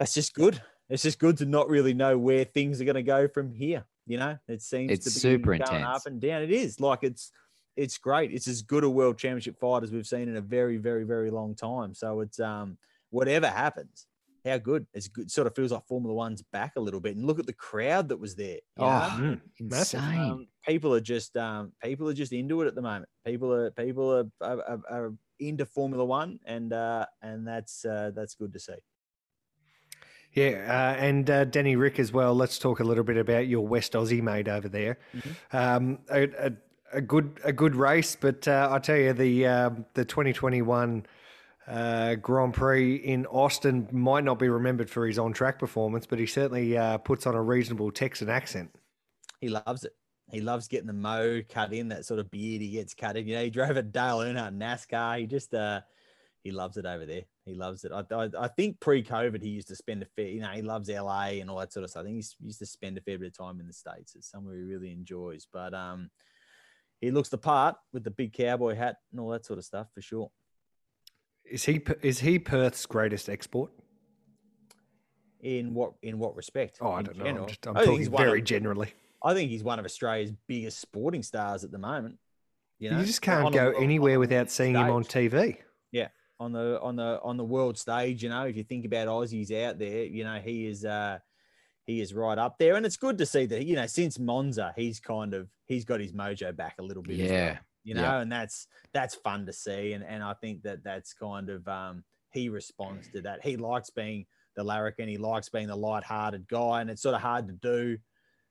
that's 0.00 0.14
just 0.14 0.34
good. 0.34 0.60
It's 0.90 1.02
just 1.04 1.18
good 1.20 1.38
to 1.38 1.46
not 1.46 1.68
really 1.68 1.94
know 1.94 2.18
where 2.18 2.44
things 2.44 2.80
are 2.80 2.84
going 2.84 2.94
to 2.96 3.02
go 3.02 3.28
from 3.28 3.52
here. 3.52 3.84
You 4.06 4.18
know, 4.18 4.36
it 4.48 4.60
seems 4.60 4.90
It's 4.92 5.04
to 5.04 5.10
be 5.10 5.20
super 5.20 5.56
going 5.56 5.60
intense. 5.62 5.86
up 5.96 6.06
and 6.06 6.20
down. 6.20 6.42
It 6.42 6.50
is 6.50 6.80
like 6.80 7.04
it's 7.04 7.30
it's 7.76 7.98
great. 7.98 8.32
It's 8.32 8.48
as 8.48 8.62
good 8.62 8.84
a 8.84 8.90
world 8.90 9.18
championship 9.18 9.58
fight 9.58 9.82
as 9.82 9.90
we've 9.90 10.06
seen 10.06 10.28
in 10.28 10.36
a 10.36 10.40
very, 10.40 10.76
very, 10.76 11.04
very 11.04 11.30
long 11.30 11.54
time. 11.54 11.94
So 11.94 12.20
it's 12.20 12.40
um 12.40 12.78
whatever 13.10 13.48
happens, 13.48 14.06
how 14.44 14.58
good 14.58 14.86
it's 14.92 15.08
good. 15.08 15.30
Sort 15.30 15.46
of 15.46 15.54
feels 15.54 15.72
like 15.72 15.86
Formula 15.86 16.14
One's 16.14 16.42
back 16.42 16.72
a 16.76 16.80
little 16.80 17.00
bit. 17.00 17.16
And 17.16 17.24
look 17.24 17.38
at 17.38 17.46
the 17.46 17.52
crowd 17.52 18.08
that 18.08 18.18
was 18.18 18.34
there. 18.34 18.58
Oh, 18.78 19.16
Mm, 19.18 19.40
insane. 19.58 20.20
Um, 20.20 20.46
people 20.66 20.94
are 20.94 21.00
just 21.00 21.36
um, 21.36 21.72
people 21.82 22.08
are 22.08 22.14
just 22.14 22.32
into 22.32 22.62
it 22.62 22.66
at 22.66 22.74
the 22.74 22.82
moment. 22.82 23.08
People 23.24 23.52
are 23.52 23.70
people 23.70 24.12
are, 24.12 24.26
are, 24.40 24.62
are, 24.62 24.80
are 24.90 25.14
into 25.38 25.66
Formula 25.66 26.04
One, 26.04 26.38
and 26.44 26.72
uh, 26.72 27.06
and 27.22 27.46
that's 27.46 27.84
uh, 27.84 28.10
that's 28.14 28.34
good 28.34 28.52
to 28.52 28.60
see. 28.60 28.74
Yeah, 30.32 30.64
uh, 30.68 31.00
and 31.00 31.30
uh, 31.30 31.44
Danny 31.44 31.76
Ric 31.76 32.00
as 32.00 32.12
well. 32.12 32.34
Let's 32.34 32.58
talk 32.58 32.80
a 32.80 32.84
little 32.84 33.04
bit 33.04 33.16
about 33.16 33.46
your 33.46 33.66
West 33.66 33.92
Aussie 33.92 34.20
mate 34.20 34.48
over 34.48 34.68
there. 34.68 34.98
Um, 35.52 36.00
a, 36.10 36.24
a, 36.24 36.52
a 36.94 37.00
good 37.00 37.40
a 37.44 37.52
good 37.52 37.74
race, 37.74 38.16
but 38.16 38.46
uh, 38.48 38.68
I 38.70 38.78
tell 38.78 38.96
you 38.96 39.12
the 39.12 39.46
um, 39.46 39.84
the 39.94 40.04
2021 40.04 41.04
uh, 41.66 42.14
Grand 42.16 42.54
Prix 42.54 42.96
in 42.96 43.26
Austin 43.26 43.88
might 43.92 44.24
not 44.24 44.38
be 44.38 44.48
remembered 44.48 44.88
for 44.88 45.06
his 45.06 45.18
on 45.18 45.32
track 45.32 45.58
performance, 45.58 46.06
but 46.06 46.18
he 46.18 46.26
certainly 46.26 46.76
uh, 46.76 46.98
puts 46.98 47.26
on 47.26 47.34
a 47.34 47.42
reasonable 47.42 47.90
Texan 47.90 48.28
accent. 48.28 48.70
He 49.40 49.48
loves 49.48 49.84
it. 49.84 49.94
He 50.30 50.40
loves 50.40 50.68
getting 50.68 50.86
the 50.86 50.92
mo 50.92 51.42
cut 51.48 51.72
in, 51.72 51.88
that 51.88 52.06
sort 52.06 52.18
of 52.18 52.30
beard 52.30 52.62
he 52.62 52.70
gets 52.70 52.94
cut 52.94 53.16
in. 53.16 53.26
You 53.26 53.36
know, 53.36 53.44
he 53.44 53.50
drove 53.50 53.76
a 53.76 53.82
Dale 53.82 54.18
Earnhardt 54.18 54.56
NASCAR. 54.56 55.18
He 55.18 55.26
just 55.26 55.52
uh, 55.52 55.80
he 56.42 56.50
loves 56.50 56.76
it 56.76 56.86
over 56.86 57.06
there. 57.06 57.22
He 57.44 57.54
loves 57.54 57.84
it. 57.84 57.92
I, 57.92 58.04
I, 58.14 58.28
I 58.38 58.48
think 58.48 58.80
pre-COVID 58.80 59.42
he 59.42 59.50
used 59.50 59.68
to 59.68 59.76
spend 59.76 60.02
a 60.02 60.06
fair, 60.06 60.26
you 60.26 60.40
know, 60.40 60.48
he 60.48 60.62
loves 60.62 60.88
LA 60.88 61.38
and 61.40 61.50
all 61.50 61.58
that 61.58 61.72
sort 61.72 61.84
of 61.84 61.90
stuff. 61.90 62.02
I 62.02 62.04
think 62.04 62.24
he 62.24 62.46
used 62.46 62.58
to 62.58 62.66
spend 62.66 62.96
a 62.98 63.00
fair 63.00 63.18
bit 63.18 63.28
of 63.28 63.36
time 63.36 63.60
in 63.60 63.66
the 63.66 63.72
states. 63.72 64.14
It's 64.14 64.30
somewhere 64.30 64.56
he 64.56 64.62
really 64.62 64.92
enjoys. 64.92 65.46
But 65.50 65.74
um, 65.74 66.10
he 67.04 67.10
looks 67.10 67.28
the 67.28 67.38
part 67.38 67.76
with 67.92 68.02
the 68.02 68.10
big 68.10 68.32
cowboy 68.32 68.74
hat 68.74 68.96
and 69.12 69.20
all 69.20 69.28
that 69.30 69.44
sort 69.44 69.58
of 69.58 69.64
stuff 69.64 69.88
for 69.94 70.00
sure. 70.00 70.30
Is 71.44 71.64
he 71.64 71.82
is 72.02 72.20
he 72.20 72.38
Perth's 72.38 72.86
greatest 72.86 73.28
export? 73.28 73.70
In 75.42 75.74
what 75.74 75.92
in 76.02 76.18
what 76.18 76.34
respect? 76.34 76.78
Oh, 76.80 76.92
I 76.92 77.02
don't 77.02 77.18
know. 77.18 77.24
general? 77.24 77.44
I'm, 77.44 77.48
just, 77.48 77.66
I'm 77.66 77.76
I 77.76 77.84
talking 77.84 78.10
very 78.10 78.38
of- 78.38 78.46
generally. 78.46 78.94
I 79.22 79.34
think 79.34 79.50
he's 79.50 79.62
one 79.62 79.78
of 79.78 79.84
Australia's 79.84 80.32
biggest 80.48 80.80
sporting 80.80 81.22
stars 81.22 81.64
at 81.64 81.70
the 81.70 81.78
moment. 81.78 82.18
You, 82.78 82.90
know? 82.90 83.00
You, 83.00 83.06
just 83.06 83.22
can't 83.22 83.46
On 83.46 83.52
go 83.52 83.72
anywhere 83.72 84.18
without 84.18 84.50
seeing 84.50 84.74
him 84.74 84.90
on 84.90 85.04
TV. 85.04 85.58
Yeah, 85.92 86.08
on 86.40 86.52
the 86.52 86.80
on 86.80 86.96
the 86.96 87.20
on 87.22 87.36
the 87.36 87.44
world 87.44 87.76
stage. 87.76 88.22
You 88.22 88.30
know, 88.30 88.46
if 88.46 88.56
you 88.56 88.64
think 88.64 88.86
about 88.86 89.08
Aussies 89.08 89.50
out 89.50 89.78
there, 89.78 90.04
you 90.04 90.24
know 90.24 90.40
he 90.42 90.66
is 90.66 90.84
uh 90.86 91.18
he 91.86 92.00
is 92.00 92.14
right 92.14 92.38
up 92.38 92.58
there, 92.58 92.76
and 92.76 92.84
it's 92.86 92.96
good 92.96 93.18
to 93.18 93.26
see 93.26 93.46
that 93.46 93.64
you 93.66 93.76
know 93.76 93.86
since 93.86 94.18
Monza 94.18 94.72
he's 94.76 95.00
kind 95.00 95.34
of 95.34 95.48
he's 95.66 95.84
got 95.84 96.00
his 96.00 96.12
mojo 96.12 96.54
back 96.54 96.76
a 96.78 96.82
little 96.82 97.02
bit. 97.02 97.20
as 97.20 97.30
well, 97.30 97.38
Yeah. 97.38 97.58
you 97.84 97.94
know, 97.94 98.02
Yeah. 98.02 98.20
and 98.20 98.32
that's 98.32 98.66
that's 98.92 99.14
fun 99.14 99.46
to 99.46 99.52
see, 99.52 99.92
and 99.92 100.04
and 100.04 100.22
I 100.22 100.34
think 100.34 100.62
that 100.62 100.82
that's 100.84 101.12
kind 101.14 101.50
of 101.50 101.66
um 101.68 102.04
he 102.30 102.48
responds 102.48 103.08
to 103.12 103.20
that. 103.22 103.44
He 103.44 103.56
likes 103.56 103.90
being 103.90 104.26
the 104.56 104.64
larrikin, 104.64 105.08
he 105.08 105.18
likes 105.18 105.48
being 105.48 105.66
the 105.68 105.76
light-hearted 105.76 106.46
guy, 106.48 106.80
and 106.80 106.90
it's 106.90 107.02
sort 107.02 107.14
of 107.14 107.20
hard 107.20 107.46
to 107.48 107.52
do. 107.54 107.98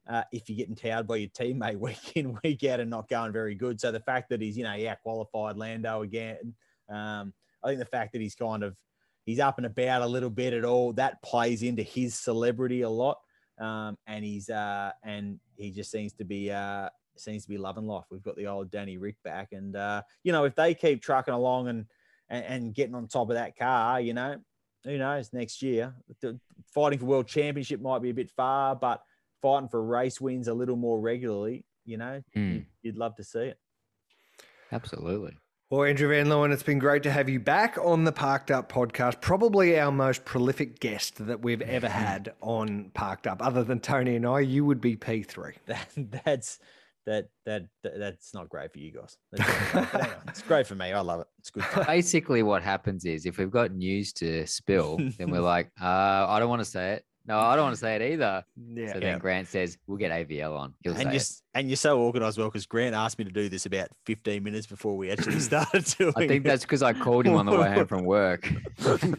Uh, 0.05 0.23
if 0.33 0.49
you're 0.49 0.57
getting 0.57 0.75
towed 0.75 1.07
by 1.07 1.15
your 1.15 1.29
teammate 1.29 1.77
week 1.79 2.17
in, 2.17 2.37
week 2.43 2.63
out, 2.65 2.81
and 2.81 2.89
not 2.89 3.07
going 3.07 3.31
very 3.31 3.55
good. 3.55 3.79
So 3.79 3.89
the 3.91 4.01
fact 4.01 4.29
that 4.29 4.41
he's, 4.41 4.57
you 4.57 4.65
know, 4.65 4.89
out 4.89 5.01
qualified 5.01 5.55
Lando 5.55 6.01
again, 6.01 6.53
um, 6.89 7.33
I 7.63 7.67
think 7.69 7.79
the 7.79 7.85
fact 7.85 8.11
that 8.11 8.21
he's 8.21 8.35
kind 8.35 8.63
of 8.63 8.75
he's 9.25 9.39
up 9.39 9.57
and 9.57 9.65
about 9.65 10.01
a 10.01 10.05
little 10.07 10.29
bit 10.29 10.51
at 10.53 10.65
all 10.65 10.91
that 10.93 11.21
plays 11.23 11.63
into 11.63 11.83
his 11.83 12.15
celebrity 12.15 12.81
a 12.81 12.89
lot, 12.89 13.19
um, 13.59 13.97
and 14.07 14.23
he's 14.25 14.49
uh, 14.49 14.91
and 15.03 15.39
he 15.55 15.71
just 15.71 15.91
seems 15.91 16.13
to 16.13 16.23
be 16.23 16.51
uh, 16.51 16.89
seems 17.15 17.43
to 17.43 17.49
be 17.49 17.57
loving 17.57 17.85
life. 17.85 18.05
We've 18.09 18.23
got 18.23 18.35
the 18.35 18.47
old 18.47 18.71
Danny 18.71 18.97
Ric 18.97 19.15
back, 19.23 19.51
and 19.51 19.75
uh, 19.75 20.01
you 20.23 20.31
know 20.31 20.45
if 20.45 20.55
they 20.55 20.73
keep 20.73 21.01
trucking 21.01 21.33
along 21.33 21.67
and, 21.67 21.85
and 22.29 22.45
and 22.45 22.75
getting 22.75 22.95
on 22.95 23.07
top 23.07 23.29
of 23.29 23.35
that 23.35 23.57
car, 23.57 24.01
you 24.01 24.13
know, 24.13 24.37
who 24.83 24.97
knows 24.97 25.31
next 25.33 25.61
year 25.61 25.93
the, 26.21 26.39
fighting 26.73 26.99
for 26.99 27.05
world 27.05 27.27
championship 27.27 27.81
might 27.81 28.01
be 28.01 28.09
a 28.09 28.13
bit 28.13 28.31
far, 28.31 28.75
but 28.75 29.03
fighting 29.41 29.69
for 29.69 29.83
race 29.83 30.19
wins 30.19 30.47
a 30.47 30.53
little 30.53 30.77
more 30.77 30.99
regularly, 30.99 31.65
you 31.85 31.97
know, 31.97 32.21
Hmm. 32.33 32.51
you'd, 32.51 32.65
you'd 32.81 32.97
love 32.97 33.15
to 33.15 33.23
see 33.23 33.39
it. 33.39 33.59
Absolutely. 34.71 35.37
Well, 35.73 35.85
Andrew 35.85 36.07
Van 36.09 36.27
Leeuwen, 36.27 36.53
it's 36.53 36.61
been 36.61 36.77
great 36.77 37.01
to 37.01 37.09
have 37.09 37.27
you 37.27 37.39
back 37.39 37.79
on 37.81 38.03
the 38.03 38.11
Parked 38.11 38.51
Up 38.51 38.71
podcast. 38.71 39.21
Probably 39.21 39.79
our 39.79 39.91
most 39.91 40.23
prolific 40.23 40.79
guest 40.79 41.25
that 41.25 41.41
we've 41.41 41.63
ever 41.63 41.89
had 41.89 42.31
on 42.41 42.91
Parked 42.93 43.25
Up, 43.25 43.43
other 43.43 43.63
than 43.63 43.79
Tony 43.79 44.15
and 44.15 44.23
I. 44.23 44.41
You 44.41 44.65
would 44.65 44.79
be 44.79 44.95
P3. 44.95 45.55
That 45.65 45.87
that's 46.23 46.59
that 47.07 47.29
that, 47.47 47.63
that 47.81 47.97
that's 47.97 48.35
not 48.35 48.49
great 48.49 48.71
for 48.71 48.77
you 48.77 48.91
guys. 48.91 49.17
That's 49.31 49.71
great, 49.91 50.07
it's 50.27 50.41
great 50.43 50.67
for 50.67 50.75
me. 50.75 50.93
I 50.93 50.99
love 50.99 51.21
it. 51.21 51.27
It's 51.39 51.49
good. 51.49 51.63
Time. 51.63 51.87
Basically, 51.87 52.43
what 52.43 52.61
happens 52.61 53.03
is 53.03 53.25
if 53.25 53.39
we've 53.39 53.49
got 53.49 53.71
news 53.71 54.13
to 54.13 54.45
spill, 54.45 54.99
then 55.17 55.31
we're 55.31 55.39
like, 55.55 55.71
uh, 55.81 56.27
I 56.29 56.37
don't 56.37 56.49
want 56.49 56.61
to 56.61 56.69
say 56.69 56.91
it. 56.91 57.05
No, 57.25 57.39
I 57.39 57.55
don't 57.55 57.63
want 57.63 57.75
to 57.75 57.79
say 57.79 57.95
it 57.95 58.01
either. 58.01 58.43
Yeah. 58.57 58.87
So 58.91 58.93
Yeah. 58.95 58.99
then 58.99 59.19
Grant 59.19 59.47
says, 59.47 59.77
we'll 59.87 59.97
get 59.97 60.11
AVL 60.11 60.57
on. 60.59 60.73
He'll 60.81 60.93
And 60.93 61.03
you're 61.13 61.21
it. 61.21 61.31
and 61.53 61.69
you're 61.69 61.77
so 61.77 62.01
organised 62.01 62.37
well 62.37 62.47
because 62.49 62.65
Grant 62.65 62.93
asked 62.95 63.17
me 63.17 63.23
to 63.23 63.31
do 63.31 63.47
this 63.47 63.65
about 63.65 63.87
15 64.05 64.43
minutes 64.43 64.67
before 64.67 64.97
we 64.97 65.09
actually 65.09 65.39
started 65.39 65.85
doing. 65.97 66.13
I 66.17 66.27
think 66.27 66.45
it. 66.45 66.49
that's 66.49 66.63
because 66.63 66.83
I 66.83 66.91
called 66.91 67.25
him 67.25 67.35
on 67.35 67.45
the 67.45 67.53
way 67.57 67.71
home 67.73 67.87
from 67.87 68.03
work. 68.03 68.49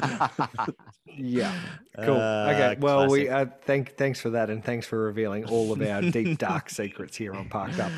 Yeah. 1.17 1.53
Cool. 1.97 2.17
Uh, 2.17 2.51
okay. 2.53 2.77
Well, 2.81 3.09
we 3.09 3.29
uh, 3.29 3.47
thank 3.63 3.97
thanks 3.97 4.19
for 4.21 4.31
that, 4.31 4.51
and 4.51 4.65
thanks 4.65 4.85
for 4.85 4.99
revealing 4.99 5.45
all 5.45 5.73
of 5.73 5.81
our 5.81 6.03
deep 6.03 6.39
dark 6.39 6.69
secrets 6.71 7.17
here 7.17 7.33
on 7.35 7.49
Parked 7.49 7.79
Up. 7.79 7.93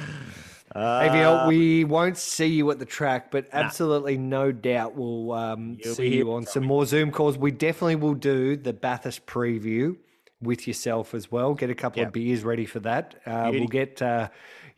AVL, 0.77 1.45
Uh, 1.45 1.49
we 1.49 1.85
won't 1.85 2.17
see 2.17 2.47
you 2.47 2.71
at 2.71 2.79
the 2.79 2.85
track, 2.85 3.31
but 3.31 3.49
absolutely 3.53 4.17
no 4.19 4.53
doubt 4.53 4.95
we'll 4.95 5.33
um, 5.33 5.79
see 5.83 6.17
you 6.17 6.33
on 6.33 6.45
some 6.47 6.65
more 6.65 6.85
Zoom 6.87 7.11
calls. 7.11 7.39
We 7.39 7.51
definitely 7.51 7.97
will 7.97 8.15
do 8.15 8.57
the 8.57 8.73
Bathurst 8.73 9.27
preview 9.27 9.97
with 10.41 10.67
yourself 10.67 11.15
as 11.15 11.31
well. 11.33 11.55
Get 11.55 11.71
a 11.71 11.75
couple 11.75 12.03
of 12.03 12.13
beers 12.13 12.45
ready 12.45 12.67
for 12.67 12.81
that. 12.81 13.15
Uh, 13.25 13.51
we'll 13.53 13.69
get 13.69 14.03
uh, 14.03 14.29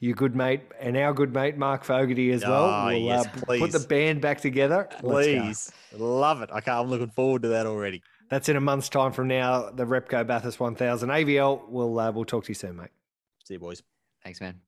your 0.01 0.15
good 0.15 0.37
mate 0.37 0.63
and 0.81 0.97
our 0.97 1.13
good 1.13 1.35
mate 1.35 1.57
Mark 1.57 1.85
Fogarty 1.85 2.31
as 2.31 2.45
well. 2.45 2.67
Oh, 2.67 2.87
we'll 2.87 2.99
yes, 2.99 3.27
uh, 3.27 3.59
put 3.59 3.73
the 3.73 3.81
band 3.81 4.21
back 4.21 4.41
together. 4.41 4.89
Please, 5.01 5.73
love 5.93 6.43
it. 6.43 6.51
I 6.53 6.61
can't, 6.61 6.79
I'm 6.79 6.89
looking 6.89 7.11
forward 7.11 7.43
to 7.43 7.49
that 7.49 7.67
already. 7.67 8.03
That's 8.31 8.49
in 8.49 8.57
a 8.57 8.61
month's 8.61 8.89
time 8.89 9.13
from 9.13 9.27
now. 9.29 9.71
The 9.71 9.85
Repco 9.85 10.27
Bathurst 10.27 10.61
1000 10.61 11.09
AVL. 11.09 11.69
We'll 11.69 11.99
uh, 11.99 12.13
we'll 12.13 12.25
talk 12.25 12.45
to 12.45 12.49
you 12.51 12.55
soon, 12.55 12.77
mate. 12.77 12.91
See 13.45 13.55
you, 13.55 13.61
boys. 13.61 13.83
Thanks, 14.23 14.41
man. 14.41 14.61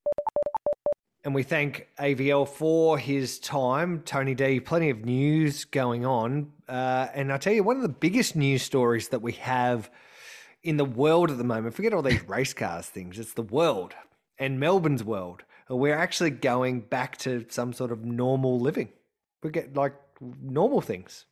And 1.22 1.34
we 1.34 1.42
thank 1.42 1.88
AVL 1.98 2.48
for 2.48 2.96
his 2.96 3.38
time. 3.38 4.00
Tony 4.06 4.34
D, 4.34 4.58
plenty 4.58 4.88
of 4.88 5.04
news 5.04 5.66
going 5.66 6.06
on. 6.06 6.50
Uh, 6.66 7.08
and 7.14 7.30
I 7.30 7.36
tell 7.36 7.52
you, 7.52 7.62
one 7.62 7.76
of 7.76 7.82
the 7.82 7.90
biggest 7.90 8.36
news 8.36 8.62
stories 8.62 9.08
that 9.08 9.20
we 9.20 9.32
have 9.32 9.90
in 10.62 10.78
the 10.78 10.84
world 10.84 11.30
at 11.30 11.36
the 11.36 11.44
moment, 11.44 11.74
forget 11.74 11.92
all 11.92 12.02
these 12.02 12.26
race 12.28 12.54
cars 12.54 12.86
things, 12.86 13.18
it's 13.18 13.34
the 13.34 13.42
world 13.42 13.94
and 14.38 14.58
Melbourne's 14.58 15.04
world. 15.04 15.42
We're 15.68 15.96
actually 15.96 16.30
going 16.30 16.80
back 16.80 17.18
to 17.18 17.46
some 17.48 17.72
sort 17.72 17.92
of 17.92 18.04
normal 18.04 18.58
living. 18.58 18.88
We 19.42 19.50
get 19.50 19.76
like 19.76 19.94
normal 20.20 20.80
things. 20.80 21.26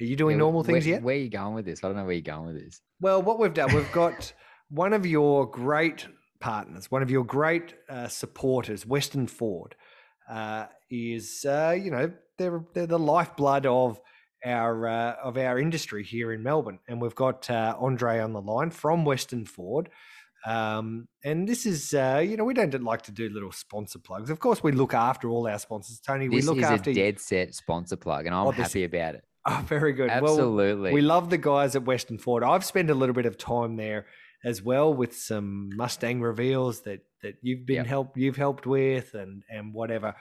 Are 0.00 0.04
you 0.04 0.16
doing 0.16 0.36
Yeah, 0.36 0.40
normal 0.40 0.64
things 0.64 0.84
where, 0.84 0.94
yet? 0.94 1.02
Where 1.02 1.14
are 1.14 1.18
you 1.18 1.28
going 1.28 1.54
with 1.54 1.64
this? 1.64 1.84
I 1.84 1.88
don't 1.88 1.96
know 1.96 2.04
where 2.04 2.14
you're 2.14 2.22
going 2.22 2.46
with 2.46 2.64
this. 2.64 2.80
Well, 3.00 3.22
what 3.22 3.38
we've 3.38 3.54
done, 3.54 3.72
we've 3.72 3.92
got 3.92 4.32
one 4.70 4.92
of 4.92 5.06
your 5.06 5.46
great 5.48 6.06
partners, 6.44 6.90
one 6.90 7.02
of 7.02 7.10
your 7.10 7.24
great 7.24 7.72
uh, 7.88 8.06
supporters, 8.06 8.86
Western 8.86 9.26
Ford, 9.26 9.74
uh, 10.28 10.66
is 10.90 11.46
uh, 11.48 11.74
you 11.76 11.90
know 11.90 12.12
they're 12.36 12.62
they're 12.74 12.86
the 12.86 12.98
lifeblood 12.98 13.64
of 13.64 13.98
our 14.44 14.86
uh, 14.86 15.14
of 15.22 15.38
our 15.38 15.58
industry 15.58 16.04
here 16.04 16.32
in 16.32 16.42
Melbourne, 16.42 16.80
and 16.86 17.00
we've 17.00 17.14
got 17.14 17.50
uh, 17.50 17.74
Andre 17.80 18.20
on 18.20 18.34
the 18.34 18.42
line 18.42 18.70
from 18.70 19.06
Western 19.06 19.46
Ford. 19.46 19.88
Um, 20.46 21.08
and 21.24 21.48
this 21.48 21.64
is, 21.64 21.94
uh, 21.94 22.22
you 22.22 22.36
know, 22.36 22.44
we 22.44 22.52
don't 22.52 22.82
like 22.82 23.00
to 23.02 23.12
do 23.12 23.30
little 23.30 23.50
sponsor 23.50 23.98
plugs. 23.98 24.28
Of 24.28 24.40
course, 24.40 24.62
we 24.62 24.72
look 24.72 24.92
after 24.92 25.30
all 25.30 25.48
our 25.48 25.58
sponsors. 25.58 25.98
Tony, 26.00 26.28
we 26.28 26.36
This 26.36 26.44
look 26.44 26.58
is 26.58 26.64
after 26.64 26.90
a 26.90 26.94
dead 26.94 27.18
set 27.18 27.54
sponsor 27.54 27.96
plug, 27.96 28.26
and 28.26 28.34
I'm 28.34 28.48
Oh, 28.48 28.50
happy 28.50 28.84
about 28.84 29.14
it. 29.14 29.24
Oh, 29.46 29.64
very 29.66 29.94
good. 29.94 30.08
Well, 30.08 30.34
Absolutely. 30.34 30.92
we 30.92 31.00
love 31.00 31.30
the 31.30 31.38
guys 31.38 31.74
at 31.74 31.84
Western 31.84 32.18
Ford. 32.18 32.42
I've 32.42 32.64
spent 32.64 32.90
a 32.90 32.94
little 32.94 33.14
bit 33.14 33.24
of 33.24 33.38
time 33.38 33.76
there 33.76 34.04
as 34.44 34.62
well 34.62 34.92
with 34.92 35.16
some 35.16 35.70
Mustang 35.74 36.20
reveals 36.20 36.82
that 36.82 37.00
that 37.22 37.36
you've 37.42 37.66
been 37.66 37.76
Yep. 37.76 37.86
help 37.86 38.16
you've 38.16 38.36
helped 38.36 38.66
with 38.66 39.14
and 39.14 39.42
and 39.50 39.72
whatever. 39.72 40.14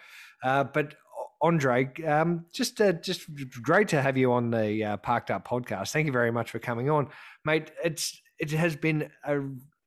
Uh, 0.44 0.64
but 0.64 0.96
Andre, 1.42 1.92
um, 2.06 2.46
just 2.54 2.80
uh, 2.80 2.94
just 2.94 3.28
great 3.62 3.90
to 3.90 4.02
have 4.02 4.18
you 4.18 4.32
on 4.32 4.50
the 4.50 4.84
uh, 4.84 4.98
Parked 4.98 5.30
Up 5.30 5.48
podcast. 5.48 5.92
Thank 5.92 6.06
you 6.06 6.14
very 6.14 6.32
much 6.32 6.52
for 6.52 6.60
coming 6.60 6.90
on, 6.90 7.10
mate. 7.44 7.72
It's 7.84 8.22
it 8.40 8.52
has 8.52 8.76
been 8.76 9.10
a 9.26 9.42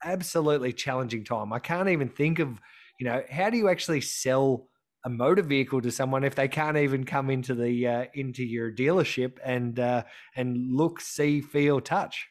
absolutely 0.05 0.73
challenging 0.73 1.25
time. 1.25 1.53
I 1.53 1.59
can't 1.59 1.89
even 1.89 2.09
think 2.09 2.39
of 2.39 2.61
you 3.01 3.07
know 3.07 3.23
how 3.31 3.51
do 3.51 3.57
you 3.57 3.69
actually 3.69 4.03
sell 4.03 4.69
a 5.05 5.09
motor 5.09 5.43
vehicle 5.43 5.81
to 5.81 5.91
someone 5.91 6.25
if 6.25 6.35
they 6.35 6.49
can't 6.49 6.77
even 6.77 7.05
come 7.05 7.31
into 7.31 7.55
the 7.55 7.87
uh, 7.87 8.05
into 8.13 8.45
your 8.45 8.71
dealership 8.73 9.39
and 9.45 9.81
uh, 9.81 10.03
and 10.35 10.73
look, 10.73 11.01
see, 11.01 11.41
feel, 11.41 11.81
touch. 11.81 12.29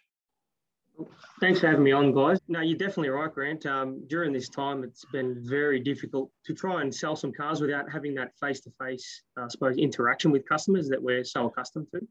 Thanks 1.41 1.59
for 1.59 1.67
having 1.67 1.83
me 1.83 1.91
on, 1.91 2.13
guys. 2.13 2.39
No, 2.47 2.61
you're 2.61 2.77
definitely 2.77 3.09
right, 3.09 3.33
Grant. 3.33 3.65
Um, 3.65 4.01
during 4.07 4.31
this 4.31 4.47
time, 4.49 4.83
it's 4.83 5.03
been 5.05 5.35
very 5.45 5.79
difficult 5.79 6.31
to 6.45 6.53
try 6.53 6.81
and 6.81 6.93
sell 6.93 7.15
some 7.15 7.33
cars 7.33 7.59
without 7.59 7.91
having 7.91 8.15
that 8.15 8.31
face-to-face, 8.39 9.23
I 9.37 9.47
suppose, 9.49 9.77
interaction 9.77 10.31
with 10.31 10.47
customers 10.47 10.87
that 10.89 11.01
we're 11.01 11.23
so 11.23 11.47
accustomed 11.47 11.87
to. 11.93 12.07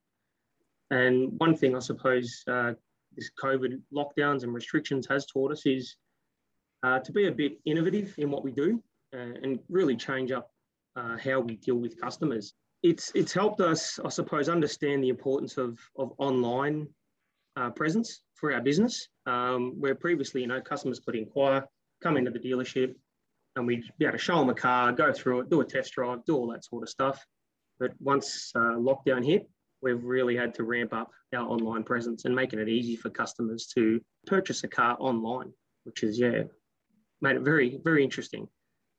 And 0.90 1.32
one 1.38 1.56
thing 1.56 1.74
I 1.74 1.78
suppose 1.78 2.44
uh, 2.46 2.72
this 3.16 3.30
COVID 3.42 3.80
lockdowns 3.92 4.42
and 4.42 4.52
restrictions 4.52 5.06
has 5.08 5.26
taught 5.26 5.52
us 5.52 5.64
is 5.64 5.96
uh, 6.82 6.98
to 7.00 7.12
be 7.12 7.26
a 7.28 7.32
bit 7.32 7.58
innovative 7.64 8.14
in 8.18 8.30
what 8.30 8.44
we 8.44 8.52
do 8.52 8.82
uh, 9.14 9.32
and 9.42 9.58
really 9.68 9.96
change 9.96 10.32
up 10.32 10.50
uh, 10.96 11.16
how 11.16 11.40
we 11.40 11.56
deal 11.56 11.76
with 11.76 12.00
customers. 12.00 12.54
It's 12.82 13.10
it's 13.14 13.32
helped 13.32 13.62
us, 13.62 13.98
I 14.04 14.10
suppose, 14.10 14.50
understand 14.50 15.02
the 15.02 15.08
importance 15.08 15.56
of 15.56 15.78
of 15.96 16.12
online 16.18 16.88
uh, 17.56 17.70
presence 17.70 18.20
for 18.34 18.52
our 18.52 18.60
business. 18.60 19.08
Um, 19.26 19.74
where 19.78 19.94
previously, 19.94 20.42
you 20.42 20.46
know, 20.46 20.60
customers 20.60 21.00
could 21.00 21.16
inquire, 21.16 21.66
come 22.02 22.16
into 22.16 22.30
the 22.30 22.38
dealership, 22.38 22.94
and 23.56 23.66
we'd 23.66 23.84
be 23.98 24.04
able 24.04 24.12
to 24.12 24.18
show 24.18 24.38
them 24.38 24.50
a 24.50 24.54
car, 24.54 24.92
go 24.92 25.12
through 25.12 25.40
it, 25.40 25.50
do 25.50 25.60
a 25.60 25.64
test 25.64 25.92
drive, 25.92 26.24
do 26.24 26.36
all 26.36 26.48
that 26.48 26.64
sort 26.64 26.82
of 26.82 26.88
stuff. 26.88 27.24
But 27.78 27.92
once 28.00 28.52
uh, 28.54 28.76
lockdown 28.76 29.24
hit, 29.24 29.48
we've 29.82 30.02
really 30.02 30.36
had 30.36 30.54
to 30.54 30.64
ramp 30.64 30.92
up 30.92 31.10
our 31.34 31.46
online 31.46 31.84
presence 31.84 32.24
and 32.24 32.34
making 32.34 32.58
it 32.58 32.68
easy 32.68 32.96
for 32.96 33.10
customers 33.10 33.66
to 33.74 34.00
purchase 34.26 34.64
a 34.64 34.68
car 34.68 34.96
online, 34.98 35.52
which 35.84 36.02
is 36.02 36.18
yeah, 36.18 36.44
made 37.20 37.36
it 37.36 37.42
very 37.42 37.80
very 37.82 38.02
interesting. 38.02 38.48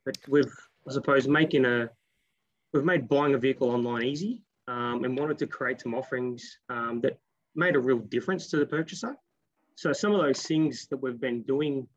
But 0.06 0.18
we've, 0.28 0.54
I 0.88 0.92
suppose, 0.92 1.28
making 1.28 1.66
a 1.66 1.90
we've 2.74 2.84
made 2.84 3.08
buying 3.08 3.34
a 3.34 3.38
vehicle 3.38 3.72
online 3.72 4.04
easy 4.04 4.44
um, 4.68 5.04
and 5.04 5.18
wanted 5.18 5.38
to 5.40 5.48
create 5.48 5.82
some 5.82 5.96
offerings 5.96 6.58
um, 6.70 7.02
that 7.02 7.18
made 7.56 7.76
a 7.76 7.80
real 7.80 8.00
difference 8.00 8.48
to 8.50 8.58
the 8.58 8.66
purchaser. 8.66 9.16
So 9.76 9.94
some 9.94 10.14
of 10.14 10.22
those 10.22 10.42
things 10.42 10.88
that 10.90 10.98
we've 10.98 11.20
been 11.20 11.44
doing 11.44 11.88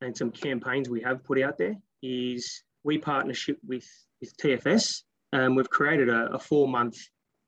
and 0.00 0.16
some 0.16 0.30
campaigns 0.30 0.88
we 0.88 1.00
have 1.02 1.24
put 1.24 1.40
out 1.40 1.58
there 1.58 1.76
is 2.02 2.62
we 2.84 2.98
partnership 2.98 3.58
with, 3.66 3.86
with 4.20 4.36
TFS 4.36 5.02
and 5.32 5.56
we've 5.56 5.68
created 5.68 6.08
a, 6.08 6.34
a 6.34 6.38
four 6.38 6.68
month 6.68 6.96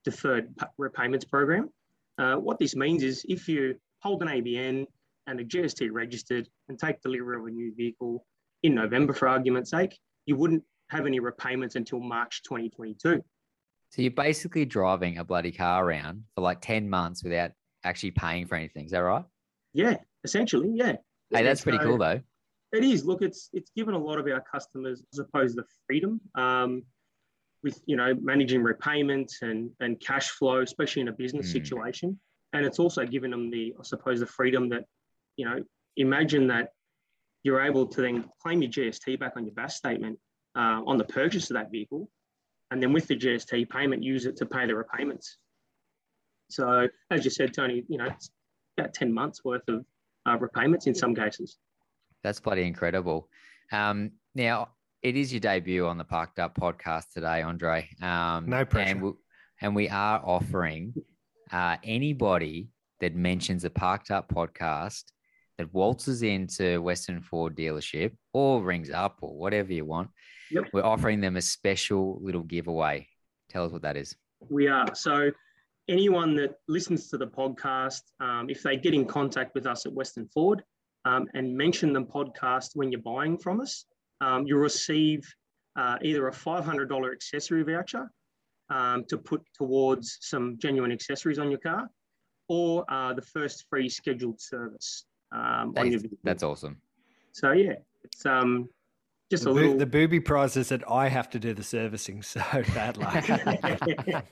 deferred 0.04 0.52
repayments 0.78 1.24
program. 1.24 1.70
Uh, 2.18 2.34
what 2.34 2.58
this 2.58 2.74
means 2.74 3.02
is 3.02 3.24
if 3.28 3.48
you 3.48 3.76
hold 4.00 4.22
an 4.22 4.28
ABN 4.28 4.86
and 5.26 5.40
a 5.40 5.44
GST 5.44 5.88
registered 5.92 6.48
and 6.68 6.78
take 6.78 7.00
delivery 7.00 7.36
of 7.36 7.46
a 7.46 7.50
new 7.50 7.72
vehicle 7.74 8.24
in 8.62 8.74
November, 8.74 9.12
for 9.12 9.28
argument's 9.28 9.70
sake, 9.70 9.98
you 10.26 10.36
wouldn't 10.36 10.62
have 10.88 11.06
any 11.06 11.20
repayments 11.20 11.76
until 11.76 12.00
March 12.00 12.42
2022. 12.42 13.22
So 13.90 14.02
you're 14.02 14.10
basically 14.12 14.64
driving 14.64 15.18
a 15.18 15.24
bloody 15.24 15.50
car 15.52 15.84
around 15.84 16.22
for 16.34 16.42
like 16.42 16.60
10 16.60 16.88
months 16.88 17.24
without 17.24 17.50
actually 17.84 18.12
paying 18.12 18.46
for 18.46 18.54
anything. 18.54 18.84
Is 18.84 18.92
that 18.92 19.00
right? 19.00 19.24
Yeah, 19.74 19.96
essentially, 20.24 20.70
yeah. 20.74 20.96
Hey, 21.30 21.42
that's 21.42 21.62
pretty 21.62 21.78
So- 21.78 21.84
cool 21.84 21.98
though. 21.98 22.20
It 22.72 22.84
is. 22.84 23.04
Look, 23.04 23.20
it's 23.20 23.50
it's 23.52 23.72
given 23.74 23.94
a 23.94 23.98
lot 23.98 24.20
of 24.20 24.28
our 24.28 24.40
customers, 24.40 25.02
I 25.12 25.16
suppose, 25.16 25.56
the 25.56 25.64
freedom 25.88 26.20
um, 26.36 26.84
with 27.64 27.82
you 27.84 27.96
know 27.96 28.14
managing 28.14 28.62
repayments 28.62 29.42
and 29.42 29.72
and 29.80 29.98
cash 29.98 30.28
flow, 30.30 30.60
especially 30.62 31.02
in 31.02 31.08
a 31.08 31.12
business 31.12 31.48
Mm. 31.48 31.52
situation. 31.52 32.20
And 32.52 32.64
it's 32.64 32.78
also 32.78 33.04
given 33.04 33.32
them 33.32 33.50
the, 33.50 33.74
I 33.78 33.82
suppose, 33.82 34.20
the 34.20 34.26
freedom 34.26 34.68
that 34.68 34.84
you 35.36 35.46
know. 35.46 35.64
Imagine 35.96 36.46
that 36.46 36.68
you're 37.42 37.60
able 37.60 37.86
to 37.88 38.00
then 38.00 38.24
claim 38.40 38.62
your 38.62 38.70
GST 38.70 39.18
back 39.18 39.32
on 39.36 39.44
your 39.46 39.54
BAS 39.54 39.74
statement 39.74 40.16
uh, 40.54 40.80
on 40.86 40.96
the 40.96 41.04
purchase 41.04 41.50
of 41.50 41.54
that 41.54 41.72
vehicle, 41.72 42.08
and 42.70 42.82
then 42.82 42.92
with 42.92 43.06
the 43.06 43.16
GST 43.16 43.68
payment, 43.70 44.02
use 44.02 44.26
it 44.26 44.36
to 44.36 44.46
pay 44.46 44.66
the 44.66 44.74
repayments. 44.74 45.38
So, 46.50 46.88
as 47.10 47.24
you 47.24 47.30
said, 47.30 47.54
Tony, 47.54 47.84
you 47.88 47.98
know, 47.98 48.06
it's 48.06 48.30
about 48.78 48.94
ten 48.94 49.12
months 49.12 49.44
worth 49.44 49.68
of 49.68 49.84
uh, 50.26 50.36
repayments 50.38 50.86
in 50.86 50.94
some 50.94 51.14
cases. 51.14 51.58
That's 52.22 52.40
bloody 52.40 52.62
incredible. 52.62 53.28
Um, 53.72 54.12
now, 54.34 54.68
it 55.02 55.16
is 55.16 55.32
your 55.32 55.40
debut 55.40 55.86
on 55.86 55.96
the 55.96 56.04
Parked 56.04 56.38
Up 56.38 56.54
podcast 56.54 57.12
today, 57.14 57.42
Andre. 57.42 57.88
Um, 58.02 58.46
No 58.48 58.64
pressure. 58.64 58.90
And 58.90 59.02
we, 59.02 59.12
and 59.62 59.74
we 59.74 59.88
are 59.88 60.20
offering 60.24 60.94
uh, 61.52 61.76
anybody 61.82 62.70
that 63.00 63.14
mentions 63.14 63.62
the 63.62 63.70
Parked 63.70 64.10
Up 64.10 64.28
podcast 64.28 65.04
that 65.60 65.72
waltzes 65.74 66.22
into 66.22 66.80
Western 66.80 67.20
Ford 67.20 67.54
dealership 67.54 68.12
or 68.32 68.62
rings 68.62 68.90
up 68.90 69.18
or 69.20 69.36
whatever 69.36 69.72
you 69.72 69.84
want. 69.84 70.08
Yep. 70.50 70.64
We're 70.72 70.84
offering 70.84 71.20
them 71.20 71.36
a 71.36 71.42
special 71.42 72.18
little 72.22 72.42
giveaway. 72.42 73.06
Tell 73.50 73.66
us 73.66 73.72
what 73.72 73.82
that 73.82 73.96
is. 73.96 74.16
We 74.48 74.68
are. 74.68 74.94
So, 74.94 75.30
anyone 75.86 76.34
that 76.36 76.54
listens 76.66 77.08
to 77.10 77.18
the 77.18 77.26
podcast, 77.26 78.00
um, 78.20 78.48
if 78.48 78.62
they 78.62 78.78
get 78.78 78.94
in 78.94 79.04
contact 79.04 79.54
with 79.54 79.66
us 79.66 79.84
at 79.84 79.92
Western 79.92 80.26
Ford 80.28 80.62
um, 81.04 81.26
and 81.34 81.54
mention 81.54 81.92
the 81.92 82.02
podcast 82.02 82.70
when 82.74 82.90
you're 82.90 83.02
buying 83.02 83.36
from 83.36 83.60
us, 83.60 83.84
um, 84.22 84.46
you'll 84.46 84.60
receive 84.60 85.22
uh, 85.76 85.96
either 86.02 86.26
a 86.28 86.32
$500 86.32 87.12
accessory 87.12 87.64
voucher 87.64 88.10
um, 88.70 89.04
to 89.08 89.18
put 89.18 89.42
towards 89.58 90.16
some 90.22 90.56
genuine 90.58 90.90
accessories 90.90 91.38
on 91.38 91.50
your 91.50 91.60
car 91.60 91.90
or 92.48 92.84
uh, 92.88 93.12
the 93.12 93.22
first 93.22 93.66
free 93.68 93.88
scheduled 93.90 94.40
service 94.40 95.04
um, 95.32 95.72
That 95.74 95.80
on 95.80 95.86
is- 95.86 95.92
your 95.92 96.00
vehicle. 96.00 96.18
that's 96.24 96.42
awesome. 96.42 96.80
So, 97.32 97.52
yeah, 97.52 97.74
it's 98.04 98.26
um, 98.26 98.68
just 99.30 99.44
the, 99.44 99.50
a 99.50 99.54
boo- 99.54 99.60
little. 99.60 99.78
the 99.78 99.86
booby 99.86 100.20
prize 100.20 100.56
is 100.56 100.68
that 100.70 100.82
I 100.90 101.08
have 101.08 101.30
to 101.30 101.38
do 101.38 101.54
the 101.54 101.62
servicing, 101.62 102.22
so 102.22 102.40
bad 102.74 102.96
luck. 102.96 103.24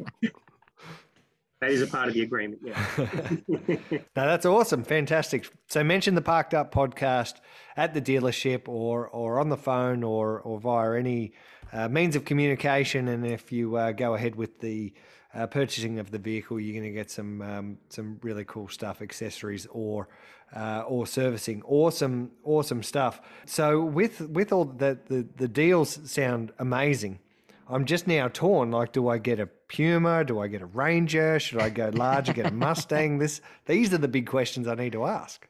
that 1.61 1.71
is 1.71 1.83
a 1.83 1.87
part 1.87 2.09
of 2.09 2.15
the 2.15 2.23
agreement, 2.23 2.61
yeah. 2.65 2.87
no, 3.49 3.99
that's 4.15 4.47
awesome, 4.47 4.85
fantastic. 4.85 5.49
So 5.69 5.83
mention 5.83 6.15
the 6.15 6.23
Parked 6.23 6.55
Up 6.55 6.73
podcast 6.73 7.35
at 7.77 7.95
the 7.95 8.01
dealership 8.03 8.69
or 8.69 9.09
or 9.09 9.41
on 9.41 9.49
the 9.49 9.57
phone 9.57 10.03
or 10.05 10.41
or 10.41 10.61
via 10.61 10.99
any 10.99 11.33
uh, 11.73 11.89
means 11.89 12.15
of 12.17 12.25
communication. 12.25 13.09
And 13.09 13.27
if 13.27 13.51
you 13.53 13.77
uh, 13.77 13.93
go 13.93 14.15
ahead 14.15 14.37
with 14.37 14.61
the 14.61 14.93
uh, 15.39 15.47
purchasing 15.47 15.99
of 15.99 16.11
the 16.11 16.19
vehicle, 16.19 16.59
you're 16.59 16.79
going 16.79 16.91
to 16.91 16.97
get 16.97 17.11
some 17.11 17.41
um, 17.43 17.79
some 17.89 18.19
really 18.23 18.45
cool 18.45 18.69
stuff, 18.69 19.01
accessories 19.01 19.67
or 19.71 20.09
uh, 20.55 20.83
or 20.87 21.07
servicing. 21.07 21.63
Awesome, 21.65 22.33
awesome 22.45 22.83
stuff. 22.83 23.21
So 23.47 23.83
with 23.83 24.21
with 24.29 24.53
all 24.53 24.65
the 24.65 24.99
the, 25.07 25.27
the 25.37 25.49
deals 25.49 25.99
sound 26.11 26.53
amazing. 26.59 27.21
I'm 27.71 27.85
just 27.85 28.07
now 28.07 28.29
torn. 28.33 28.71
Like, 28.71 28.93
do 28.93 29.09
I 29.09 29.19
get 29.19 29.39
a 29.39 29.47
Puma? 29.47 30.25
Do 30.25 30.41
I 30.41 30.47
get 30.47 30.63
a 30.63 30.67
Ranger? 30.67 31.39
Should 31.39 31.61
I 31.61 31.69
go 31.69 31.91
larger, 31.93 32.33
get 32.33 32.47
a 32.47 32.51
Mustang? 32.67 33.19
This, 33.19 33.43
these 33.67 33.93
are 33.93 33.99
the 33.99 34.09
big 34.09 34.27
questions 34.27 34.67
I 34.67 34.75
need 34.75 34.93
to 34.93 35.05
ask. 35.05 35.47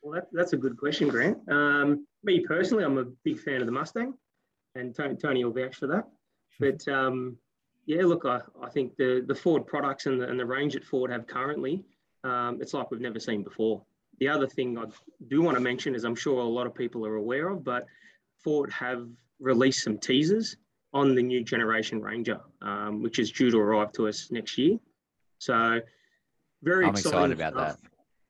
Well, 0.00 0.14
that, 0.14 0.28
that's 0.32 0.54
a 0.54 0.56
good 0.56 0.78
question, 0.78 1.08
Grant. 1.08 1.36
Um, 1.50 2.06
me 2.24 2.40
personally, 2.40 2.84
I'm 2.84 2.96
a 2.96 3.04
big 3.22 3.38
fan 3.40 3.60
of 3.60 3.66
the 3.66 3.72
Mustang, 3.72 4.14
and 4.76 4.96
Tony, 4.96 5.16
Tony 5.16 5.44
will 5.44 5.52
vouch 5.52 5.76
for 5.76 5.86
that. 5.88 6.04
But 6.58 6.88
um, 6.88 7.36
yeah, 7.88 8.04
look, 8.04 8.26
I, 8.26 8.40
I 8.62 8.68
think 8.68 8.96
the, 8.96 9.24
the 9.26 9.34
Ford 9.34 9.66
products 9.66 10.04
and 10.04 10.20
the, 10.20 10.28
and 10.28 10.38
the 10.38 10.44
range 10.44 10.74
that 10.74 10.84
Ford 10.84 11.10
have 11.10 11.26
currently, 11.26 11.82
um, 12.22 12.58
it's 12.60 12.74
like 12.74 12.90
we've 12.90 13.00
never 13.00 13.18
seen 13.18 13.42
before. 13.42 13.80
The 14.20 14.28
other 14.28 14.46
thing 14.46 14.76
I 14.76 14.84
do 15.28 15.40
want 15.40 15.56
to 15.56 15.60
mention 15.62 15.94
is 15.94 16.04
I'm 16.04 16.14
sure 16.14 16.38
a 16.38 16.44
lot 16.44 16.66
of 16.66 16.74
people 16.74 17.06
are 17.06 17.14
aware 17.14 17.48
of, 17.48 17.64
but 17.64 17.86
Ford 18.44 18.70
have 18.72 19.08
released 19.40 19.82
some 19.82 19.96
teasers 19.96 20.56
on 20.92 21.14
the 21.14 21.22
new 21.22 21.42
generation 21.42 22.02
Ranger, 22.02 22.40
um, 22.60 23.02
which 23.02 23.18
is 23.18 23.32
due 23.32 23.50
to 23.50 23.58
arrive 23.58 23.92
to 23.92 24.06
us 24.06 24.30
next 24.30 24.58
year. 24.58 24.78
So 25.38 25.80
very 26.62 26.84
I'm 26.84 26.90
excited 26.90 27.32
about 27.32 27.54
stuff. 27.54 27.80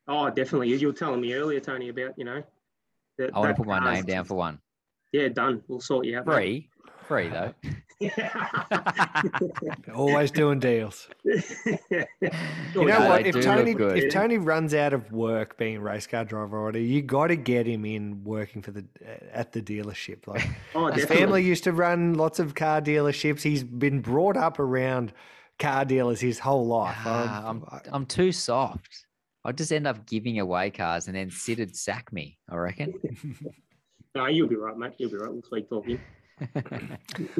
Oh, 0.06 0.30
definitely. 0.30 0.68
You 0.68 0.86
were 0.86 0.92
telling 0.92 1.20
me 1.20 1.34
earlier, 1.34 1.58
Tony, 1.58 1.88
about 1.88 2.16
you 2.16 2.24
know. 2.24 2.44
That, 3.18 3.34
I 3.34 3.38
want 3.40 3.56
to 3.56 3.62
put 3.62 3.66
my 3.66 3.94
name 3.94 4.04
down 4.04 4.24
for 4.24 4.34
one. 4.34 4.60
Yeah, 5.10 5.26
done. 5.28 5.64
We'll 5.66 5.80
sort 5.80 6.06
you 6.06 6.18
out. 6.18 6.26
mate. 6.26 6.34
Free. 6.34 6.70
Free 7.08 7.28
though. 7.28 7.54
Always 9.94 10.30
doing 10.30 10.58
deals. 10.60 11.08
you 11.24 11.40
You 11.90 12.04
know 12.74 12.86
Yeah, 12.86 13.08
what? 13.08 13.26
If 13.26 13.40
Tony 13.42 13.72
if 13.72 14.12
Tony 14.12 14.38
runs 14.38 14.74
out 14.74 14.92
of 14.92 15.10
work 15.12 15.56
being 15.58 15.76
a 15.76 15.80
race 15.80 16.06
car 16.06 16.24
driver 16.24 16.58
already, 16.58 16.84
you 16.84 17.02
got 17.02 17.28
to 17.28 17.36
get 17.36 17.66
him 17.66 17.84
in 17.84 18.22
working 18.24 18.62
for 18.62 18.70
the 18.70 18.84
at 19.32 19.52
the 19.52 19.60
dealership. 19.62 20.26
Like 20.26 20.46
Oh, 20.74 20.86
his 20.86 21.02
definitely. 21.02 21.16
family 21.24 21.44
used 21.44 21.64
to 21.64 21.72
run 21.72 22.14
lots 22.14 22.38
of 22.38 22.54
car 22.54 22.80
dealerships. 22.80 23.42
He's 23.42 23.64
been 23.64 24.00
brought 24.00 24.36
up 24.36 24.58
around 24.58 25.12
car 25.58 25.84
dealers 25.84 26.20
his 26.20 26.38
whole 26.38 26.66
life. 26.66 26.96
Ah, 27.04 27.48
Um, 27.48 27.64
I'm 27.70 27.80
I'm 27.92 28.06
too 28.06 28.32
soft. 28.32 29.06
I'd 29.44 29.56
just 29.56 29.72
end 29.72 29.86
up 29.86 30.06
giving 30.06 30.38
away 30.40 30.70
cars 30.70 31.06
and 31.06 31.16
then 31.16 31.30
Sid'd 31.30 31.74
sack 31.76 32.12
me. 32.12 32.38
I 32.48 32.56
reckon. 32.56 32.94
No, 34.14 34.26
you'll 34.26 34.48
be 34.48 34.56
right, 34.56 34.76
mate. 34.76 34.92
You'll 34.98 35.10
be 35.10 35.16
right. 35.16 35.30
We'll 35.32 35.42
keep 35.42 35.68
talking. 35.68 36.00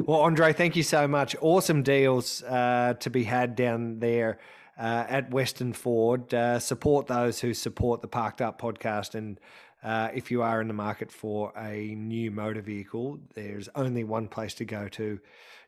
Well, 0.05 0.21
Andre, 0.21 0.53
thank 0.53 0.75
you 0.75 0.83
so 0.83 1.07
much. 1.07 1.35
Awesome 1.41 1.83
deals 1.83 2.43
uh, 2.43 2.95
to 2.99 3.09
be 3.09 3.23
had 3.23 3.55
down 3.55 3.99
there 3.99 4.39
uh, 4.77 5.05
at 5.07 5.31
Western 5.31 5.73
Ford. 5.73 6.33
Uh, 6.33 6.59
support 6.59 7.07
those 7.07 7.39
who 7.39 7.53
support 7.53 8.01
the 8.01 8.07
Parked 8.07 8.41
Up 8.41 8.59
podcast. 8.61 9.15
And 9.15 9.39
uh, 9.83 10.09
if 10.13 10.31
you 10.31 10.41
are 10.41 10.61
in 10.61 10.67
the 10.67 10.73
market 10.73 11.11
for 11.11 11.53
a 11.57 11.95
new 11.95 12.31
motor 12.31 12.61
vehicle, 12.61 13.19
there's 13.35 13.69
only 13.75 14.03
one 14.03 14.27
place 14.27 14.53
to 14.55 14.65
go 14.65 14.87
to 14.89 15.19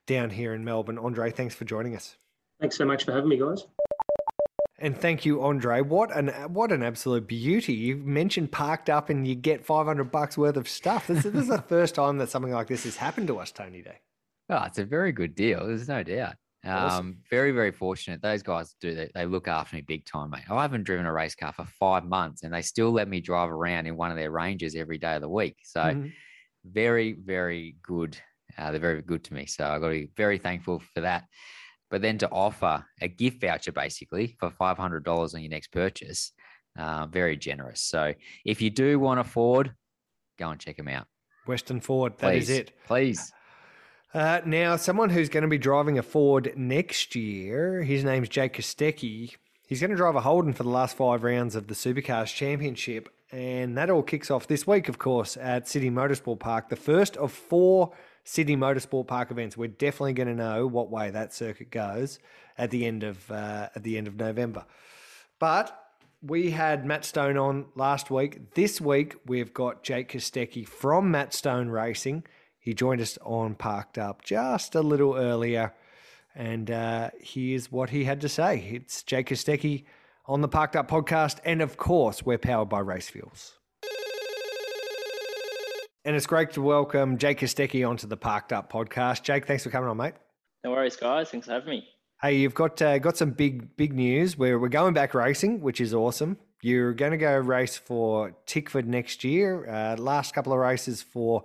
down 0.08 0.30
here 0.30 0.54
in 0.54 0.64
Melbourne. 0.64 0.98
Andre, 0.98 1.32
thanks 1.32 1.56
for 1.56 1.66
joining 1.66 1.96
us. 1.96 2.18
Thanks 2.60 2.78
so 2.78 2.86
much 2.86 3.06
for 3.06 3.12
having 3.12 3.30
me, 3.30 3.38
guys. 3.38 3.66
And 4.82 4.98
thank 4.98 5.26
you, 5.26 5.44
Andre. 5.44 5.82
What 5.82 6.16
an 6.16 6.30
what 6.54 6.72
an 6.72 6.82
absolute 6.82 7.28
beauty! 7.28 7.74
You 7.74 7.98
mentioned 7.98 8.52
parked 8.52 8.90
up, 8.90 9.10
and 9.10 9.28
you 9.28 9.36
get 9.36 9.64
five 9.64 9.86
hundred 9.86 10.12
bucks 10.12 10.38
worth 10.38 10.58
of 10.58 10.68
stuff. 10.68 11.08
This, 11.08 11.24
this 11.24 11.36
is 11.36 11.48
the 11.48 11.62
first 11.70 11.96
time 11.96 12.18
that 12.18 12.30
something 12.30 12.52
like 12.52 12.68
this 12.68 12.84
has 12.86 12.96
happened 12.96 13.28
to 13.28 13.38
us, 13.38 13.52
Tony 13.52 13.82
Day. 13.82 14.00
Oh, 14.50 14.64
it's 14.64 14.80
a 14.80 14.86
very 14.86 15.12
good 15.12 15.36
deal. 15.36 15.66
There's 15.68 15.88
no 15.88 16.04
doubt. 16.04 16.34
Um, 16.66 17.18
very, 17.30 17.52
very 17.52 17.72
fortunate. 17.72 18.22
Those 18.22 18.44
guys 18.44 18.76
do. 18.82 18.94
They, 18.94 19.10
they 19.14 19.26
look 19.26 19.48
after 19.48 19.76
me 19.76 19.82
big 19.82 20.06
time, 20.06 20.32
mate. 20.32 20.44
I 20.50 20.62
haven't 20.62 20.84
driven 20.84 21.06
a 21.06 21.14
race 21.14 21.36
car 21.36 21.54
for 21.54 21.66
five 21.80 22.04
months, 22.04 22.44
and 22.44 22.54
they 22.54 22.62
still 22.62 22.92
let 22.92 23.08
me 23.08 23.22
drive 23.22 23.50
around 23.52 23.86
in 23.86 23.96
one 23.96 24.12
of 24.12 24.18
their 24.18 24.32
Rangers 24.32 24.76
every 24.76 24.98
day 24.98 25.16
of 25.16 25.22
the 25.22 25.30
week. 25.30 25.58
So, 25.64 25.82
Mhm. 25.82 26.12
very, 26.66 27.14
very 27.14 27.78
good. 27.84 28.18
Uh, 28.58 28.72
they're 28.72 28.80
very 28.80 29.02
good 29.02 29.24
to 29.26 29.34
me. 29.34 29.46
So 29.46 29.66
I 29.66 29.80
got 29.80 29.88
to 29.88 29.94
be 29.94 30.10
very 30.18 30.38
thankful 30.38 30.80
for 30.94 31.02
that. 31.02 31.24
But 31.92 32.02
then 32.02 32.18
to 32.20 32.30
offer 32.32 32.86
a 33.02 33.08
gift 33.08 33.42
voucher 33.42 33.72
basically 33.72 34.36
for 34.40 34.50
five 34.50 34.78
hundred 34.78 35.04
dollars 35.04 35.36
on 35.36 35.42
your 35.42 35.52
next 35.52 35.72
purchase, 35.72 36.32
uh, 36.80 37.06
very 37.06 37.38
generous. 37.38 37.82
So 37.82 38.14
if 38.46 38.62
you 38.62 38.70
do 38.70 38.98
want 38.98 39.20
a 39.20 39.24
Ford, 39.24 39.74
go 40.40 40.50
and 40.50 40.60
check 40.60 40.78
them 40.78 40.88
out. 40.88 41.06
Western 41.46 41.82
Ford, 41.82 42.14
that 42.20 42.36
is 42.36 42.46
Please. 42.46 42.58
it. 42.58 42.72
Please. 42.88 43.34
Uh, 44.14 44.42
now, 44.46 44.76
someone 44.76 45.10
who's 45.10 45.30
going 45.30 45.44
to 45.44 45.48
be 45.50 45.58
driving 45.58 45.98
a 45.98 46.04
Ford 46.04 46.54
next 46.56 47.16
year, 47.16 47.82
his 47.84 48.04
name's 48.04 48.30
Jake 48.30 48.54
Kostecki. 48.54 49.36
He's 49.68 49.80
going 49.80 49.92
to 49.92 49.96
drive 49.96 50.16
a 50.16 50.22
Holden 50.22 50.54
for 50.54 50.64
the 50.64 50.70
last 50.70 50.98
five 50.98 51.24
rounds 51.24 51.56
of 51.56 51.68
the 51.68 51.74
Supercars 51.74 52.34
Championship. 52.34 53.10
And 53.32 53.78
that 53.78 53.90
all 53.90 54.04
kicks 54.04 54.30
off 54.30 54.48
this 54.48 54.68
week, 54.68 54.90
of 54.90 54.98
course, 54.98 55.38
at 55.38 55.68
Sydney 55.68 55.90
Motorsport 55.90 56.40
Park, 56.40 56.68
the 56.68 56.76
first 56.76 57.16
of 57.16 57.32
four 57.32 57.94
Sydney 58.24 58.56
Motorsport 58.56 59.08
Park 59.08 59.32
events. 59.32 59.58
We're 59.58 59.68
definitely 59.68 60.14
going 60.14 60.28
to 60.28 60.36
know 60.36 60.68
what 60.68 60.90
way 60.90 61.10
that 61.12 61.34
circuit 61.34 61.72
goes 61.72 62.20
at 62.58 62.72
the 62.72 62.86
end 62.86 63.04
of 63.04 63.30
uh, 63.32 63.70
at 63.76 63.84
the 63.84 63.98
end 63.98 64.08
of 64.08 64.16
November. 64.16 64.66
But 65.40 65.78
we 66.22 66.52
had 66.52 66.86
Matt 66.86 67.04
Stone 67.04 67.38
on 67.38 67.66
last 67.76 68.12
week. 68.12 68.54
This 68.54 68.80
week 68.80 69.16
we've 69.26 69.54
got 69.54 69.84
Jake 69.84 70.12
Kostecki 70.12 70.68
from 70.68 71.12
Matt 71.12 71.34
Stone 71.34 71.70
Racing. 71.70 72.24
He 72.60 72.74
joined 72.74 73.02
us 73.02 73.18
on 73.24 73.56
Parked 73.56 73.98
Up 73.98 74.24
just 74.24 74.76
a 74.76 74.82
little 74.82 75.16
earlier, 75.16 75.74
and 76.36 76.70
uh, 76.70 77.10
here's 77.20 77.72
what 77.72 77.90
he 77.90 78.04
had 78.04 78.22
to 78.22 78.30
say. 78.30 78.60
It's 78.72 79.02
Jake 79.02 79.30
Kostecki 79.30 79.86
on 80.26 80.42
the 80.42 80.48
Parked 80.48 80.76
Up 80.76 80.88
podcast. 80.88 81.40
And 81.44 81.62
of 81.62 81.78
course, 81.78 82.24
we're 82.24 82.38
powered 82.38 82.70
by 82.70 82.80
Race 82.80 83.10
Fuels. 83.10 83.58
And 86.04 86.16
it's 86.16 86.26
great 86.26 86.50
to 86.54 86.64
welcome 86.64 87.20
Jake 87.20 87.42
Kostecki 87.42 87.88
onto 87.88 88.08
the 88.08 88.18
Parked 88.18 88.52
Up 88.52 88.72
podcast. 88.74 89.22
Jake, 89.22 89.46
thanks 89.46 89.64
for 89.64 89.70
coming 89.70 89.88
on, 89.88 89.98
mate. 89.98 90.16
No 90.64 90.72
worries, 90.72 90.96
guys. 90.96 91.30
Thanks 91.30 91.46
for 91.46 91.54
having 91.54 91.70
me. 91.70 91.88
Hey, 92.20 92.38
you've 92.38 92.56
got 92.56 92.82
uh, 92.82 92.98
got 92.98 93.18
some 93.18 93.32
big 93.32 93.78
big 93.78 93.94
news. 93.94 94.36
Where 94.36 94.58
we're 94.58 94.70
going 94.70 94.96
back 94.96 95.14
racing, 95.14 95.62
which 95.62 95.80
is 95.80 95.94
awesome. 95.94 96.40
You're 96.64 96.94
going 96.94 97.12
to 97.12 97.20
go 97.20 97.38
race 97.38 97.78
for 97.78 98.36
Tickford 98.48 98.88
next 98.88 99.24
year. 99.24 99.70
Uh, 99.70 99.96
last 99.96 100.34
couple 100.34 100.54
of 100.54 100.58
races 100.58 101.04
for 101.04 101.44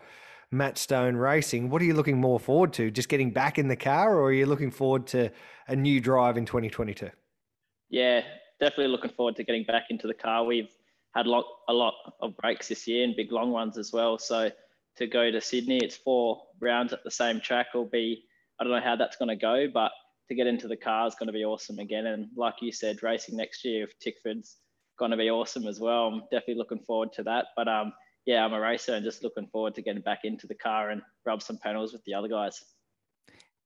Matt 0.50 0.78
Stone 0.78 1.16
Racing. 1.16 1.68
What 1.68 1.82
are 1.82 1.84
you 1.84 1.94
looking 1.94 2.18
more 2.18 2.40
forward 2.40 2.72
to? 2.74 2.90
Just 2.90 3.10
getting 3.10 3.32
back 3.32 3.58
in 3.58 3.68
the 3.68 3.76
car, 3.76 4.16
or 4.16 4.28
are 4.28 4.32
you 4.32 4.46
looking 4.46 4.70
forward 4.70 5.06
to 5.08 5.30
a 5.68 5.76
new 5.76 6.00
drive 6.00 6.38
in 6.38 6.46
2022? 6.46 7.10
Yeah, 7.90 8.22
definitely 8.58 8.88
looking 8.88 9.10
forward 9.10 9.36
to 9.36 9.44
getting 9.44 9.64
back 9.64 9.84
into 9.90 10.06
the 10.06 10.14
car. 10.14 10.44
We've 10.44 10.70
had 11.16 11.26
a 11.26 11.30
lot, 11.30 11.46
a 11.68 11.72
lot 11.72 11.94
of 12.20 12.36
breaks 12.36 12.68
this 12.68 12.86
year 12.86 13.04
and 13.04 13.16
big 13.16 13.32
long 13.32 13.50
ones 13.50 13.78
as 13.78 13.92
well. 13.92 14.18
So 14.18 14.50
to 14.98 15.06
go 15.06 15.30
to 15.30 15.40
Sydney, 15.40 15.78
it's 15.78 15.96
four 15.96 16.42
rounds 16.60 16.92
at 16.92 17.02
the 17.04 17.10
same 17.10 17.40
track. 17.40 17.74
Will 17.74 17.86
be 17.86 18.24
I 18.60 18.64
don't 18.64 18.72
know 18.72 18.80
how 18.80 18.96
that's 18.96 19.16
going 19.16 19.28
to 19.28 19.36
go, 19.36 19.66
but 19.72 19.92
to 20.28 20.34
get 20.34 20.46
into 20.46 20.68
the 20.68 20.76
car 20.76 21.06
is 21.06 21.14
going 21.14 21.28
to 21.28 21.32
be 21.32 21.44
awesome 21.44 21.78
again. 21.78 22.06
And 22.06 22.28
like 22.36 22.54
you 22.60 22.72
said, 22.72 23.02
racing 23.02 23.36
next 23.36 23.64
year 23.64 23.86
with 23.86 23.94
Tickford's 24.00 24.56
going 24.98 25.10
to 25.10 25.16
be 25.16 25.30
awesome 25.30 25.66
as 25.66 25.78
well. 25.78 26.08
I'm 26.08 26.20
definitely 26.32 26.56
looking 26.56 26.80
forward 26.80 27.12
to 27.14 27.22
that. 27.24 27.46
But 27.56 27.68
um, 27.68 27.92
yeah, 28.24 28.44
I'm 28.44 28.54
a 28.54 28.60
racer 28.60 28.94
and 28.94 29.04
just 29.04 29.22
looking 29.22 29.46
forward 29.46 29.74
to 29.76 29.82
getting 29.82 30.02
back 30.02 30.20
into 30.24 30.46
the 30.46 30.54
car 30.54 30.90
and 30.90 31.02
rub 31.24 31.42
some 31.42 31.58
panels 31.58 31.92
with 31.92 32.02
the 32.04 32.14
other 32.14 32.28
guys. 32.28 32.62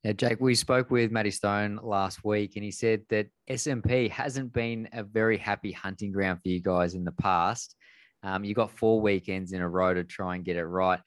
Yeah, 0.03 0.13
Jake, 0.13 0.41
we 0.41 0.55
spoke 0.55 0.91
with 0.91 1.11
Matty 1.11 1.31
Stone 1.31 1.79
last 1.83 2.25
week 2.25 2.53
and 2.57 2.65
he 2.65 2.71
said 2.71 3.03
that 3.11 3.27
SMP 3.51 4.11
hasn't 4.11 4.51
been 4.51 4.89
a 4.95 5.03
very 5.03 5.37
happy 5.37 5.73
hunting 5.73 6.11
ground 6.11 6.41
for 6.43 6.49
you 6.49 6.59
guys 6.59 6.95
in 6.95 7.05
the 7.05 7.13
past. 7.13 7.77
Um, 8.23 8.43
you 8.43 8.55
got 8.55 8.71
four 8.71 9.03
weekends 9.03 9.53
in 9.53 9.61
a 9.61 9.69
row 9.69 9.93
to 9.93 10.03
try 10.03 10.37
and 10.37 10.45
get 10.45 10.57
it 10.57 10.65
right. 10.65 11.01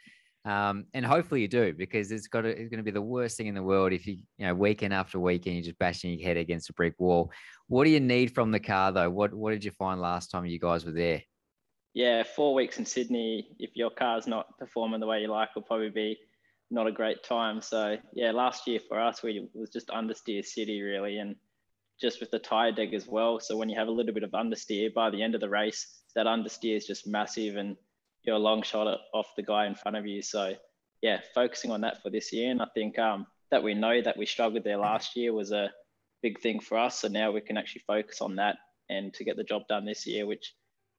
Um, 0.45 0.85
and 0.93 1.03
hopefully 1.03 1.41
you 1.41 1.47
do 1.47 1.73
because 1.73 2.11
it's 2.11 2.27
got 2.27 2.41
to, 2.41 2.49
it's 2.49 2.69
going 2.69 2.77
to 2.77 2.83
be 2.83 2.91
the 2.91 3.01
worst 3.01 3.35
thing 3.35 3.47
in 3.47 3.55
the 3.55 3.63
world 3.63 3.93
if 3.93 4.05
you 4.05 4.17
you 4.37 4.45
know 4.45 4.53
weekend 4.53 4.93
after 4.93 5.17
weekend 5.17 5.55
you're 5.55 5.63
just 5.63 5.79
bashing 5.79 6.19
your 6.19 6.27
head 6.27 6.37
against 6.37 6.69
a 6.69 6.73
brick 6.73 6.93
wall. 6.99 7.31
What 7.67 7.85
do 7.85 7.91
you 7.91 8.01
need 8.01 8.35
from 8.35 8.51
the 8.51 8.59
car 8.59 8.91
though? 8.91 9.09
What 9.09 9.33
what 9.33 9.51
did 9.51 9.63
you 9.63 9.71
find 9.71 10.01
last 10.01 10.31
time 10.31 10.45
you 10.45 10.59
guys 10.59 10.85
were 10.85 10.91
there? 10.91 11.23
Yeah, 11.93 12.23
four 12.23 12.53
weeks 12.53 12.77
in 12.77 12.85
Sydney. 12.85 13.55
If 13.57 13.71
your 13.75 13.89
car's 13.89 14.27
not 14.27 14.57
performing 14.59 14.99
the 14.99 15.07
way 15.07 15.21
you 15.21 15.29
like, 15.29 15.55
will 15.55 15.61
probably 15.61 15.91
be 15.91 16.17
not 16.71 16.87
a 16.87 16.91
great 16.91 17.23
time. 17.23 17.61
So 17.61 17.97
yeah, 18.13 18.31
last 18.31 18.67
year 18.67 18.79
for 18.79 18.99
us 18.99 19.23
we 19.23 19.47
was 19.53 19.69
just 19.69 19.87
understeer 19.89 20.43
city 20.43 20.81
really, 20.81 21.17
and 21.17 21.35
just 22.01 22.19
with 22.19 22.31
the 22.31 22.39
tire 22.39 22.71
deck 22.71 22.93
as 22.93 23.07
well. 23.07 23.39
So 23.39 23.55
when 23.57 23.69
you 23.69 23.77
have 23.77 23.87
a 23.87 23.91
little 23.91 24.13
bit 24.13 24.23
of 24.23 24.31
understeer 24.31 24.93
by 24.93 25.09
the 25.09 25.21
end 25.21 25.35
of 25.35 25.41
the 25.41 25.49
race, 25.49 26.01
that 26.15 26.25
understeer 26.25 26.75
is 26.75 26.85
just 26.85 27.07
massive 27.07 27.55
and 27.55 27.77
you're 28.23 28.35
a 28.35 28.39
long 28.39 28.61
shot 28.61 28.99
off 29.13 29.27
the 29.35 29.43
guy 29.43 29.67
in 29.67 29.75
front 29.75 29.97
of 29.97 30.05
you. 30.05 30.21
So 30.21 30.53
yeah, 31.01 31.19
focusing 31.35 31.71
on 31.71 31.81
that 31.81 32.01
for 32.01 32.09
this 32.09 32.31
year. 32.33 32.51
And 32.51 32.61
I 32.61 32.67
think 32.73 32.97
um, 32.97 33.27
that 33.51 33.63
we 33.63 33.73
know 33.73 34.01
that 34.01 34.17
we 34.17 34.25
struggled 34.25 34.63
there 34.63 34.77
last 34.77 35.15
year 35.15 35.33
was 35.33 35.51
a 35.51 35.71
big 36.21 36.39
thing 36.39 36.59
for 36.59 36.77
us. 36.77 36.99
So 36.99 37.07
now 37.09 37.31
we 37.31 37.41
can 37.41 37.57
actually 37.57 37.83
focus 37.85 38.21
on 38.21 38.35
that 38.37 38.57
and 38.89 39.13
to 39.13 39.23
get 39.23 39.37
the 39.37 39.43
job 39.43 39.67
done 39.67 39.85
this 39.85 40.07
year, 40.07 40.25
which 40.25 40.53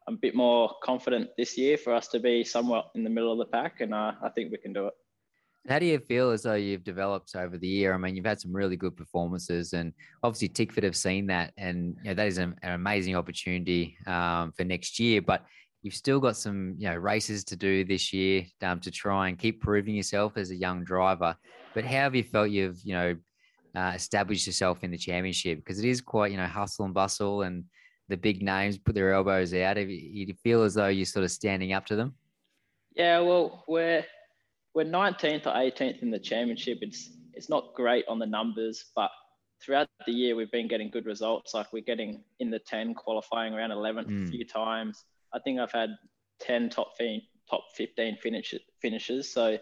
I'm 0.07 0.15
a 0.15 0.19
bit 0.19 0.35
more 0.35 0.71
confident 0.83 1.31
this 1.39 1.57
year 1.57 1.79
for 1.79 1.95
us 1.95 2.09
to 2.09 2.21
be 2.21 2.45
somewhat 2.45 2.91
in 2.95 3.05
the 3.05 3.11
middle 3.11 3.33
of 3.33 3.39
the 3.39 3.47
pack. 3.47 3.81
And 3.81 3.95
uh, 3.95 4.13
I 4.23 4.29
think 4.29 4.53
we 4.53 4.59
can 4.59 4.73
do 4.73 4.87
it. 4.89 4.95
How 5.69 5.79
do 5.79 5.87
you 5.87 5.99
feel 5.99 6.31
as 6.31 6.43
though 6.43 6.55
you've 6.55 6.85
developed 6.85 7.35
over 7.35 7.57
the 7.57 7.67
year? 7.67 7.95
I 7.95 7.97
mean, 7.97 8.17
you've 8.17 8.27
had 8.27 8.41
some 8.41 8.53
really 8.53 8.77
good 8.77 8.97
performances, 8.97 9.73
and 9.73 9.95
obviously 10.23 10.49
Tickford 10.49 10.85
have 10.85 10.97
seen 10.97 11.27
that, 11.29 11.53
and 11.57 11.97
you 12.03 12.11
know, 12.11 12.15
that 12.15 12.27
is 12.27 12.37
an, 12.37 12.55
an 12.63 12.73
amazing 12.73 13.17
opportunity 13.17 13.97
um, 14.07 14.53
for 14.53 14.65
next 14.65 14.99
year. 15.01 15.23
But 15.23 15.45
you've 15.83 15.95
still 15.95 16.21
got 16.21 16.37
some 16.37 16.75
you 16.79 16.89
know 16.89 16.97
races 16.97 17.45
to 17.45 17.57
do 17.57 17.85
this 17.85 18.13
year 18.13 18.45
um, 18.63 18.81
to 18.81 18.91
try 18.91 19.29
and 19.29 19.39
keep 19.39 19.63
proving 19.63 19.95
yourself 19.95 20.37
as 20.37 20.51
a 20.51 20.57
young 20.57 20.85
driver. 20.85 21.35
But 21.75 21.85
how 21.85 22.03
have 22.05 22.15
you 22.15 22.25
felt 22.25 22.51
you've 22.51 22.81
you 22.85 22.95
know 22.95 23.17
uh, 23.75 23.93
established 23.95 24.47
yourself 24.47 24.85
in 24.85 24.91
the 24.91 24.99
championship? 24.99 25.59
Because 25.59 25.79
it 25.79 25.89
is 25.89 26.03
quite 26.03 26.31
you 26.31 26.37
know 26.37 26.47
hustle 26.47 26.85
and 26.85 26.93
bustle, 26.93 27.41
and 27.41 27.65
the 28.11 28.19
big 28.19 28.43
names 28.43 28.77
put 28.77 28.95
their 28.95 29.15
elbows 29.15 29.55
out. 29.55 29.79
You, 29.79 29.87
you 29.87 30.35
feel 30.43 30.63
as 30.63 30.75
though 30.75 30.89
you're 30.89 31.07
sort 31.07 31.25
of 31.25 31.31
standing 31.31 31.73
up 31.73 31.87
to 31.87 31.97
them. 31.97 32.15
Yeah, 32.95 33.21
well, 33.21 33.65
we're 33.67 34.05
we're 34.75 34.85
19th 34.85 35.47
or 35.47 35.53
18th 35.53 36.03
in 36.03 36.11
the 36.11 36.19
championship. 36.19 36.79
It's 36.83 37.11
it's 37.33 37.49
not 37.49 37.75
great 37.75 38.05
on 38.09 38.19
the 38.19 38.27
numbers, 38.27 38.85
but 38.95 39.11
throughout 39.61 39.89
the 40.07 40.13
year 40.13 40.37
we've 40.37 40.51
been 40.51 40.69
getting 40.69 40.91
good 40.91 41.07
results. 41.07 41.55
Like 41.55 41.73
we're 41.73 41.83
getting 41.83 42.23
in 42.39 42.51
the 42.51 42.59
10, 42.59 42.95
qualifying 42.95 43.55
around 43.55 43.71
11th 43.71 44.07
mm. 44.07 44.29
a 44.29 44.31
few 44.31 44.45
times. 44.45 45.05
I 45.33 45.39
think 45.41 45.59
I've 45.59 45.73
had 45.73 45.91
10 46.41 46.71
top, 46.71 46.93
top 47.51 47.65
15 47.75 48.19
finish, 48.19 48.55
finishes. 48.81 49.33
So 49.33 49.59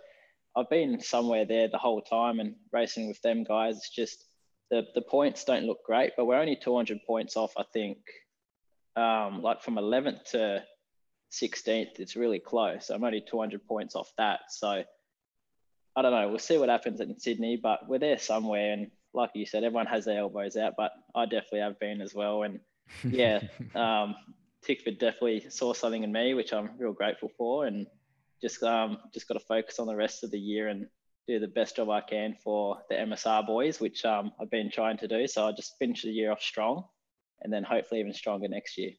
I've 0.55 0.69
been 0.69 1.01
somewhere 1.01 1.47
there 1.47 1.69
the 1.69 1.79
whole 1.79 2.03
time 2.03 2.41
and 2.41 2.55
racing 2.73 3.09
with 3.09 3.23
them 3.23 3.43
guys. 3.43 3.77
It's 3.79 3.91
just 3.91 4.27
the, 4.71 4.87
the 4.95 5.03
points 5.03 5.45
don't 5.45 5.65
look 5.65 5.83
great, 5.85 6.13
but 6.17 6.27
we're 6.27 6.41
only 6.41 6.57
200 6.57 7.01
points 7.07 7.37
off, 7.37 7.53
I 7.57 7.65
think. 7.73 7.99
Um, 8.97 9.41
like 9.41 9.63
from 9.63 9.77
11th 9.77 10.25
to 10.33 10.63
16th, 11.33 11.99
it's 11.99 12.17
really 12.17 12.39
close. 12.39 12.91
I'm 12.91 13.05
only 13.05 13.23
200 13.23 13.67
points 13.67 13.95
off 13.95 14.13
that. 14.19 14.41
So 14.51 14.85
I 15.95 16.03
don't 16.03 16.13
know. 16.13 16.29
We'll 16.29 16.39
see 16.39 16.59
what 16.59 16.69
happens 16.69 17.01
in 17.01 17.19
Sydney, 17.19 17.59
but 17.63 17.89
we're 17.89 17.99
there 17.99 18.19
somewhere. 18.19 18.73
And 18.73 18.91
like 19.15 19.31
you 19.35 19.45
said, 19.45 19.65
everyone 19.65 19.87
has 19.87 20.05
their 20.05 20.19
elbows 20.19 20.57
out, 20.57 20.75
but 20.77 20.93
I 21.15 21.25
definitely 21.27 21.61
have 21.61 21.79
been 21.79 22.01
as 22.01 22.15
well. 22.15 22.45
And 22.45 22.61
yeah, 23.05 23.41
um, 23.75 24.15
Tickford 24.63 24.99
definitely 24.99 25.49
saw 25.51 25.73
something 25.75 26.03
in 26.03 26.13
me, 26.13 26.35
which 26.35 26.53
I'm 26.53 26.71
real 26.79 26.93
grateful 26.93 27.31
for, 27.37 27.67
and 27.67 27.87
just 28.41 28.63
um, 28.63 28.99
just 29.13 29.29
got 29.29 29.35
to 29.35 29.41
focus 29.41 29.79
on 29.79 29.87
the 29.87 29.97
rest 29.97 30.25
of 30.25 30.31
the 30.31 30.39
year 30.39 30.69
and 30.69 30.87
do 31.29 31.39
the 31.39 31.49
best 31.49 31.77
job 31.77 31.91
I 31.91 32.01
can 32.01 32.37
for 32.43 32.79
the 32.89 32.97
MSR 32.97 33.47
boys, 33.47 33.81
which 33.81 34.05
um, 34.05 34.33
I've 34.41 34.51
been 34.51 34.71
trying 34.71 34.99
to 34.99 35.09
do. 35.09 35.27
So 35.27 35.47
I 35.47 35.53
just 35.53 35.79
finish 35.79 36.03
the 36.03 36.11
year 36.11 36.33
off 36.33 36.41
strong, 36.41 36.85
and 37.43 37.53
then 37.53 37.65
hopefully 37.65 38.01
even 38.01 38.15
stronger 38.15 38.49
next 38.49 38.79
year. 38.79 38.93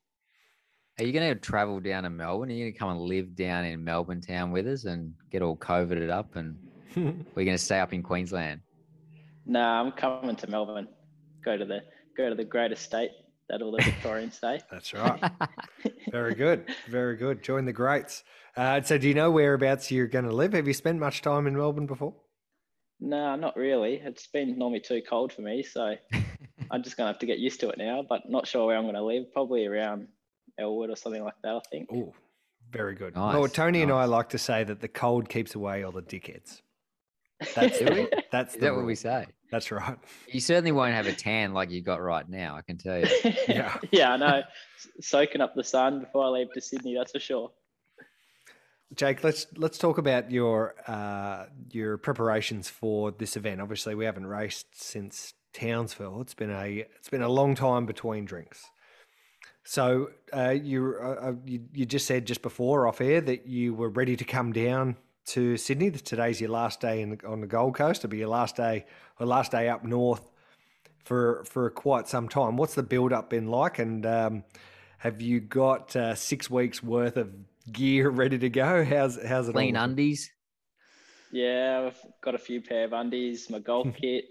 Are 1.00 1.06
you 1.06 1.12
going 1.12 1.34
to 1.34 1.40
travel 1.40 1.80
down 1.80 2.04
to 2.04 2.12
Melbourne? 2.12 2.50
Are 2.50 2.54
you 2.54 2.66
going 2.66 2.74
to 2.74 2.78
come 2.78 2.90
and 2.90 3.00
live 3.02 3.36
down 3.36 3.66
in 3.66 3.84
Melbourne 3.84 4.22
town 4.22 4.52
with 4.52 4.68
us 4.68 4.86
and 4.86 5.16
get 5.32 5.42
all 5.42 5.56
coveted 5.56 6.12
up? 6.12 6.36
And 6.36 6.56
we're 6.96 7.46
going 7.46 7.58
to 7.58 7.58
stay 7.58 7.80
up 7.80 7.94
in 7.94 8.04
Queensland? 8.04 8.62
No, 9.46 9.60
nah, 9.60 9.82
I'm 9.82 9.92
coming 9.92 10.36
to 10.38 10.50
Melbourne. 10.50 10.88
Go 11.44 11.58
to 11.58 11.66
the 11.66 11.82
go 12.16 12.30
to 12.30 12.36
the 12.36 12.46
greatest 12.46 12.84
state 12.84 13.12
that 13.50 13.62
all 13.62 13.72
the 13.72 13.84
Victorians 13.84 14.40
say. 14.40 14.62
That's 14.72 14.94
right. 14.94 15.22
Very 16.12 16.36
good. 16.36 16.66
Very 16.88 17.16
good. 17.16 17.44
Join 17.44 17.66
the 17.66 17.74
greats. 17.74 18.24
Uh, 18.56 18.82
so, 18.82 18.98
do 18.98 19.08
you 19.08 19.14
know 19.14 19.32
whereabouts 19.32 19.92
you're 19.92 20.08
going 20.08 20.26
to 20.26 20.32
live? 20.32 20.54
Have 20.54 20.68
you 20.68 20.74
spent 20.74 21.00
much 21.00 21.22
time 21.22 21.48
in 21.48 21.56
Melbourne 21.56 21.88
before? 21.88 22.16
No, 23.00 23.36
not 23.36 23.58
really. 23.58 23.96
It's 23.96 24.28
been 24.28 24.58
normally 24.58 24.80
too 24.80 25.02
cold 25.08 25.34
for 25.34 25.42
me, 25.42 25.64
so 25.64 25.96
I'm 26.72 26.84
just 26.84 26.96
going 26.96 27.08
to 27.08 27.14
have 27.14 27.20
to 27.20 27.26
get 27.26 27.40
used 27.40 27.60
to 27.62 27.70
it 27.70 27.78
now. 27.78 28.06
But 28.08 28.30
not 28.30 28.48
sure 28.48 28.68
where 28.68 28.78
I'm 28.78 28.84
going 28.84 28.96
to 28.96 29.04
live. 29.04 29.34
Probably 29.34 29.66
around 29.66 30.08
Elwood 30.60 30.90
or 30.90 30.96
something 30.96 31.24
like 31.24 31.34
that. 31.44 31.56
I 31.56 31.62
think. 31.72 31.90
Oh, 31.94 32.14
very 32.72 32.96
good. 32.96 33.16
Nice. 33.16 33.34
Well, 33.34 33.48
Tony 33.48 33.80
nice. 33.80 33.84
and 33.84 33.92
I 33.92 34.06
like 34.06 34.30
to 34.30 34.38
say 34.38 34.64
that 34.64 34.82
the 34.82 34.88
cold 34.88 35.30
keeps 35.30 35.56
away 35.56 35.84
all 35.84 35.92
the 35.92 36.02
dickheads. 36.02 36.62
That's 37.56 37.80
the, 37.80 38.24
that's 38.32 38.56
Is 38.56 38.62
that 38.62 38.76
what 38.76 38.86
we 38.86 38.96
say? 38.96 39.28
That's 39.52 39.72
right. 39.72 39.98
You 40.28 40.40
certainly 40.40 40.72
won't 40.72 40.94
have 40.94 41.06
a 41.06 41.14
tan 41.14 41.54
like 41.54 41.70
you 41.70 41.82
got 41.82 42.02
right 42.02 42.28
now. 42.28 42.56
I 42.56 42.62
can 42.64 42.78
tell 42.78 43.00
you. 43.00 43.08
yeah, 43.48 43.78
yeah, 43.92 44.14
I 44.14 44.18
know. 44.18 44.42
Soaking 45.00 45.42
up 45.42 45.54
the 45.56 45.64
sun 45.64 46.00
before 46.00 46.26
I 46.26 46.30
leave 46.30 46.52
to 46.54 46.62
Sydney, 46.62 46.96
that's 46.96 47.12
for 47.12 47.20
sure. 47.20 47.52
Jake, 48.96 49.24
let's 49.24 49.48
let's 49.56 49.78
talk 49.78 50.00
about 50.00 50.32
your 50.32 50.76
uh, 50.88 51.46
your 51.72 51.98
preparations 51.98 52.70
for 52.70 53.12
this 53.12 53.36
event. 53.38 53.62
Obviously, 53.62 53.94
we 53.96 54.06
haven't 54.06 54.26
raced 54.26 54.68
since 54.72 55.34
Townsville. 55.54 56.22
It's 56.22 56.34
been 56.34 56.52
a 56.52 56.86
it's 56.98 57.10
been 57.10 57.22
a 57.22 57.30
long 57.30 57.56
time 57.56 57.86
between 57.86 58.26
drinks. 58.26 58.66
So 59.66 60.10
uh, 60.36 60.50
you, 60.50 60.96
uh, 61.02 61.06
uh 61.06 61.34
you 61.46 61.62
you 61.74 61.86
just 61.86 62.06
said 62.06 62.26
just 62.26 62.42
before 62.42 62.88
off 62.88 63.02
air 63.02 63.22
that 63.22 63.48
you 63.48 63.74
were 63.74 63.90
ready 63.90 64.16
to 64.16 64.24
come 64.24 64.52
down 64.52 64.98
to 65.28 65.58
Sydney. 65.58 65.92
Today's 65.92 66.42
your 66.42 66.50
last 66.50 66.82
day 66.82 67.02
in 67.02 67.12
the, 67.12 67.28
on 67.28 67.42
the 67.42 67.48
Gold 67.48 67.76
Coast. 67.76 68.02
It'll 68.02 68.12
be 68.12 68.18
your 68.18 68.28
last 68.28 68.56
day 68.56 68.86
or 69.20 69.26
last 69.26 69.52
day 69.52 69.70
up 69.70 69.84
north 69.84 70.30
for 71.04 71.44
for 71.46 71.70
quite 71.70 72.08
some 72.08 72.30
time. 72.30 72.58
What's 72.58 72.76
the 72.76 72.84
build 72.84 73.14
up 73.14 73.30
been 73.30 73.48
like? 73.48 73.80
And 73.80 74.06
um, 74.06 74.44
have 74.98 75.22
you 75.22 75.40
got 75.40 75.96
uh, 75.96 76.16
six 76.16 76.50
weeks 76.50 76.82
worth 76.82 77.18
of 77.18 77.34
gear 77.72 78.10
ready 78.12 78.38
to 78.40 78.50
go? 78.50 78.84
How's 78.84 79.22
how's 79.24 79.50
it? 79.50 79.54
Clean 79.54 79.76
undies. 79.76 80.32
Yeah, 81.32 81.88
I've 81.88 81.98
got 82.22 82.36
a 82.36 82.40
few 82.40 82.62
pair 82.62 82.86
of 82.86 82.94
undies, 82.94 83.50
my 83.50 83.60
golf 83.60 83.88
kit, 84.00 84.26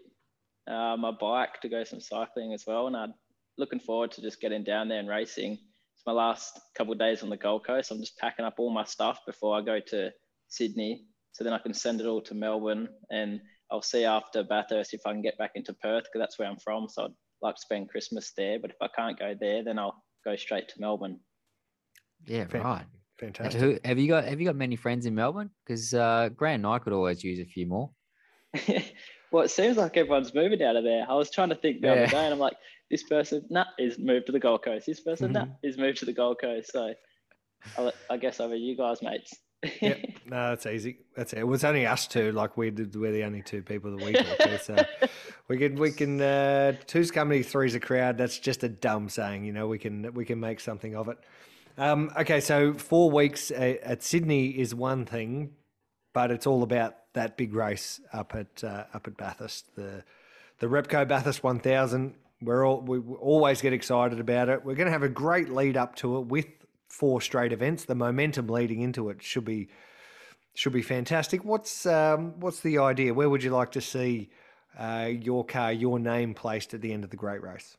uh, 0.68 0.96
my 0.96 1.10
bike 1.10 1.60
to 1.62 1.68
go 1.68 1.82
some 1.82 2.00
cycling 2.00 2.52
as 2.52 2.64
well, 2.66 2.86
and 2.86 2.96
I'm 2.96 3.14
looking 3.58 3.80
forward 3.80 4.12
to 4.12 4.22
just 4.22 4.40
getting 4.40 4.62
down 4.62 4.88
there 4.88 5.00
and 5.00 5.08
racing. 5.08 5.52
It's 5.52 6.06
my 6.06 6.12
last 6.12 6.60
couple 6.76 6.92
of 6.92 7.00
days 7.00 7.22
on 7.22 7.28
the 7.28 7.36
Gold 7.36 7.66
Coast. 7.66 7.90
I'm 7.90 7.98
just 7.98 8.16
packing 8.18 8.44
up 8.44 8.54
all 8.58 8.70
my 8.70 8.84
stuff 8.84 9.18
before 9.26 9.58
I 9.58 9.62
go 9.62 9.80
to 9.88 10.12
Sydney. 10.52 11.04
So 11.32 11.44
then 11.44 11.52
I 11.52 11.58
can 11.58 11.74
send 11.74 12.00
it 12.00 12.06
all 12.06 12.20
to 12.22 12.34
Melbourne 12.34 12.88
and 13.10 13.40
I'll 13.70 13.82
see 13.82 14.04
after 14.04 14.42
Bathurst 14.42 14.92
if 14.92 15.00
I 15.06 15.12
can 15.12 15.22
get 15.22 15.38
back 15.38 15.52
into 15.54 15.72
Perth 15.72 16.04
because 16.04 16.20
that's 16.20 16.38
where 16.38 16.48
I'm 16.48 16.58
from. 16.58 16.88
So 16.88 17.04
I'd 17.04 17.10
like 17.40 17.54
to 17.54 17.60
spend 17.60 17.88
Christmas 17.88 18.32
there. 18.36 18.58
But 18.60 18.70
if 18.70 18.76
I 18.82 18.88
can't 18.94 19.18
go 19.18 19.34
there, 19.38 19.64
then 19.64 19.78
I'll 19.78 20.02
go 20.24 20.36
straight 20.36 20.68
to 20.68 20.74
Melbourne. 20.78 21.20
Yeah, 22.26 22.44
right. 22.52 22.84
Fantastic. 23.18 23.60
Who, 23.60 23.78
have 23.84 23.98
you 23.98 24.08
got 24.08 24.24
Have 24.24 24.40
you 24.40 24.46
got 24.46 24.56
many 24.56 24.76
friends 24.76 25.06
in 25.06 25.14
Melbourne? 25.14 25.50
Because 25.64 25.94
uh, 25.94 26.28
Grant 26.34 26.64
and 26.64 26.66
I 26.66 26.78
could 26.78 26.92
always 26.92 27.22
use 27.22 27.38
a 27.38 27.44
few 27.44 27.66
more. 27.66 27.90
well, 29.30 29.44
it 29.44 29.50
seems 29.50 29.76
like 29.76 29.96
everyone's 29.96 30.34
moving 30.34 30.62
out 30.62 30.76
of 30.76 30.84
there. 30.84 31.06
I 31.08 31.14
was 31.14 31.30
trying 31.30 31.50
to 31.50 31.54
think 31.54 31.80
the 31.80 31.86
Yeah. 31.86 31.92
other 31.92 32.06
day, 32.08 32.24
and 32.24 32.34
I'm 32.34 32.38
like, 32.38 32.56
this 32.90 33.04
person, 33.04 33.46
nah, 33.48 33.64
is 33.78 33.98
moved 33.98 34.26
to 34.26 34.32
the 34.32 34.40
Gold 34.40 34.64
Coast. 34.64 34.86
This 34.86 35.00
person, 35.00 35.32
nah, 35.32 35.44
Mhm. 35.44 35.56
is 35.62 35.78
moved 35.78 35.98
to 35.98 36.04
the 36.04 36.12
Gold 36.12 36.38
Coast. 36.40 36.72
So, 36.72 36.92
I, 37.78 37.92
I 38.10 38.16
guess 38.18 38.40
over 38.40 38.54
you 38.56 38.76
guys, 38.76 39.02
mates. 39.02 39.32
Yep. 39.80 40.00
No, 40.24 40.48
that's 40.50 40.64
easy. 40.64 40.96
That's 41.14 41.34
it. 41.34 41.40
It 41.40 41.46
was 41.46 41.62
only 41.62 41.84
us 41.84 42.06
two. 42.06 42.32
Like 42.32 42.56
we 42.56 42.70
did, 42.70 42.96
we're 42.96 43.12
the 43.12 43.24
only 43.24 43.42
two 43.42 43.60
people 43.60 43.94
that 43.94 44.02
we 44.02 44.12
talk 44.14 44.38
to. 44.38 44.58
So 44.58 44.76
we 45.48 45.58
can 45.58 45.74
we 45.74 45.90
can 45.90 46.22
uh, 46.22 46.72
two's 46.86 47.10
company, 47.10 47.42
three's 47.42 47.74
a 47.74 47.80
crowd. 47.80 48.16
That's 48.16 48.38
just 48.38 48.64
a 48.64 48.68
dumb 48.70 49.10
saying. 49.10 49.44
You 49.44 49.52
know, 49.52 49.66
we 49.66 49.78
can 49.78 50.14
we 50.14 50.24
can 50.24 50.40
make 50.40 50.58
something 50.58 50.96
of 50.96 51.08
it. 51.08 51.18
Um, 51.76 52.10
okay, 52.16 52.40
so 52.40 52.72
four 52.72 53.10
weeks 53.10 53.50
at, 53.50 53.80
at 53.80 54.02
Sydney 54.02 54.46
is 54.46 54.74
one 54.74 55.04
thing, 55.04 55.50
but 56.14 56.30
it's 56.30 56.46
all 56.46 56.62
about 56.62 56.96
that 57.12 57.36
big 57.36 57.54
race 57.54 58.00
up 58.12 58.34
at 58.34 58.64
uh, 58.64 58.84
up 58.94 59.06
at 59.06 59.18
Bathurst, 59.18 59.74
the 59.76 60.02
the 60.60 60.66
Repco 60.66 61.06
Bathurst 61.06 61.42
1000. 61.42 62.14
We're 62.40 62.66
all 62.66 62.80
we 62.80 63.00
always 63.16 63.60
get 63.60 63.72
excited 63.72 64.18
about 64.18 64.48
it. 64.48 64.64
We're 64.64 64.74
going 64.74 64.86
to 64.86 64.92
have 64.92 65.02
a 65.02 65.08
great 65.08 65.50
lead 65.50 65.76
up 65.76 65.96
to 65.96 66.18
it 66.18 66.26
with 66.26 66.46
four 66.92 67.22
straight 67.22 67.52
events. 67.52 67.86
The 67.86 67.94
momentum 67.94 68.48
leading 68.48 68.82
into 68.82 69.08
it 69.08 69.22
should 69.22 69.46
be 69.46 69.68
should 70.54 70.74
be 70.74 70.82
fantastic. 70.82 71.44
What's 71.44 71.86
um, 71.86 72.38
what's 72.38 72.60
the 72.60 72.78
idea? 72.78 73.14
Where 73.14 73.30
would 73.30 73.42
you 73.42 73.50
like 73.50 73.72
to 73.72 73.80
see 73.80 74.30
uh, 74.78 75.10
your 75.10 75.44
car, 75.44 75.72
your 75.72 75.98
name 75.98 76.34
placed 76.34 76.74
at 76.74 76.82
the 76.82 76.92
end 76.92 77.04
of 77.04 77.10
the 77.10 77.16
great 77.16 77.42
race? 77.42 77.76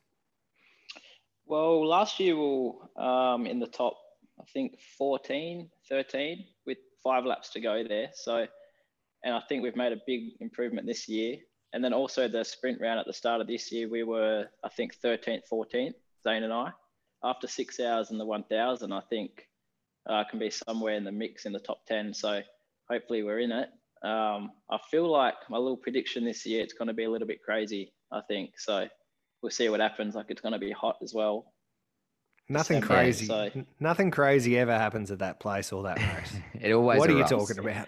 Well, 1.46 1.88
last 1.88 2.20
year 2.20 2.36
we 2.36 2.42
were 2.42 3.02
um, 3.02 3.46
in 3.46 3.60
the 3.60 3.68
top, 3.68 3.96
I 4.40 4.46
think 4.54 4.80
14, 4.98 5.70
13 5.90 6.46
with 6.66 6.78
five 7.04 7.26
laps 7.26 7.50
to 7.52 7.60
go 7.60 7.84
there. 7.88 8.10
So, 8.16 8.48
and 9.24 9.36
I 9.36 9.42
think 9.48 9.62
we've 9.62 9.76
made 9.76 9.92
a 9.92 10.02
big 10.08 10.32
improvement 10.40 10.88
this 10.88 11.08
year. 11.08 11.38
And 11.74 11.84
then 11.84 11.94
also 11.94 12.28
the 12.28 12.44
sprint 12.44 12.80
round 12.82 13.00
at 13.00 13.06
the 13.06 13.14
start 13.14 13.42
of 13.42 13.48
this 13.48 13.72
year, 13.72 13.90
we 13.90 14.04
were, 14.04 14.48
I 14.64 14.70
think, 14.70 14.96
13th, 15.04 15.42
14th, 15.52 15.94
Zane 16.24 16.44
and 16.44 16.54
I. 16.54 16.72
After 17.24 17.48
six 17.48 17.80
hours 17.80 18.12
in 18.12 18.18
the 18.18 18.26
1000, 18.26 18.92
I 18.92 19.02
think 19.10 19.48
uh, 20.10 20.24
can 20.30 20.40
be 20.40 20.50
somewhere 20.50 20.96
in 20.96 21.04
the 21.04 21.12
mix 21.12 21.46
in 21.46 21.54
the 21.54 21.60
top 21.60 21.86
10. 21.88 22.14
So 22.14 22.42
hopefully 22.90 23.24
we're 23.24 23.40
in 23.40 23.52
it. 23.52 23.70
Um, 24.04 24.52
I 24.70 24.78
feel 24.92 25.10
like 25.10 25.36
my 25.50 25.58
little 25.58 25.78
prediction 25.78 26.26
this 26.26 26.46
year, 26.46 26.62
it's 26.62 26.74
going 26.74 26.90
to 26.90 26.94
be 26.94 27.06
a 27.06 27.10
little 27.10 27.28
bit 27.28 27.42
crazy, 27.42 27.94
I 28.12 28.20
think. 28.28 28.52
So 28.58 28.88
we'll 29.42 29.52
see 29.52 29.70
what 29.70 29.80
happens. 29.80 30.16
Like 30.16 30.26
it's 30.30 30.42
going 30.42 30.54
to 30.54 30.60
be 30.60 30.72
hot 30.72 30.98
as 31.02 31.14
well. 31.14 31.54
Nothing 32.50 32.82
December, 32.82 33.02
crazy. 33.02 33.26
so- 33.26 33.50
Nothing 33.80 34.12
crazy 34.12 34.58
ever 34.58 34.78
happens 34.78 35.10
at 35.12 35.20
that 35.20 35.40
place 35.40 35.72
or 35.72 35.84
that 35.84 35.98
race. 35.98 36.34
It 36.62 36.74
always. 36.74 37.00
what 37.00 37.10
are 37.10 37.18
you 37.18 37.24
talking 37.24 37.60
about? 37.60 37.88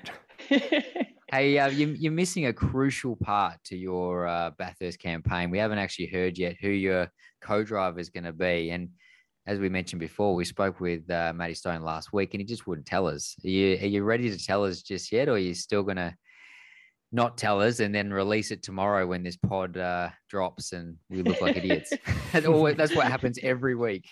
Hey, 1.32 1.58
uh, 1.58 1.68
you, 1.68 1.88
you're 1.88 2.12
missing 2.14 2.46
a 2.46 2.54
crucial 2.54 3.16
part 3.16 3.56
to 3.66 3.76
your 3.76 4.28
uh, 4.28 4.52
Bathurst 4.58 5.00
campaign. 5.00 5.50
We 5.50 5.58
haven't 5.58 5.80
actually 5.80 6.06
heard 6.06 6.38
yet 6.38 6.56
who 6.62 6.70
your 6.70 7.12
co-driver 7.42 8.00
is 8.00 8.10
going 8.10 8.26
to 8.26 8.32
be, 8.32 8.70
and 8.70 8.90
as 9.48 9.60
we 9.60 9.70
mentioned 9.70 10.00
before, 10.00 10.34
we 10.34 10.44
spoke 10.44 10.80
with 10.80 11.10
uh, 11.10 11.32
Matty 11.36 11.54
Stone 11.54 11.82
last 11.82 12.12
week, 12.12 12.34
and 12.34 12.42
he 12.42 12.46
just 12.46 12.66
wouldn't 12.66 12.88
tell 12.88 13.08
us. 13.08 13.36
Are 13.44 13.50
you 13.50 13.76
are 13.76 13.88
you 13.88 14.04
ready 14.04 14.30
to 14.30 14.44
tell 14.44 14.64
us 14.66 14.82
just 14.82 15.12
yet, 15.12 15.30
or 15.30 15.34
are 15.34 15.38
you 15.38 15.54
still 15.54 15.84
going 15.84 15.98
to 15.98 16.16
not 17.12 17.38
tell 17.38 17.62
us 17.62 17.80
and 17.80 17.94
then 17.94 18.12
release 18.12 18.50
it 18.52 18.64
tomorrow 18.64 19.06
when 19.06 19.24
this 19.24 19.38
pod 19.38 19.78
uh, 19.78 20.10
drops 20.30 20.74
and 20.74 20.96
we 21.10 21.22
look 21.22 21.42
like 21.42 21.58
idiots? 21.58 21.94
that's, 22.32 22.48
always, 22.48 22.76
that's 22.76 22.96
what 22.96 23.08
happens 23.08 23.38
every 23.44 23.76
week. 23.76 24.06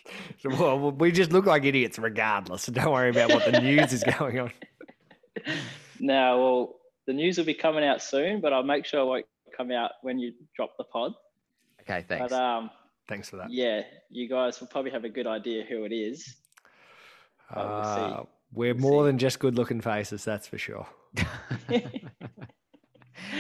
well, 0.46 0.92
we 0.92 1.12
just 1.12 1.32
look 1.32 1.46
like 1.46 1.66
idiots 1.66 1.98
regardless. 1.98 2.64
So 2.64 2.72
don't 2.72 2.92
worry 2.92 3.10
about 3.10 3.30
what 3.32 3.52
the 3.52 3.60
news 3.60 3.92
is 3.92 4.04
going 4.20 4.40
on. 4.40 4.52
now, 6.00 6.38
well, 6.38 6.76
the 7.08 7.14
news 7.14 7.40
will 7.40 7.46
be 7.46 7.56
coming 7.56 7.84
out 7.84 8.04
soon, 8.04 8.40
but 8.40 8.54
I'll 8.54 8.64
make 8.64 8.86
sure 8.86 9.02
it 9.02 9.06
won't 9.06 9.26
come 9.58 9.72
out 9.72 9.92
when 10.04 10.20
you 10.20 10.32
drop 10.56 10.72
the 10.78 10.84
pod. 10.86 11.14
Okay, 11.82 12.06
thanks. 12.08 12.32
But 12.32 12.40
um, 12.40 12.70
Thanks 13.08 13.30
for 13.30 13.38
that. 13.38 13.52
yeah, 13.52 13.82
you 14.10 14.30
guys 14.30 14.60
will 14.60 14.68
probably 14.68 14.92
have 14.92 15.04
a 15.04 15.10
good 15.10 15.28
idea 15.28 15.64
who 15.64 15.84
it 15.84 15.92
is. 15.92 16.36
But 17.54 17.68
we'll 17.68 17.96
see. 17.96 18.14
Uh, 18.14 18.24
we're 18.54 18.74
more 18.74 19.04
than 19.04 19.18
just 19.18 19.40
good 19.40 19.56
looking 19.56 19.82
faces, 19.82 20.24
that's 20.24 20.48
for 20.48 20.58
sure. 20.58 20.88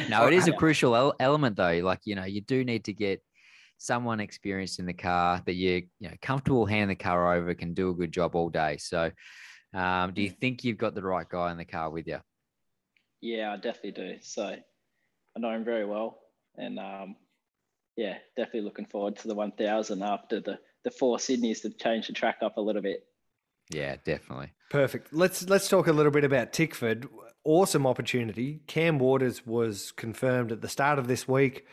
no, 0.09 0.27
it 0.27 0.33
is 0.33 0.47
a 0.47 0.53
crucial 0.53 1.13
element 1.19 1.55
though. 1.55 1.79
Like, 1.83 1.99
you 2.05 2.15
know, 2.15 2.25
you 2.25 2.41
do 2.41 2.63
need 2.63 2.85
to 2.85 2.93
get 2.93 3.21
someone 3.77 4.19
experienced 4.19 4.79
in 4.79 4.85
the 4.85 4.93
car 4.93 5.41
that 5.45 5.53
you, 5.53 5.83
you 5.99 6.09
know, 6.09 6.15
comfortable 6.21 6.65
hand 6.65 6.89
the 6.89 6.95
car 6.95 7.35
over, 7.35 7.53
can 7.53 7.73
do 7.73 7.89
a 7.89 7.93
good 7.93 8.11
job 8.11 8.35
all 8.35 8.49
day. 8.49 8.77
So, 8.77 9.11
um, 9.73 10.13
do 10.13 10.21
you 10.21 10.29
think 10.29 10.63
you've 10.63 10.77
got 10.77 10.95
the 10.95 11.03
right 11.03 11.27
guy 11.27 11.51
in 11.51 11.57
the 11.57 11.65
car 11.65 11.89
with 11.89 12.07
you? 12.07 12.19
Yeah, 13.21 13.53
I 13.53 13.57
definitely 13.57 13.91
do. 13.91 14.15
So 14.21 14.45
I 14.45 15.39
know 15.39 15.51
him 15.51 15.63
very 15.63 15.85
well, 15.85 16.19
and 16.57 16.79
um, 16.79 17.15
yeah, 17.95 18.17
definitely 18.35 18.61
looking 18.61 18.85
forward 18.85 19.17
to 19.17 19.27
the 19.27 19.35
1000 19.35 20.01
after 20.01 20.39
the 20.39 20.59
the 20.83 20.91
four 20.91 21.17
Sydneys 21.17 21.61
to 21.61 21.69
change 21.69 22.07
the 22.07 22.13
track 22.13 22.37
up 22.41 22.57
a 22.57 22.61
little 22.61 22.81
bit. 22.81 23.05
Yeah, 23.69 23.95
definitely. 24.03 24.51
Perfect. 24.69 25.13
Let's 25.13 25.47
let's 25.47 25.69
talk 25.69 25.87
a 25.87 25.93
little 25.93 26.11
bit 26.11 26.23
about 26.23 26.51
Tickford. 26.51 27.07
Awesome 27.43 27.87
opportunity. 27.87 28.61
Cam 28.67 28.99
Waters 28.99 29.45
was 29.45 29.91
confirmed 29.91 30.51
at 30.51 30.61
the 30.61 30.69
start 30.69 30.99
of 30.99 31.07
this 31.07 31.27
week 31.27 31.65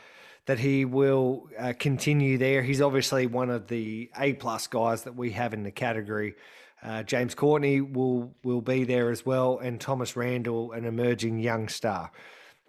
that 0.46 0.58
he 0.58 0.84
will 0.84 1.48
uh, 1.58 1.72
continue 1.78 2.38
there. 2.38 2.62
He's 2.62 2.80
obviously 2.80 3.26
one 3.26 3.50
of 3.50 3.68
the 3.68 4.10
A 4.18 4.32
plus 4.34 4.66
guys 4.66 5.04
that 5.04 5.14
we 5.14 5.32
have 5.32 5.54
in 5.54 5.62
the 5.62 5.70
category. 5.70 6.34
Uh, 6.82 7.02
James 7.02 7.34
Courtney 7.34 7.80
will 7.80 8.34
will 8.42 8.62
be 8.62 8.84
there 8.84 9.10
as 9.10 9.26
well, 9.26 9.58
and 9.58 9.80
Thomas 9.80 10.16
Randall, 10.16 10.72
an 10.72 10.84
emerging 10.84 11.40
young 11.40 11.68
star. 11.68 12.10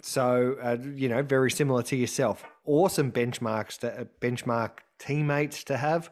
So 0.02 0.58
uh, 0.62 0.78
you 0.96 1.10
know, 1.10 1.22
very 1.22 1.52
similar 1.52 1.84
to 1.84 1.96
yourself. 1.96 2.44
Awesome 2.66 3.12
benchmarks 3.12 3.78
to 3.80 4.08
benchmark 4.20 4.72
teammates 5.00 5.64
to 5.66 5.78
have. 5.78 6.12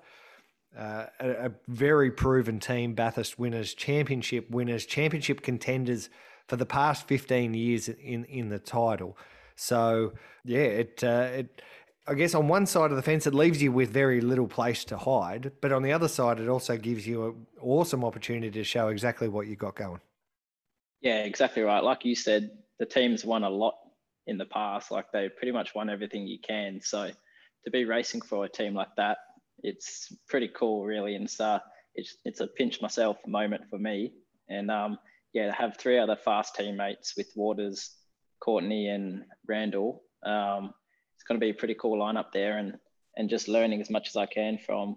Uh, 0.77 1.07
a, 1.19 1.29
a 1.47 1.51
very 1.67 2.11
proven 2.11 2.59
team, 2.59 2.93
Bathurst 2.93 3.39
winners, 3.39 3.73
championship 3.73 4.49
winners, 4.51 4.85
championship 4.85 5.41
contenders 5.41 6.09
for 6.47 6.57
the 6.57 6.65
past 6.65 7.07
15 7.07 7.53
years 7.53 7.89
in, 7.89 8.25
in 8.25 8.49
the 8.49 8.59
title. 8.59 9.17
So, 9.55 10.13
yeah, 10.45 10.59
it, 10.59 11.03
uh, 11.03 11.27
it, 11.31 11.61
I 12.07 12.13
guess 12.13 12.33
on 12.33 12.47
one 12.47 12.65
side 12.65 12.91
of 12.91 12.97
the 12.97 13.03
fence, 13.03 13.27
it 13.27 13.33
leaves 13.33 13.61
you 13.61 13.71
with 13.71 13.89
very 13.89 14.21
little 14.21 14.47
place 14.47 14.85
to 14.85 14.97
hide. 14.97 15.51
But 15.59 15.71
on 15.71 15.83
the 15.83 15.91
other 15.91 16.07
side, 16.07 16.39
it 16.39 16.47
also 16.47 16.77
gives 16.77 17.05
you 17.05 17.25
an 17.27 17.47
awesome 17.61 18.05
opportunity 18.05 18.51
to 18.51 18.63
show 18.63 18.87
exactly 18.87 19.27
what 19.27 19.47
you 19.47 19.55
got 19.55 19.75
going. 19.75 20.01
Yeah, 21.01 21.23
exactly 21.23 21.61
right. 21.61 21.83
Like 21.83 22.05
you 22.05 22.15
said, 22.15 22.51
the 22.79 22.85
team's 22.85 23.25
won 23.25 23.43
a 23.43 23.49
lot 23.49 23.75
in 24.27 24.37
the 24.37 24.45
past. 24.45 24.91
Like 24.91 25.11
they 25.11 25.29
pretty 25.29 25.51
much 25.51 25.75
won 25.75 25.89
everything 25.89 26.27
you 26.27 26.39
can. 26.39 26.79
So 26.81 27.11
to 27.65 27.71
be 27.71 27.85
racing 27.85 28.21
for 28.21 28.45
a 28.45 28.49
team 28.49 28.73
like 28.73 28.95
that, 28.97 29.17
it's 29.61 30.13
pretty 30.27 30.49
cool, 30.55 30.85
really. 30.85 31.15
And 31.15 31.25
it's 31.25 31.39
uh, 31.39 31.59
it's 31.95 32.15
it's 32.25 32.39
a 32.39 32.47
pinch 32.47 32.81
myself 32.81 33.17
moment 33.27 33.63
for 33.69 33.77
me. 33.77 34.13
And 34.47 34.71
um, 34.71 34.97
yeah, 35.33 35.47
to 35.47 35.51
have 35.51 35.77
three 35.77 35.99
other 35.99 36.15
fast 36.15 36.55
teammates 36.55 37.15
with 37.17 37.31
Waters, 37.35 37.95
Courtney, 38.39 38.87
and 38.87 39.23
Randall. 39.47 40.03
Um, 40.25 40.73
it's 41.15 41.23
going 41.27 41.39
to 41.39 41.45
be 41.45 41.51
a 41.51 41.53
pretty 41.53 41.75
cool 41.75 41.99
lineup 41.99 42.31
there, 42.33 42.57
and 42.57 42.77
and 43.17 43.29
just 43.29 43.47
learning 43.47 43.81
as 43.81 43.89
much 43.89 44.07
as 44.07 44.15
I 44.15 44.25
can 44.25 44.57
from 44.57 44.95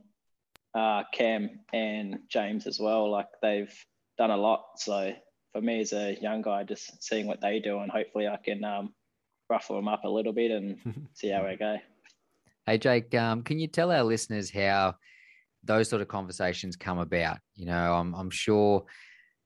uh, 0.74 1.02
Cam 1.12 1.60
and 1.72 2.20
James 2.28 2.66
as 2.66 2.78
well. 2.78 3.10
Like 3.10 3.28
they've 3.42 3.74
done 4.18 4.30
a 4.30 4.36
lot. 4.36 4.64
So 4.76 5.12
for 5.52 5.60
me 5.60 5.80
as 5.80 5.92
a 5.92 6.16
young 6.20 6.42
guy, 6.42 6.64
just 6.64 7.02
seeing 7.02 7.26
what 7.26 7.40
they 7.40 7.60
do, 7.60 7.80
and 7.80 7.90
hopefully 7.90 8.26
I 8.26 8.36
can 8.36 8.64
um, 8.64 8.94
ruffle 9.48 9.76
them 9.76 9.88
up 9.88 10.04
a 10.04 10.08
little 10.08 10.32
bit 10.32 10.50
and 10.50 10.78
see 11.14 11.28
how 11.28 11.46
we 11.46 11.56
go. 11.56 11.76
Hey, 12.66 12.78
Jake, 12.78 13.14
um, 13.14 13.42
can 13.42 13.58
you 13.58 13.66
tell 13.66 13.90
our 13.90 14.04
listeners 14.04 14.50
how 14.50 14.94
those 15.64 15.88
sort 15.88 16.02
of 16.02 16.08
conversations 16.08 16.76
come 16.76 16.98
about? 16.98 17.38
You 17.54 17.66
know, 17.66 17.94
I'm, 17.94 18.14
I'm 18.14 18.30
sure, 18.30 18.84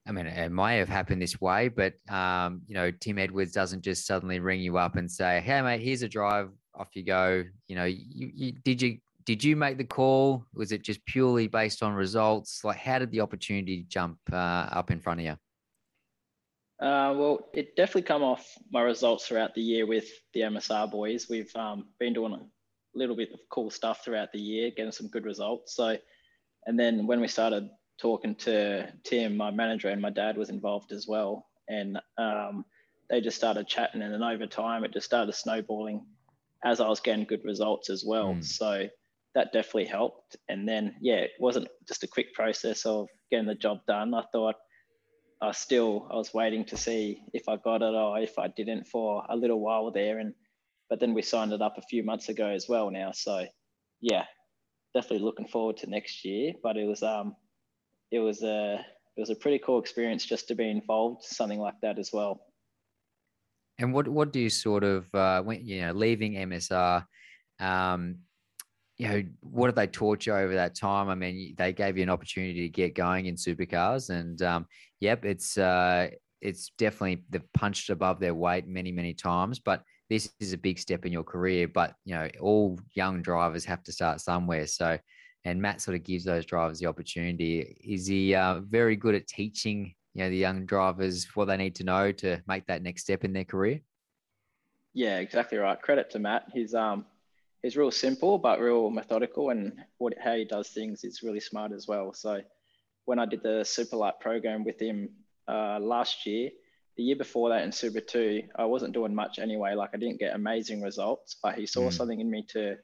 I 0.07 0.11
mean, 0.11 0.27
it 0.27 0.51
may 0.51 0.77
have 0.77 0.89
happened 0.89 1.21
this 1.21 1.41
way, 1.41 1.67
but, 1.67 1.93
um, 2.09 2.61
you 2.67 2.75
know, 2.75 2.91
Tim 2.91 3.17
Edwards 3.17 3.51
doesn't 3.51 3.81
just 3.81 4.05
suddenly 4.05 4.39
ring 4.39 4.61
you 4.61 4.77
up 4.77 4.95
and 4.95 5.11
say, 5.11 5.41
hey, 5.41 5.61
mate, 5.61 5.81
here's 5.81 6.03
a 6.03 6.07
drive, 6.07 6.49
off 6.75 6.89
you 6.93 7.03
go. 7.03 7.43
You 7.67 7.75
know, 7.75 7.85
you, 7.85 8.31
you, 8.33 8.51
did 8.63 8.81
you 8.81 8.99
did 9.25 9.43
you 9.43 9.57
make 9.57 9.77
the 9.77 9.83
call? 9.83 10.45
Was 10.53 10.71
it 10.71 10.83
just 10.83 11.05
purely 11.05 11.47
based 11.47 11.83
on 11.83 11.91
results? 11.93 12.63
Like, 12.63 12.77
how 12.77 12.97
did 12.97 13.11
the 13.11 13.19
opportunity 13.19 13.85
jump 13.89 14.19
uh, 14.31 14.35
up 14.71 14.89
in 14.89 15.01
front 15.01 15.19
of 15.19 15.25
you? 15.25 15.35
Uh, 16.79 17.13
well, 17.17 17.49
it 17.53 17.75
definitely 17.75 18.03
come 18.03 18.23
off 18.23 18.55
my 18.71 18.81
results 18.81 19.25
throughout 19.25 19.55
the 19.55 19.61
year 19.61 19.87
with 19.87 20.07
the 20.33 20.41
MSR 20.41 20.91
boys. 20.91 21.27
We've 21.29 21.53
um, 21.55 21.87
been 21.99 22.13
doing 22.13 22.33
a 22.33 22.39
little 22.93 23.15
bit 23.15 23.31
of 23.33 23.39
cool 23.49 23.71
stuff 23.71 24.03
throughout 24.03 24.31
the 24.31 24.39
year, 24.39 24.69
getting 24.75 24.91
some 24.91 25.07
good 25.07 25.25
results. 25.25 25.75
So, 25.75 25.97
and 26.67 26.79
then 26.79 27.07
when 27.07 27.19
we 27.19 27.27
started 27.27 27.69
talking 27.99 28.35
to 28.35 28.91
Tim, 29.03 29.35
my 29.35 29.49
manager, 29.49 29.89
and 29.89 30.01
my 30.01 30.11
dad 30.11 30.37
was 30.37 30.49
involved 30.49 30.91
as 30.91 31.07
well, 31.07 31.47
and 31.67 31.99
um, 32.19 32.63
they 33.09 33.21
just 33.21 33.37
started 33.37 33.67
chatting, 33.67 34.03
and 34.03 34.13
then 34.13 34.21
over 34.21 34.45
time, 34.45 34.83
it 34.83 34.93
just 34.93 35.07
started 35.07 35.33
snowballing 35.33 36.05
as 36.63 36.79
I 36.79 36.87
was 36.87 36.99
getting 36.99 37.25
good 37.25 37.43
results 37.43 37.89
as 37.89 38.03
well. 38.05 38.35
Mm. 38.35 38.43
So 38.43 38.87
that 39.33 39.53
definitely 39.53 39.85
helped. 39.85 40.35
And 40.49 40.67
then, 40.67 40.95
yeah, 41.01 41.17
it 41.17 41.31
wasn't 41.39 41.67
just 41.87 42.03
a 42.03 42.07
quick 42.07 42.33
process 42.33 42.85
of 42.85 43.07
getting 43.31 43.47
the 43.47 43.55
job 43.55 43.79
done. 43.87 44.13
I 44.13 44.23
thought 44.31 44.55
I 45.41 45.51
still, 45.51 46.07
I 46.11 46.15
was 46.15 46.33
waiting 46.33 46.65
to 46.65 46.77
see 46.77 47.21
if 47.33 47.47
I 47.47 47.57
got 47.57 47.81
it 47.81 47.93
or 47.93 48.19
if 48.19 48.39
I 48.39 48.47
didn't 48.47 48.87
for 48.87 49.23
a 49.29 49.35
little 49.35 49.59
while 49.59 49.91
there. 49.91 50.19
And, 50.19 50.33
but 50.89 50.99
then 50.99 51.13
we 51.13 51.21
signed 51.21 51.53
it 51.53 51.61
up 51.61 51.77
a 51.77 51.83
few 51.83 52.03
months 52.03 52.29
ago 52.29 52.47
as 52.47 52.67
well 52.67 52.89
now. 52.89 53.11
So 53.11 53.45
yeah, 54.01 54.25
definitely 54.95 55.25
looking 55.25 55.47
forward 55.47 55.77
to 55.77 55.89
next 55.89 56.25
year, 56.25 56.53
but 56.63 56.75
it 56.77 56.85
was, 56.85 57.03
um, 57.03 57.35
it 58.11 58.19
was 58.19 58.41
a, 58.41 58.83
it 59.15 59.19
was 59.19 59.29
a 59.29 59.35
pretty 59.35 59.59
cool 59.59 59.79
experience 59.79 60.25
just 60.25 60.47
to 60.47 60.55
be 60.55 60.69
involved 60.69 61.23
something 61.23 61.59
like 61.59 61.79
that 61.81 61.99
as 61.99 62.11
well. 62.13 62.41
And 63.79 63.93
what 63.93 64.07
what 64.07 64.33
do 64.33 64.39
you 64.39 64.49
sort 64.49 64.83
of 64.83 65.13
uh, 65.13 65.41
when 65.43 65.65
you 65.65 65.81
know 65.81 65.91
leaving 65.91 66.33
MSR? 66.33 67.05
Um, 67.59 68.19
you 68.97 69.07
know, 69.07 69.23
what 69.41 69.67
have 69.67 69.75
they 69.75 69.87
taught 69.87 70.25
you 70.25 70.33
over 70.33 70.55
that 70.55 70.75
time? 70.75 71.09
I 71.09 71.15
mean, 71.15 71.53
they 71.57 71.71
gave 71.71 71.97
you 71.97 72.03
an 72.03 72.09
opportunity 72.09 72.61
to 72.63 72.69
get 72.69 72.95
going 72.95 73.27
in 73.27 73.35
supercars, 73.35 74.09
and 74.09 74.41
um, 74.41 74.65
yep, 74.99 75.23
it's 75.23 75.57
uh, 75.57 76.09
it's 76.41 76.71
definitely 76.77 77.23
they've 77.29 77.53
punched 77.53 77.89
above 77.89 78.19
their 78.19 78.33
weight 78.33 78.67
many 78.67 78.91
many 78.91 79.13
times, 79.13 79.59
but 79.59 79.83
this 80.09 80.31
is 80.39 80.53
a 80.53 80.57
big 80.57 80.79
step 80.79 81.05
in 81.05 81.11
your 81.11 81.23
career. 81.23 81.67
But 81.67 81.93
you 82.05 82.15
know, 82.15 82.27
all 82.41 82.79
young 82.95 83.21
drivers 83.21 83.65
have 83.65 83.83
to 83.83 83.91
start 83.91 84.19
somewhere. 84.19 84.65
So, 84.65 84.97
and 85.45 85.61
Matt 85.61 85.81
sort 85.81 85.95
of 85.95 86.03
gives 86.03 86.23
those 86.23 86.45
drivers 86.45 86.79
the 86.79 86.87
opportunity. 86.87 87.77
Is 87.83 88.07
he 88.07 88.33
uh, 88.33 88.61
very 88.61 88.95
good 88.95 89.13
at 89.13 89.27
teaching 89.27 89.93
you 90.15 90.23
know 90.23 90.31
the 90.31 90.37
young 90.37 90.65
drivers 90.65 91.27
what 91.35 91.45
they 91.45 91.57
need 91.57 91.75
to 91.75 91.83
know 91.83 92.11
to 92.13 92.41
make 92.47 92.65
that 92.65 92.81
next 92.81 93.03
step 93.03 93.23
in 93.23 93.33
their 93.33 93.45
career? 93.45 93.79
Yeah, 94.95 95.19
exactly 95.19 95.59
right. 95.59 95.79
Credit 95.79 96.09
to 96.09 96.19
Matt. 96.19 96.47
He's 96.51 96.73
um 96.73 97.05
he's 97.61 97.77
real 97.77 97.91
simple 97.91 98.37
but 98.37 98.59
real 98.59 98.89
methodical, 98.89 99.49
and 99.49 99.73
what 99.97 100.13
how 100.19 100.35
he 100.35 100.45
does 100.45 100.69
things 100.69 101.03
is 101.03 101.23
really 101.23 101.39
smart 101.39 101.71
as 101.71 101.87
well. 101.87 102.13
So 102.13 102.41
when 103.05 103.19
I 103.19 103.25
did 103.25 103.43
the 103.43 103.61
Superlite 103.63 104.19
program 104.19 104.63
with 104.63 104.81
him 104.81 105.09
uh, 105.47 105.79
last 105.79 106.25
year, 106.25 106.49
the 106.97 107.03
year 107.03 107.15
before 107.15 107.49
that 107.49 107.63
in 107.63 107.71
Super 107.71 108.01
Two, 108.01 108.43
I 108.55 108.65
wasn't 108.65 108.93
doing 108.93 109.15
much 109.15 109.39
anyway. 109.39 109.75
Like 109.75 109.91
I 109.93 109.97
didn't 109.97 110.19
get 110.19 110.35
amazing 110.35 110.81
results, 110.81 111.37
but 111.41 111.55
he 111.55 111.65
saw 111.65 111.89
mm. 111.89 111.93
something 111.93 112.19
in 112.19 112.29
me 112.29 112.45
to 112.49 112.77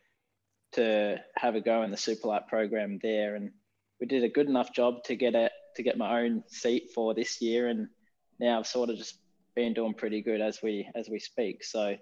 to 0.74 1.17
have 1.36 1.55
a 1.55 1.61
go 1.61 1.84
in 1.84 1.91
the 1.91 1.97
Superlite 1.97 2.47
program 2.47 2.99
there, 3.01 3.36
and 3.36 3.51
we 3.99 4.07
did 4.07 4.24
a 4.24 4.30
good 4.30 4.47
enough 4.47 4.74
job 4.74 5.03
to 5.05 5.15
get 5.15 5.36
it 5.36 5.51
to 5.76 5.84
get 5.84 5.97
my 5.97 6.21
own 6.21 6.43
seat 6.47 6.91
for 6.93 7.13
this 7.13 7.41
year, 7.41 7.67
and 7.67 7.88
now 8.39 8.59
I've 8.59 8.67
sort 8.67 8.89
of 8.89 8.97
just 8.97 9.17
been 9.55 9.74
doing 9.74 9.93
pretty 9.93 10.21
good 10.21 10.41
as 10.41 10.61
we 10.61 10.88
as 10.95 11.09
we 11.09 11.19
speak. 11.19 11.63
So 11.63 11.95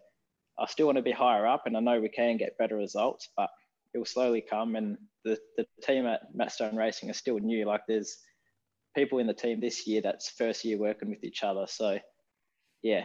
I 0.60 0.66
still 0.68 0.86
want 0.86 0.97
to 0.97 1.04
be 1.04 1.12
higher 1.12 1.47
up, 1.47 1.64
and 1.66 1.76
I 1.76 1.80
know 1.80 1.99
we 1.99 2.10
can 2.10 2.38
get 2.38 2.58
better 2.58 2.76
results, 2.76 3.30
but 3.36 3.49
it 3.93 3.97
will 3.97 4.06
slowly 4.06 4.41
come. 4.41 4.76
And 4.76 4.97
the, 5.24 5.38
the 5.58 5.66
team 5.84 6.06
at 6.06 6.22
Matt 6.34 6.52
Stone 6.52 6.76
Racing 6.76 7.10
are 7.10 7.14
still 7.14 7.39
new. 7.39 7.66
Like 7.66 7.82
there's 7.88 8.18
people 8.95 9.20
in 9.20 9.28
the 9.28 9.34
team 9.34 9.60
this 9.60 9.88
year 9.88 10.02
that's 10.02 10.30
first 10.30 10.64
year 10.66 10.78
working 10.78 11.10
with 11.10 11.24
each 11.24 11.43
other. 11.43 11.66
So 11.68 11.99
yeah, 12.82 13.04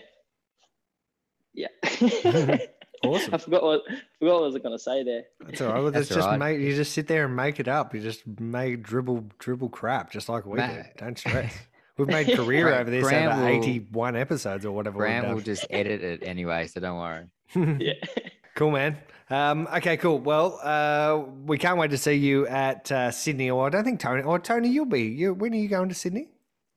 yeah. 1.55 1.69
awesome. 3.05 3.35
I 3.35 3.39
forgot 3.39 3.63
what 3.63 3.83
forgot 4.19 4.35
what 4.35 4.43
I 4.43 4.47
was 4.47 4.57
going 4.57 4.77
to 4.77 4.83
say 4.83 5.03
there. 5.03 5.25
That's 5.41 5.61
all 5.61 5.73
right. 5.73 5.83
Well, 5.83 5.93
that's 5.93 6.09
just 6.09 6.21
right. 6.21 6.39
make 6.39 6.61
you 6.61 6.75
just 6.75 6.93
sit 6.93 7.07
there 7.07 7.27
and 7.27 7.37
make 7.37 7.61
it 7.61 7.69
up. 7.69 7.95
You 7.95 8.01
just 8.01 8.27
make 8.27 8.83
dribble 8.83 9.27
dribble 9.39 9.71
crap, 9.71 10.11
just 10.11 10.29
like 10.29 10.47
we 10.47 10.59
Matt. 10.59 10.97
do. 10.97 11.05
Don't 11.05 11.19
stress. 11.19 11.55
We've 11.99 12.09
made 12.09 12.37
career 12.37 12.75
over 12.75 12.91
this 12.91 13.03
Graham 13.03 13.33
over 13.33 13.51
will, 13.51 13.65
81 13.65 14.17
episodes 14.17 14.67
or 14.67 14.73
whatever. 14.73 14.99
Graham 14.99 15.35
will 15.35 15.41
just 15.41 15.67
edit 15.71 16.03
it 16.03 16.23
anyway, 16.27 16.67
so 16.67 16.79
don't 16.79 16.99
worry. 16.99 17.25
yeah. 17.79 17.95
Cool, 18.57 18.71
man. 18.71 18.97
Um, 19.29 19.69
okay, 19.75 19.99
cool. 19.99 20.19
Well, 20.19 20.59
uh, 20.63 21.31
we 21.45 21.59
can't 21.59 21.79
wait 21.79 21.91
to 21.91 21.99
see 21.99 22.15
you 22.15 22.47
at 22.47 22.91
uh, 22.91 23.11
Sydney. 23.11 23.51
Or 23.51 23.67
I 23.67 23.69
don't 23.69 23.85
think 23.85 24.01
Tony. 24.01 24.23
Or 24.23 24.39
Tony, 24.39 24.71
you'll 24.71 24.87
be. 24.87 25.03
You, 25.03 25.35
when 25.35 25.53
are 25.53 25.57
you 25.57 25.69
going 25.69 25.91
to 25.91 25.95
Sydney? 25.95 26.31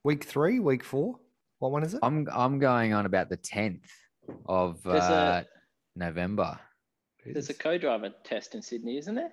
Week 0.03 0.25
three, 0.25 0.59
week 0.59 0.83
four. 0.83 1.17
What 1.59 1.71
one 1.71 1.83
is 1.83 1.93
it? 1.93 2.01
I'm 2.03 2.27
I'm 2.33 2.59
going 2.59 2.91
on 2.91 3.05
about 3.05 3.29
the 3.29 3.37
tenth 3.37 3.89
of 4.45 4.85
uh, 4.85 4.91
a, 4.91 5.45
November. 5.95 6.59
There's 7.25 7.49
a 7.49 7.53
co-driver 7.53 8.13
test 8.25 8.55
in 8.55 8.61
Sydney, 8.61 8.97
isn't 8.97 9.15
there? 9.15 9.31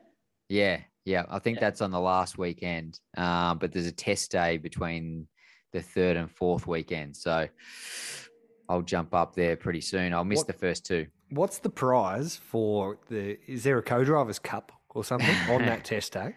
Yeah, 0.48 0.80
yeah. 1.04 1.24
I 1.28 1.40
think 1.40 1.56
yeah. 1.56 1.62
that's 1.62 1.80
on 1.80 1.90
the 1.90 2.00
last 2.00 2.38
weekend. 2.38 3.00
Um, 3.16 3.58
but 3.58 3.72
there's 3.72 3.86
a 3.86 3.92
test 3.92 4.30
day 4.30 4.56
between 4.58 5.26
the 5.72 5.82
third 5.82 6.16
and 6.16 6.30
fourth 6.30 6.66
weekend. 6.68 7.16
So 7.16 7.48
I'll 8.68 8.82
jump 8.82 9.14
up 9.14 9.34
there 9.34 9.56
pretty 9.56 9.80
soon. 9.80 10.12
I'll 10.12 10.24
miss 10.24 10.38
what, 10.38 10.46
the 10.48 10.52
first 10.52 10.84
two. 10.84 11.06
What's 11.30 11.58
the 11.58 11.70
prize 11.70 12.36
for 12.36 12.98
the? 13.08 13.38
Is 13.50 13.64
there 13.64 13.78
a 13.78 13.82
co-drivers 13.82 14.38
cup 14.38 14.72
or 14.90 15.04
something 15.04 15.34
on 15.50 15.62
that 15.62 15.84
test 15.84 16.12
day? 16.12 16.34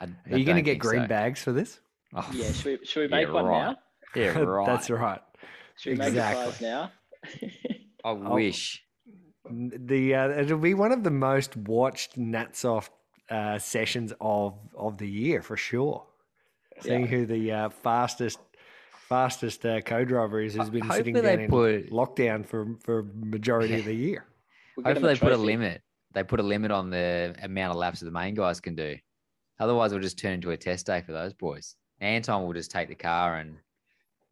I, 0.00 0.04
Are 0.30 0.38
you 0.38 0.44
going 0.44 0.56
to 0.56 0.62
get 0.62 0.78
green 0.78 1.02
so. 1.02 1.08
bags 1.08 1.42
for 1.42 1.52
this? 1.52 1.80
Oh, 2.14 2.28
yeah, 2.32 2.52
should 2.52 2.80
we, 2.80 2.86
should 2.86 3.00
we 3.00 3.08
make 3.16 3.26
yeah, 3.28 3.32
one 3.32 3.44
right. 3.46 3.66
now? 3.66 3.76
Yeah, 4.14 4.38
right. 4.38 4.66
That's 4.66 4.90
right. 4.90 5.20
Should 5.76 5.98
we 5.98 6.06
exactly. 6.06 6.44
make 6.44 6.54
a 6.54 6.58
prize 6.58 6.60
now? 6.60 6.92
I 8.04 8.12
wish. 8.12 8.82
The 9.48 10.14
uh, 10.14 10.28
it'll 10.30 10.58
be 10.58 10.74
one 10.74 10.92
of 10.92 11.04
the 11.04 11.10
most 11.10 11.56
watched 11.56 12.18
Natsoft 12.18 12.90
uh, 13.30 13.58
sessions 13.58 14.12
of 14.20 14.58
of 14.76 14.98
the 14.98 15.08
year 15.08 15.42
for 15.42 15.56
sure. 15.56 16.06
Seeing 16.80 17.02
yeah. 17.02 17.06
who 17.06 17.26
the 17.26 17.52
uh, 17.52 17.68
fastest 17.68 18.38
fastest 19.08 19.64
uh, 19.64 19.80
co-driver 19.80 20.40
is 20.40 20.54
who's 20.54 20.70
been 20.70 20.90
sitting 20.90 21.14
down 21.14 21.40
in 21.40 21.50
put, 21.50 21.90
lockdown 21.90 22.44
for 22.44 22.66
for 22.80 23.04
majority 23.14 23.74
yeah. 23.74 23.78
of 23.78 23.84
the 23.84 23.94
year. 24.06 24.26
Hopefully 24.84 25.14
they 25.14 25.20
put 25.20 25.32
a 25.32 25.36
limit. 25.36 25.82
They 26.12 26.22
put 26.22 26.40
a 26.40 26.42
limit 26.42 26.70
on 26.70 26.90
the 26.90 27.34
amount 27.42 27.72
of 27.72 27.78
laps 27.78 28.00
that 28.00 28.06
the 28.06 28.12
main 28.12 28.34
guys 28.34 28.60
can 28.60 28.74
do. 28.74 28.96
Otherwise, 29.58 29.92
it'll 29.92 30.02
just 30.02 30.18
turn 30.18 30.32
into 30.32 30.50
a 30.50 30.56
test 30.56 30.86
day 30.86 31.02
for 31.02 31.12
those 31.12 31.32
boys. 31.32 31.76
Anton 32.00 32.44
will 32.44 32.52
just 32.52 32.70
take 32.70 32.88
the 32.88 32.94
car 32.94 33.36
and 33.36 33.56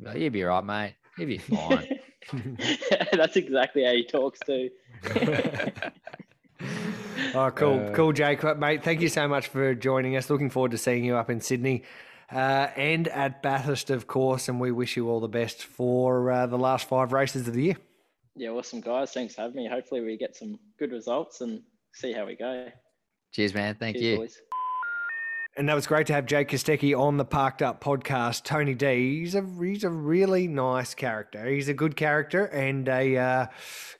like, 0.00 0.18
you'll 0.18 0.30
be 0.30 0.42
right, 0.42 0.64
mate. 0.64 0.94
You'll 1.16 1.28
be 1.28 1.38
fine. 1.38 1.98
That's 3.12 3.36
exactly 3.36 3.84
how 3.84 3.92
he 3.92 4.04
talks 4.04 4.38
too. 4.46 4.70
oh, 7.34 7.50
cool, 7.50 7.86
uh, 7.86 7.92
cool, 7.92 8.12
Jake, 8.12 8.42
mate. 8.58 8.82
Thank 8.82 9.00
you 9.00 9.08
so 9.08 9.28
much 9.28 9.48
for 9.48 9.74
joining 9.74 10.16
us. 10.16 10.30
Looking 10.30 10.50
forward 10.50 10.72
to 10.72 10.78
seeing 10.78 11.04
you 11.04 11.16
up 11.16 11.30
in 11.30 11.40
Sydney 11.40 11.84
uh, 12.30 12.68
and 12.76 13.08
at 13.08 13.42
Bathurst, 13.42 13.90
of 13.90 14.06
course. 14.06 14.48
And 14.48 14.60
we 14.60 14.72
wish 14.72 14.96
you 14.96 15.08
all 15.08 15.20
the 15.20 15.28
best 15.28 15.64
for 15.64 16.30
uh, 16.30 16.46
the 16.46 16.58
last 16.58 16.88
five 16.88 17.12
races 17.12 17.48
of 17.48 17.54
the 17.54 17.62
year. 17.62 17.76
Yeah, 18.36 18.50
awesome, 18.50 18.80
guys. 18.80 19.12
Thanks 19.12 19.34
for 19.34 19.42
having 19.42 19.56
me. 19.56 19.68
Hopefully, 19.68 20.00
we 20.00 20.16
get 20.16 20.34
some 20.34 20.58
good 20.78 20.92
results 20.92 21.40
and 21.40 21.62
see 21.92 22.12
how 22.12 22.26
we 22.26 22.34
go. 22.34 22.68
Cheers, 23.32 23.54
man. 23.54 23.76
Thank 23.78 23.96
Cheers, 23.96 24.04
you. 24.04 24.16
Boys. 24.18 24.40
And 25.56 25.68
that 25.68 25.74
was 25.74 25.86
great 25.86 26.08
to 26.08 26.12
have 26.12 26.26
Jake 26.26 26.48
Kostecki 26.48 26.98
on 26.98 27.16
the 27.16 27.24
Parked 27.24 27.62
Up 27.62 27.80
podcast. 27.80 28.42
Tony 28.42 28.74
D, 28.74 29.20
he's 29.20 29.36
a 29.36 29.46
he's 29.60 29.84
a 29.84 29.88
really 29.88 30.48
nice 30.48 30.94
character. 30.94 31.46
He's 31.46 31.68
a 31.68 31.74
good 31.74 31.94
character 31.94 32.46
and 32.46 32.88
a 32.88 33.16
uh, 33.16 33.46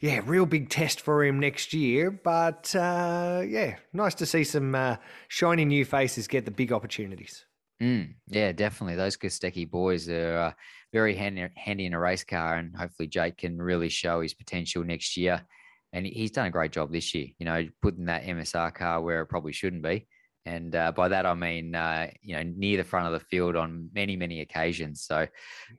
yeah, 0.00 0.20
real 0.24 0.46
big 0.46 0.68
test 0.68 1.00
for 1.00 1.24
him 1.24 1.38
next 1.38 1.72
year. 1.72 2.10
But 2.10 2.74
uh, 2.74 3.42
yeah, 3.46 3.76
nice 3.92 4.16
to 4.16 4.26
see 4.26 4.42
some 4.42 4.74
uh, 4.74 4.96
shiny 5.28 5.64
new 5.64 5.84
faces 5.84 6.26
get 6.26 6.44
the 6.44 6.50
big 6.50 6.72
opportunities. 6.72 7.44
Mm, 7.82 8.14
yeah, 8.28 8.52
definitely. 8.52 8.96
Those 8.96 9.16
Kostecki 9.16 9.68
boys 9.68 10.08
are 10.08 10.38
uh, 10.38 10.52
very 10.92 11.14
handy, 11.14 11.48
handy 11.56 11.86
in 11.86 11.94
a 11.94 11.98
race 11.98 12.24
car, 12.24 12.56
and 12.56 12.74
hopefully 12.76 13.08
Jake 13.08 13.38
can 13.38 13.60
really 13.60 13.88
show 13.88 14.20
his 14.20 14.34
potential 14.34 14.84
next 14.84 15.16
year. 15.16 15.42
And 15.92 16.06
he's 16.06 16.30
done 16.30 16.46
a 16.46 16.50
great 16.50 16.72
job 16.72 16.92
this 16.92 17.14
year. 17.14 17.28
You 17.38 17.46
know, 17.46 17.66
putting 17.82 18.06
that 18.06 18.24
MSR 18.24 18.74
car 18.74 19.00
where 19.00 19.22
it 19.22 19.26
probably 19.26 19.52
shouldn't 19.52 19.82
be 19.82 20.06
and 20.46 20.74
uh, 20.74 20.92
by 20.92 21.08
that 21.08 21.26
I 21.26 21.34
mean 21.34 21.74
uh, 21.74 22.08
you 22.22 22.36
know 22.36 22.42
near 22.42 22.76
the 22.76 22.84
front 22.84 23.06
of 23.06 23.12
the 23.12 23.26
field 23.26 23.56
on 23.56 23.88
many 23.94 24.16
many 24.16 24.40
occasions. 24.40 25.02
So 25.02 25.26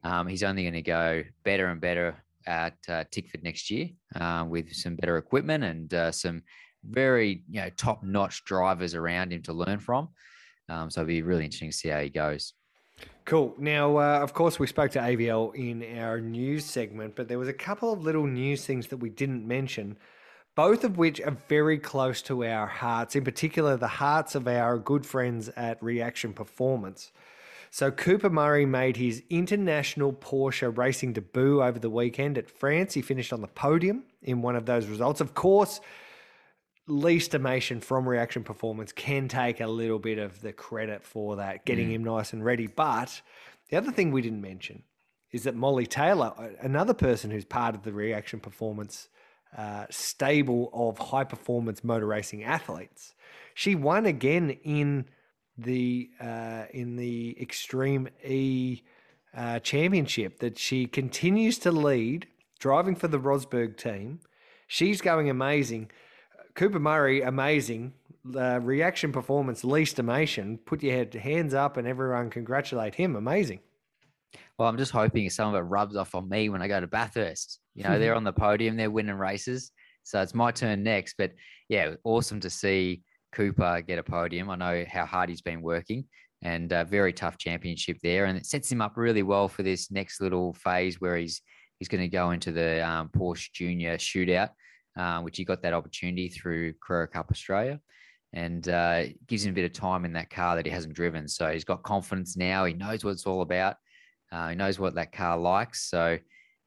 um, 0.04 0.28
he's 0.28 0.43
only 0.43 0.64
going 0.64 0.74
to 0.74 0.82
go 0.82 1.24
better 1.43 1.68
and 1.68 1.80
better 1.80 2.24
at 2.48 2.76
uh, 2.88 3.04
Tickford 3.12 3.43
next 3.43 3.70
year 3.70 3.89
uh, 4.16 4.46
with 4.48 4.72
some 4.74 4.96
better 4.96 5.18
equipment 5.18 5.64
and 5.64 5.93
uh, 5.93 6.12
some 6.12 6.43
very 6.84 7.43
you 7.50 7.62
know 7.62 7.70
top 7.78 8.04
notch 8.04 8.43
drivers 8.46 8.96
around 8.96 9.34
him 9.34 9.41
to 9.43 9.54
learn 9.54 9.80
from. 9.80 10.10
Um, 10.70 10.89
so 10.89 11.01
it'll 11.01 11.07
be 11.07 11.22
really 11.22 11.45
interesting 11.45 11.70
to 11.70 11.76
see 11.76 11.89
how 11.89 12.01
he 12.01 12.09
goes. 12.09 12.53
Cool. 13.26 13.53
Now, 13.57 13.97
uh, 13.97 14.20
of 14.20 14.34
course, 14.34 14.59
we 14.59 14.68
spoke 14.68 14.91
to 14.91 14.99
AVL 14.99 15.55
in 15.55 15.97
our 15.99 16.22
news 16.22 16.66
segment, 16.66 17.16
but 17.16 17.28
there 17.28 17.39
was 17.39 17.47
a 17.47 17.53
couple 17.53 17.91
of 17.91 18.03
little 18.03 18.26
news 18.26 18.66
things 18.66 18.88
that 18.88 18.97
we 18.97 19.09
didn't 19.09 19.47
mention 19.47 19.97
both 20.55 20.86
of 20.86 20.97
which 20.97 21.20
are 21.20 21.38
very 21.49 21.78
close 21.78 22.22
to 22.24 22.45
our 22.45 22.66
hearts, 22.66 23.16
in 23.16 23.26
particular, 23.26 23.76
the 23.76 23.88
hearts 23.88 24.36
of 24.36 24.47
our 24.47 24.78
good 24.78 25.05
friends 25.05 25.49
at 25.49 25.82
Reaction 25.84 26.34
Performance. 26.34 27.11
So, 27.72 27.91
Cooper 27.91 28.30
Murray 28.30 28.66
made 28.66 28.95
his 28.95 29.22
international 29.30 30.13
Porsche 30.13 30.76
racing 30.76 31.11
debut 31.11 31.61
over 31.61 31.78
the 31.78 31.89
weekend 31.89 32.38
at 32.38 32.49
France. 32.49 32.93
He 32.93 33.01
finished 33.01 33.34
on 33.34 33.41
the 33.41 33.47
podium 33.47 34.05
in 34.24 34.41
one 34.41 34.55
of 34.55 34.66
those 34.66 34.88
results. 34.88 35.20
Of 35.20 35.34
course, 35.34 35.82
Lee 36.88 37.18
Stamation 37.18 37.82
from 37.82 38.08
Reaction 38.08 38.44
Performance 38.44 38.92
can 38.92 39.28
take 39.28 39.60
a 39.60 39.68
little 39.68 40.00
bit 40.00 40.20
of 40.20 40.42
the 40.42 40.54
credit 40.54 41.04
for 41.04 41.38
that, 41.38 41.66
getting 41.66 41.90
mm. 41.90 41.94
him 41.94 42.04
nice 42.04 42.34
and 42.34 42.46
ready. 42.46 42.68
But 42.68 43.22
the 43.70 43.78
other 43.78 43.92
thing 43.92 44.12
we 44.12 44.22
didn't 44.22 44.42
mention 44.42 44.84
is 45.32 45.44
that 45.44 45.56
Molly 45.56 45.88
Taylor, 45.88 46.34
another 46.62 46.94
person 46.94 47.32
who's 47.32 47.46
part 47.46 47.76
of 47.76 47.84
the 47.84 47.92
Reaction 47.92 48.40
Performance 48.40 49.10
uh, 49.58 49.86
stable 49.90 50.70
of 50.74 50.98
high 50.98 51.24
performance 51.24 51.84
motor 51.84 52.06
racing 52.06 52.44
athletes. 52.44 53.16
She 53.54 53.74
won 53.74 54.06
again 54.06 54.50
in 54.64 55.06
the 55.58 56.10
uh, 56.20 56.66
in 56.72 56.98
the 56.98 57.38
Extreme 57.42 58.10
E 58.24 58.82
uh, 59.36 59.60
Championship 59.60 60.40
that 60.40 60.58
she 60.58 60.86
continues 60.86 61.58
to 61.60 61.72
lead, 61.72 62.28
driving 62.60 62.96
for 62.96 63.08
the 63.08 63.20
Rosberg 63.20 63.78
team. 63.78 64.20
She's 64.68 65.02
going 65.02 65.30
amazing. 65.30 65.90
Cooper 66.56 66.80
Murray, 66.80 67.22
amazing. 67.22 67.93
Uh, 68.34 68.60
reaction 68.62 69.12
performance, 69.12 69.64
least 69.64 69.99
emotion. 69.99 70.58
Put 70.66 70.82
your 70.82 70.93
head, 70.93 71.14
hands 71.14 71.53
up 71.53 71.78
and 71.78 71.88
everyone 71.88 72.30
congratulate 72.30 72.95
him. 72.95 73.16
Amazing. 73.16 73.60
Well, 74.58 74.68
I'm 74.68 74.78
just 74.78 74.91
hoping 74.91 75.30
some 75.30 75.53
of 75.53 75.56
it 75.56 75.68
rubs 75.68 75.95
off 75.95 76.16
on 76.16 76.28
me 76.28 76.49
when 76.49 76.62
I 76.62 76.68
go 76.68 76.80
to 76.80 76.88
Bathurst. 76.88 77.60
You 77.76 77.84
know, 77.84 77.99
they're 77.99 78.16
on 78.16 78.24
the 78.24 78.34
podium, 78.34 78.78
they're 78.78 78.89
winning 78.89 79.16
races. 79.16 79.72
So 80.03 80.22
it's 80.22 80.34
my 80.34 80.51
turn 80.51 80.82
next. 80.82 81.16
But 81.18 81.34
yeah, 81.70 81.95
awesome 82.03 82.39
to 82.39 82.49
see 82.49 83.03
Cooper 83.34 83.82
get 83.82 83.99
a 83.99 84.03
podium. 84.03 84.49
I 84.49 84.56
know 84.56 84.86
how 84.89 85.06
hard 85.06 85.30
he's 85.30 85.41
been 85.41 85.62
working 85.62 86.06
and 86.41 86.72
a 86.72 86.86
very 86.86 87.12
tough 87.12 87.38
championship 87.38 87.97
there. 88.01 88.26
And 88.26 88.38
it 88.38 88.45
sets 88.45 88.72
him 88.72 88.82
up 88.82 88.97
really 88.97 89.24
well 89.24 89.47
for 89.47 89.64
this 89.64 89.91
next 89.91 90.22
little 90.22 90.53
phase 90.53 91.01
where 91.01 91.18
he's 91.18 91.41
he's 91.80 91.89
going 91.89 92.01
to 92.01 92.08
go 92.08 92.32
into 92.32 92.51
the 92.51 92.88
um, 92.88 93.10
Porsche 93.10 93.51
Junior 93.51 93.97
Shootout, 93.97 94.49
uh, 94.98 95.22
which 95.22 95.38
he 95.38 95.46
got 95.46 95.62
that 95.62 95.74
opportunity 95.74 96.30
through 96.30 96.74
Carrera 96.82 97.08
Cup 97.08 97.28
Australia. 97.32 97.80
And 98.34 98.68
uh, 98.68 99.04
gives 99.28 99.46
him 99.46 99.52
a 99.52 99.56
bit 99.56 99.64
of 99.64 99.72
time 99.72 100.04
in 100.04 100.12
that 100.14 100.30
car 100.30 100.58
that 100.58 100.66
he 100.66 100.72
hasn't 100.72 100.93
driven. 100.93 101.26
So 101.28 101.50
he's 101.54 101.64
got 101.64 101.84
confidence 101.84 102.36
now. 102.36 102.66
He 102.66 102.74
knows 102.74 103.06
what 103.06 103.12
it's 103.12 103.26
all 103.26 103.41
about. 103.41 103.78
Uh, 104.30 104.50
he 104.50 104.56
knows 104.56 104.78
what 104.78 104.96
that 104.96 105.14
car 105.14 105.38
likes. 105.38 105.89
So 105.89 106.18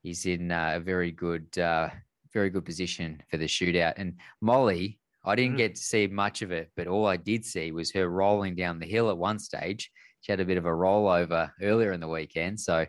he's 0.03 0.25
in 0.25 0.51
uh, 0.51 0.73
a 0.77 0.81
very 0.81 1.11
good, 1.11 1.59
uh, 1.59 1.91
very 2.33 2.49
good 2.49 2.65
position 2.65 3.23
for 3.31 3.37
the 3.37 3.45
shootout. 3.45 3.95
And 3.99 4.15
Molly, 4.41 4.99
I 5.27 5.35
didn't 5.35 5.57
Mm. 5.57 5.59
get 5.59 5.75
to 5.75 5.83
see 5.83 6.07
much 6.07 6.41
of 6.41 6.53
it, 6.53 6.71
but 6.75 6.87
all 6.87 7.07
I 7.07 7.19
did 7.19 7.45
see 7.45 7.71
was 7.71 7.93
her 7.93 8.09
rolling 8.09 8.55
down 8.55 8.79
the 8.79 8.87
hill 8.87 9.11
at 9.11 9.19
one 9.19 9.39
stage. 9.39 9.91
She 10.23 10.33
had 10.33 10.41
a 10.41 10.47
bit 10.47 10.57
of 10.57 10.65
a 10.65 10.71
rollover 10.71 11.51
earlier 11.61 11.93
in 11.93 12.01
the 12.01 12.09
weekend, 12.09 12.59
so 12.61 12.87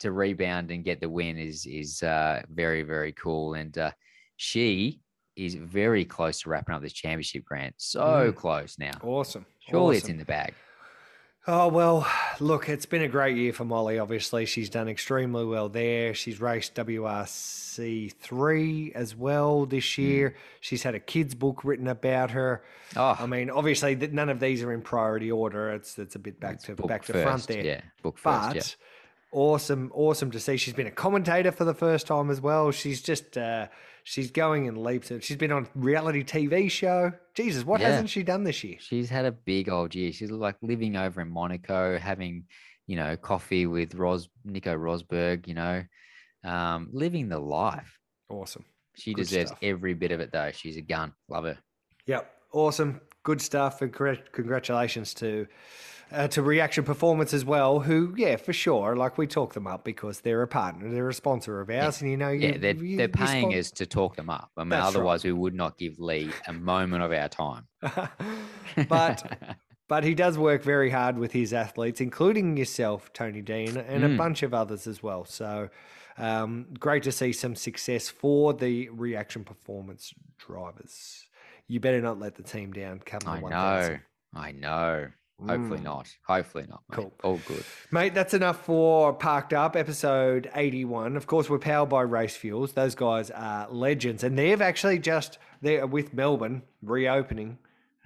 to 0.00 0.10
rebound 0.10 0.72
and 0.72 0.84
get 0.84 1.00
the 1.00 1.08
win 1.08 1.38
is 1.38 1.66
is 1.66 2.02
uh, 2.02 2.42
very 2.50 2.82
very 2.82 3.12
cool. 3.12 3.54
And 3.54 3.76
uh, 3.78 3.92
she 4.38 5.02
is 5.36 5.54
very 5.54 6.06
close 6.06 6.40
to 6.40 6.48
wrapping 6.48 6.74
up 6.74 6.80
this 6.80 6.94
championship, 6.94 7.44
Grant. 7.44 7.74
So 7.76 8.00
Mm. 8.00 8.34
close 8.34 8.78
now. 8.78 8.92
Awesome. 9.02 9.44
Surely 9.68 9.98
it's 9.98 10.08
in 10.08 10.16
the 10.18 10.24
bag. 10.24 10.54
Oh, 11.46 11.68
well, 11.68 12.06
look, 12.40 12.68
it's 12.68 12.84
been 12.86 13.02
a 13.02 13.08
great 13.08 13.36
year 13.36 13.52
for 13.54 13.64
Molly, 13.64 13.98
obviously. 13.98 14.44
She's 14.46 14.68
done 14.68 14.86
extremely 14.88 15.44
well 15.46 15.68
there. 15.70 16.12
She's 16.12 16.40
raced 16.40 16.74
WRC3 16.74 18.92
as 18.94 19.14
well 19.16 19.64
this 19.66 19.96
year. 19.98 20.34
She's 20.60 20.82
had 20.82 20.94
a 20.94 21.00
kids' 21.00 21.34
book 21.34 21.64
written 21.64 21.88
about 21.88 22.30
her. 22.32 22.62
Oh, 22.96 23.16
I 23.18 23.24
mean, 23.26 23.48
obviously, 23.50 23.94
none 23.94 24.28
of 24.28 24.40
these 24.40 24.62
are 24.62 24.72
in 24.72 24.82
priority 24.82 25.30
order. 25.30 25.70
It's 25.70 25.98
it's 25.98 26.16
a 26.16 26.18
bit 26.18 26.38
back 26.40 26.60
to 26.64 26.74
back 26.74 27.04
to 27.06 27.12
front 27.14 27.46
there. 27.46 27.64
Yeah, 27.64 27.80
book 28.02 28.18
But 28.22 28.52
first. 28.52 28.76
Yeah. 29.32 29.38
awesome, 29.38 29.90
awesome 29.94 30.30
to 30.32 30.40
see. 30.40 30.56
She's 30.58 30.74
been 30.74 30.86
a 30.86 30.90
commentator 30.92 31.52
for 31.52 31.64
the 31.64 31.74
first 31.74 32.06
time 32.06 32.30
as 32.30 32.40
well. 32.40 32.70
She's 32.72 33.00
just 33.02 33.36
uh, 33.38 33.68
she's 34.08 34.30
going 34.30 34.64
in 34.64 34.82
leaps. 34.82 35.12
She's 35.20 35.36
been 35.36 35.52
on 35.52 35.68
reality 35.74 36.24
TV 36.24 36.70
show. 36.70 37.12
Jesus, 37.34 37.62
what 37.64 37.80
Yeah. 37.80 37.90
hasn't 37.90 38.08
she 38.08 38.22
done 38.22 38.42
this 38.42 38.64
year? 38.64 38.76
She's 38.80 39.10
had 39.10 39.26
a 39.26 39.32
big 39.32 39.68
old 39.68 39.94
year. 39.94 40.12
She's 40.12 40.30
like 40.30 40.56
living 40.62 40.96
over 40.96 41.20
in 41.20 41.28
Monaco, 41.30 41.98
having, 41.98 42.44
you 42.86 42.96
know, 42.96 43.16
coffee 43.18 43.66
with 43.66 43.94
Ros 43.94 44.28
Nico 44.44 44.74
Rosberg, 44.74 45.46
you 45.46 45.52
know, 45.54 45.84
um, 46.42 46.88
living 46.90 47.28
the 47.28 47.38
life. 47.38 47.98
Awesome. 48.30 48.64
She 48.96 49.12
Good 49.12 49.26
deserves 49.26 49.50
stuff. 49.50 49.58
every 49.62 49.92
bit 49.94 50.10
of 50.10 50.20
it 50.20 50.32
though. 50.32 50.50
She's 50.52 50.76
a 50.78 50.82
gun. 50.82 51.12
Love 51.28 51.44
her. 51.44 51.58
Yep, 52.06 52.32
awesome, 52.52 53.00
good 53.22 53.40
stuff, 53.42 53.82
and 53.82 53.92
congr- 53.92 54.32
congratulations 54.32 55.12
to 55.14 55.46
uh, 56.12 56.28
to 56.28 56.42
Reaction 56.42 56.84
Performance 56.84 57.32
as 57.34 57.44
well. 57.44 57.80
Who, 57.80 58.14
yeah, 58.16 58.36
for 58.36 58.52
sure, 58.52 58.96
like 58.96 59.18
we 59.18 59.26
talk 59.26 59.54
them 59.54 59.66
up 59.66 59.84
because 59.84 60.20
they're 60.20 60.42
a 60.42 60.48
partner, 60.48 60.90
they're 60.90 61.08
a 61.08 61.14
sponsor 61.14 61.60
of 61.60 61.70
ours, 61.70 62.00
and 62.00 62.10
you 62.10 62.16
know, 62.16 62.30
you, 62.30 62.48
yeah, 62.48 62.58
they're, 62.58 62.74
you- 62.76 62.96
they're 62.96 63.08
paying 63.08 63.52
us 63.54 63.70
to 63.72 63.86
talk 63.86 64.16
them 64.16 64.30
up. 64.30 64.50
I 64.56 64.62
mean, 64.64 64.70
That's 64.70 64.82
right. 64.82 64.88
otherwise 64.96 65.24
we 65.24 65.32
would 65.32 65.54
not 65.54 65.78
give 65.78 65.98
Lee 65.98 66.30
a 66.46 66.52
moment 66.52 67.02
of 67.02 67.12
our 67.12 67.28
time. 67.28 67.66
but 68.88 69.56
but 69.88 70.04
he 70.04 70.14
does 70.14 70.36
work 70.38 70.62
very 70.62 70.90
hard 70.90 71.18
with 71.18 71.32
his 71.32 71.52
athletes, 71.54 72.00
including 72.00 72.56
yourself, 72.56 73.12
Tony 73.12 73.40
Dean, 73.40 73.76
and 73.76 74.04
a 74.04 74.08
Mm. 74.08 74.16
bunch 74.18 74.42
of 74.42 74.52
others 74.52 74.86
as 74.86 75.02
well. 75.02 75.24
So 75.24 75.70
um, 76.18 76.66
great 76.78 77.02
to 77.04 77.12
see 77.12 77.32
some 77.32 77.54
success 77.54 78.08
for 78.08 78.52
the 78.52 78.88
reaction 78.90 79.44
performance 79.44 80.12
drivers. 80.36 81.24
You 81.68 81.80
better 81.80 82.00
not 82.00 82.18
let 82.18 82.34
the 82.34 82.42
team 82.42 82.72
down. 82.72 83.00
Come 83.04 83.20
the 83.20 83.30
I 83.30 83.40
1000. 83.40 83.92
know. 83.92 83.98
I 84.34 84.52
know. 84.52 85.06
Hopefully 85.46 85.78
Mm. 85.78 85.84
not. 85.84 86.16
Hopefully 86.26 86.64
not. 86.68 86.82
Mate. 86.88 86.96
Cool. 86.96 87.12
All 87.22 87.40
good. 87.46 87.64
Mate, 87.92 88.12
that's 88.14 88.34
enough 88.34 88.64
for 88.64 89.12
Parked 89.12 89.52
Up, 89.54 89.76
episode 89.76 90.50
81. 90.54 91.16
Of 91.16 91.26
course, 91.26 91.48
we're 91.48 91.58
powered 91.58 91.88
by 91.88 92.02
Race 92.02 92.36
Fuels. 92.36 92.72
Those 92.72 92.94
guys 92.96 93.30
are 93.30 93.68
legends. 93.70 94.24
And 94.24 94.36
they've 94.36 94.60
actually 94.60 94.98
just, 94.98 95.38
they're 95.62 95.86
with 95.86 96.12
Melbourne 96.12 96.62
reopening. 96.82 97.58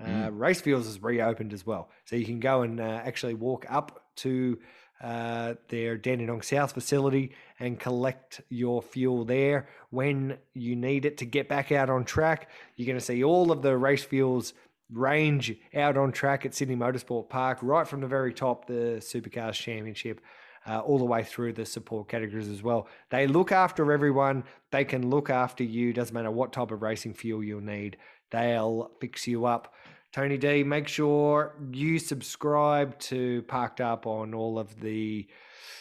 Uh, 0.05 0.31
Race 0.33 0.61
Fuels 0.61 0.87
has 0.87 1.03
reopened 1.03 1.53
as 1.53 1.65
well. 1.65 1.89
So 2.05 2.17
you 2.17 2.27
can 2.27 2.41
go 2.41 2.63
and 2.63 2.81
uh, 2.81 3.01
actually 3.05 3.35
walk 3.35 3.65
up 3.71 4.05
to 4.17 4.59
uh, 5.01 5.55
their 5.69 5.97
Dandenong 5.97 6.43
South 6.43 6.73
facility 6.73 7.33
and 7.59 7.79
collect 7.81 8.41
your 8.51 8.83
fuel 8.83 9.25
there 9.25 9.69
when 9.91 10.39
you 10.55 10.77
need 10.77 11.05
it 11.05 11.19
to 11.19 11.25
get 11.25 11.49
back 11.49 11.73
out 11.73 11.89
on 11.89 12.05
track. 12.05 12.51
You're 12.77 12.87
going 12.87 12.99
to 12.99 13.05
see 13.05 13.23
all 13.25 13.51
of 13.53 13.63
the 13.63 13.77
Race 13.77 14.05
Fuels 14.05 14.55
range 14.93 15.55
out 15.75 15.97
on 15.97 16.13
track 16.13 16.45
at 16.47 16.55
Sydney 16.55 16.77
Motorsport 16.77 17.29
Park, 17.29 17.59
right 17.63 17.87
from 17.87 18.01
the 18.01 18.07
very 18.07 18.33
top, 18.33 18.67
the 18.67 18.99
Supercars 19.01 19.55
Championship, 19.55 20.21
uh, 20.67 20.81
all 20.81 20.99
the 20.99 21.05
way 21.05 21.25
through 21.25 21.53
the 21.53 21.67
support 21.67 22.09
categories 22.09 22.49
as 22.49 22.63
well. 22.63 22.89
They 23.11 23.27
look 23.27 23.53
after 23.53 23.93
everyone. 23.93 24.45
They 24.71 24.85
can 24.85 25.11
look 25.11 25.31
after 25.31 25.65
you. 25.65 25.93
Doesn't 25.93 26.15
matter 26.15 26.31
what 26.31 26.53
type 26.53 26.71
of 26.71 26.83
racing 26.83 27.15
fuel 27.15 27.43
you'll 27.43 27.61
need. 27.61 27.97
They'll 28.31 28.91
fix 29.01 29.27
you 29.27 29.47
up. 29.47 29.75
Tony 30.13 30.37
D, 30.37 30.63
make 30.63 30.89
sure 30.89 31.55
you 31.73 31.99
subscribe 31.99 32.99
to 32.99 33.43
Parked 33.43 33.81
Up 33.81 34.07
on 34.07 34.35
all 34.35 34.59
of 34.59 34.81
the 34.81 35.27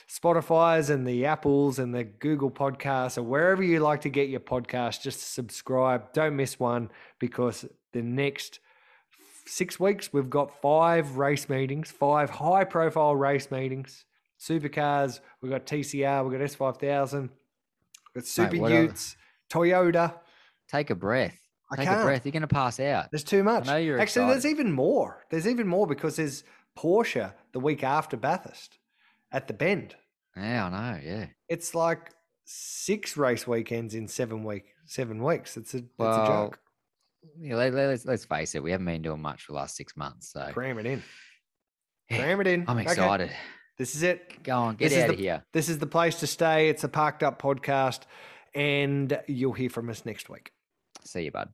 Spotify's 0.09 0.89
and 0.89 1.05
the 1.05 1.25
Apples 1.25 1.79
and 1.79 1.93
the 1.93 2.05
Google 2.05 2.49
Podcasts 2.49 3.17
or 3.17 3.23
wherever 3.23 3.61
you 3.61 3.79
like 3.79 4.01
to 4.01 4.09
get 4.09 4.29
your 4.29 4.39
podcast. 4.39 5.01
Just 5.01 5.33
subscribe. 5.33 6.13
Don't 6.13 6.35
miss 6.35 6.59
one 6.59 6.89
because 7.19 7.65
the 7.91 8.01
next 8.01 8.59
six 9.45 9.79
weeks 9.79 10.11
we've 10.13 10.29
got 10.29 10.61
five 10.61 11.17
race 11.17 11.49
meetings, 11.49 11.91
five 11.91 12.29
high 12.29 12.63
profile 12.63 13.15
race 13.15 13.49
meetings. 13.51 14.05
Supercars, 14.39 15.19
we've 15.41 15.51
got 15.51 15.65
TCR, 15.67 16.27
we've 16.27 16.39
got 16.39 16.47
S5000, 16.47 17.21
we've 17.21 17.29
got 18.15 18.25
Super 18.25 18.65
other- 18.65 18.81
Utes, 18.83 19.15
Toyota. 19.51 20.15
Take 20.67 20.89
a 20.89 20.95
breath. 20.95 21.37
I 21.71 21.75
Take 21.77 21.87
can't. 21.87 22.01
a 22.01 22.03
breath. 22.03 22.25
You're 22.25 22.31
going 22.33 22.41
to 22.41 22.47
pass 22.47 22.79
out. 22.79 23.05
There's 23.11 23.23
too 23.23 23.43
much. 23.43 23.67
I 23.67 23.73
know 23.73 23.77
you're 23.77 23.99
Actually, 23.99 24.27
there's 24.27 24.45
even 24.45 24.71
more. 24.71 25.23
There's 25.29 25.47
even 25.47 25.67
more 25.67 25.85
because 25.87 26.15
there's 26.17 26.43
Porsche 26.77 27.33
the 27.53 27.59
week 27.59 27.83
after 27.83 28.17
Bathurst 28.17 28.77
at 29.31 29.47
the 29.47 29.53
Bend. 29.53 29.95
Yeah, 30.35 30.65
I 30.65 30.69
know. 30.69 30.99
Yeah. 31.03 31.25
It's 31.47 31.73
like 31.75 32.11
six 32.45 33.15
race 33.15 33.45
weekends 33.47 33.93
in 33.95 34.07
seven 34.07 34.43
week 34.43 34.73
seven 34.85 35.23
weeks. 35.23 35.55
It's 35.55 35.73
a 35.73 35.77
it's 35.77 35.87
a 35.87 35.91
Well, 35.97 36.53
joke. 37.23 37.31
Yeah, 37.39 37.55
let, 37.55 37.73
us 37.73 38.05
let's 38.05 38.25
face 38.25 38.55
it. 38.55 38.63
We 38.63 38.71
haven't 38.71 38.85
been 38.85 39.01
doing 39.01 39.21
much 39.21 39.43
for 39.43 39.51
the 39.53 39.57
last 39.57 39.75
six 39.75 39.95
months. 39.97 40.31
So 40.31 40.47
Cram 40.53 40.79
it 40.79 40.85
in. 40.85 41.03
Yeah, 42.09 42.17
Cram 42.17 42.41
it 42.41 42.47
in. 42.47 42.65
I'm 42.67 42.77
Okay. 42.77 42.89
excited. 42.91 43.31
This 43.77 43.95
is 43.95 44.03
it. 44.03 44.43
Go 44.43 44.57
on, 44.57 44.75
get 44.75 44.89
This 44.89 44.97
is 44.97 45.03
out 45.03 45.07
the- 45.07 45.13
of 45.13 45.19
here. 45.19 45.43
This 45.53 45.69
is 45.69 45.79
the 45.79 45.87
place 45.87 46.19
to 46.19 46.27
stay. 46.27 46.69
It's 46.69 46.83
a 46.83 46.89
parked 46.89 47.23
up 47.23 47.41
podcast, 47.41 48.01
and 48.53 49.19
you'll 49.27 49.53
hear 49.53 49.69
from 49.69 49.89
us 49.89 50.05
next 50.05 50.29
week. 50.29 50.51
See 51.03 51.23
you, 51.23 51.31
bud. 51.31 51.49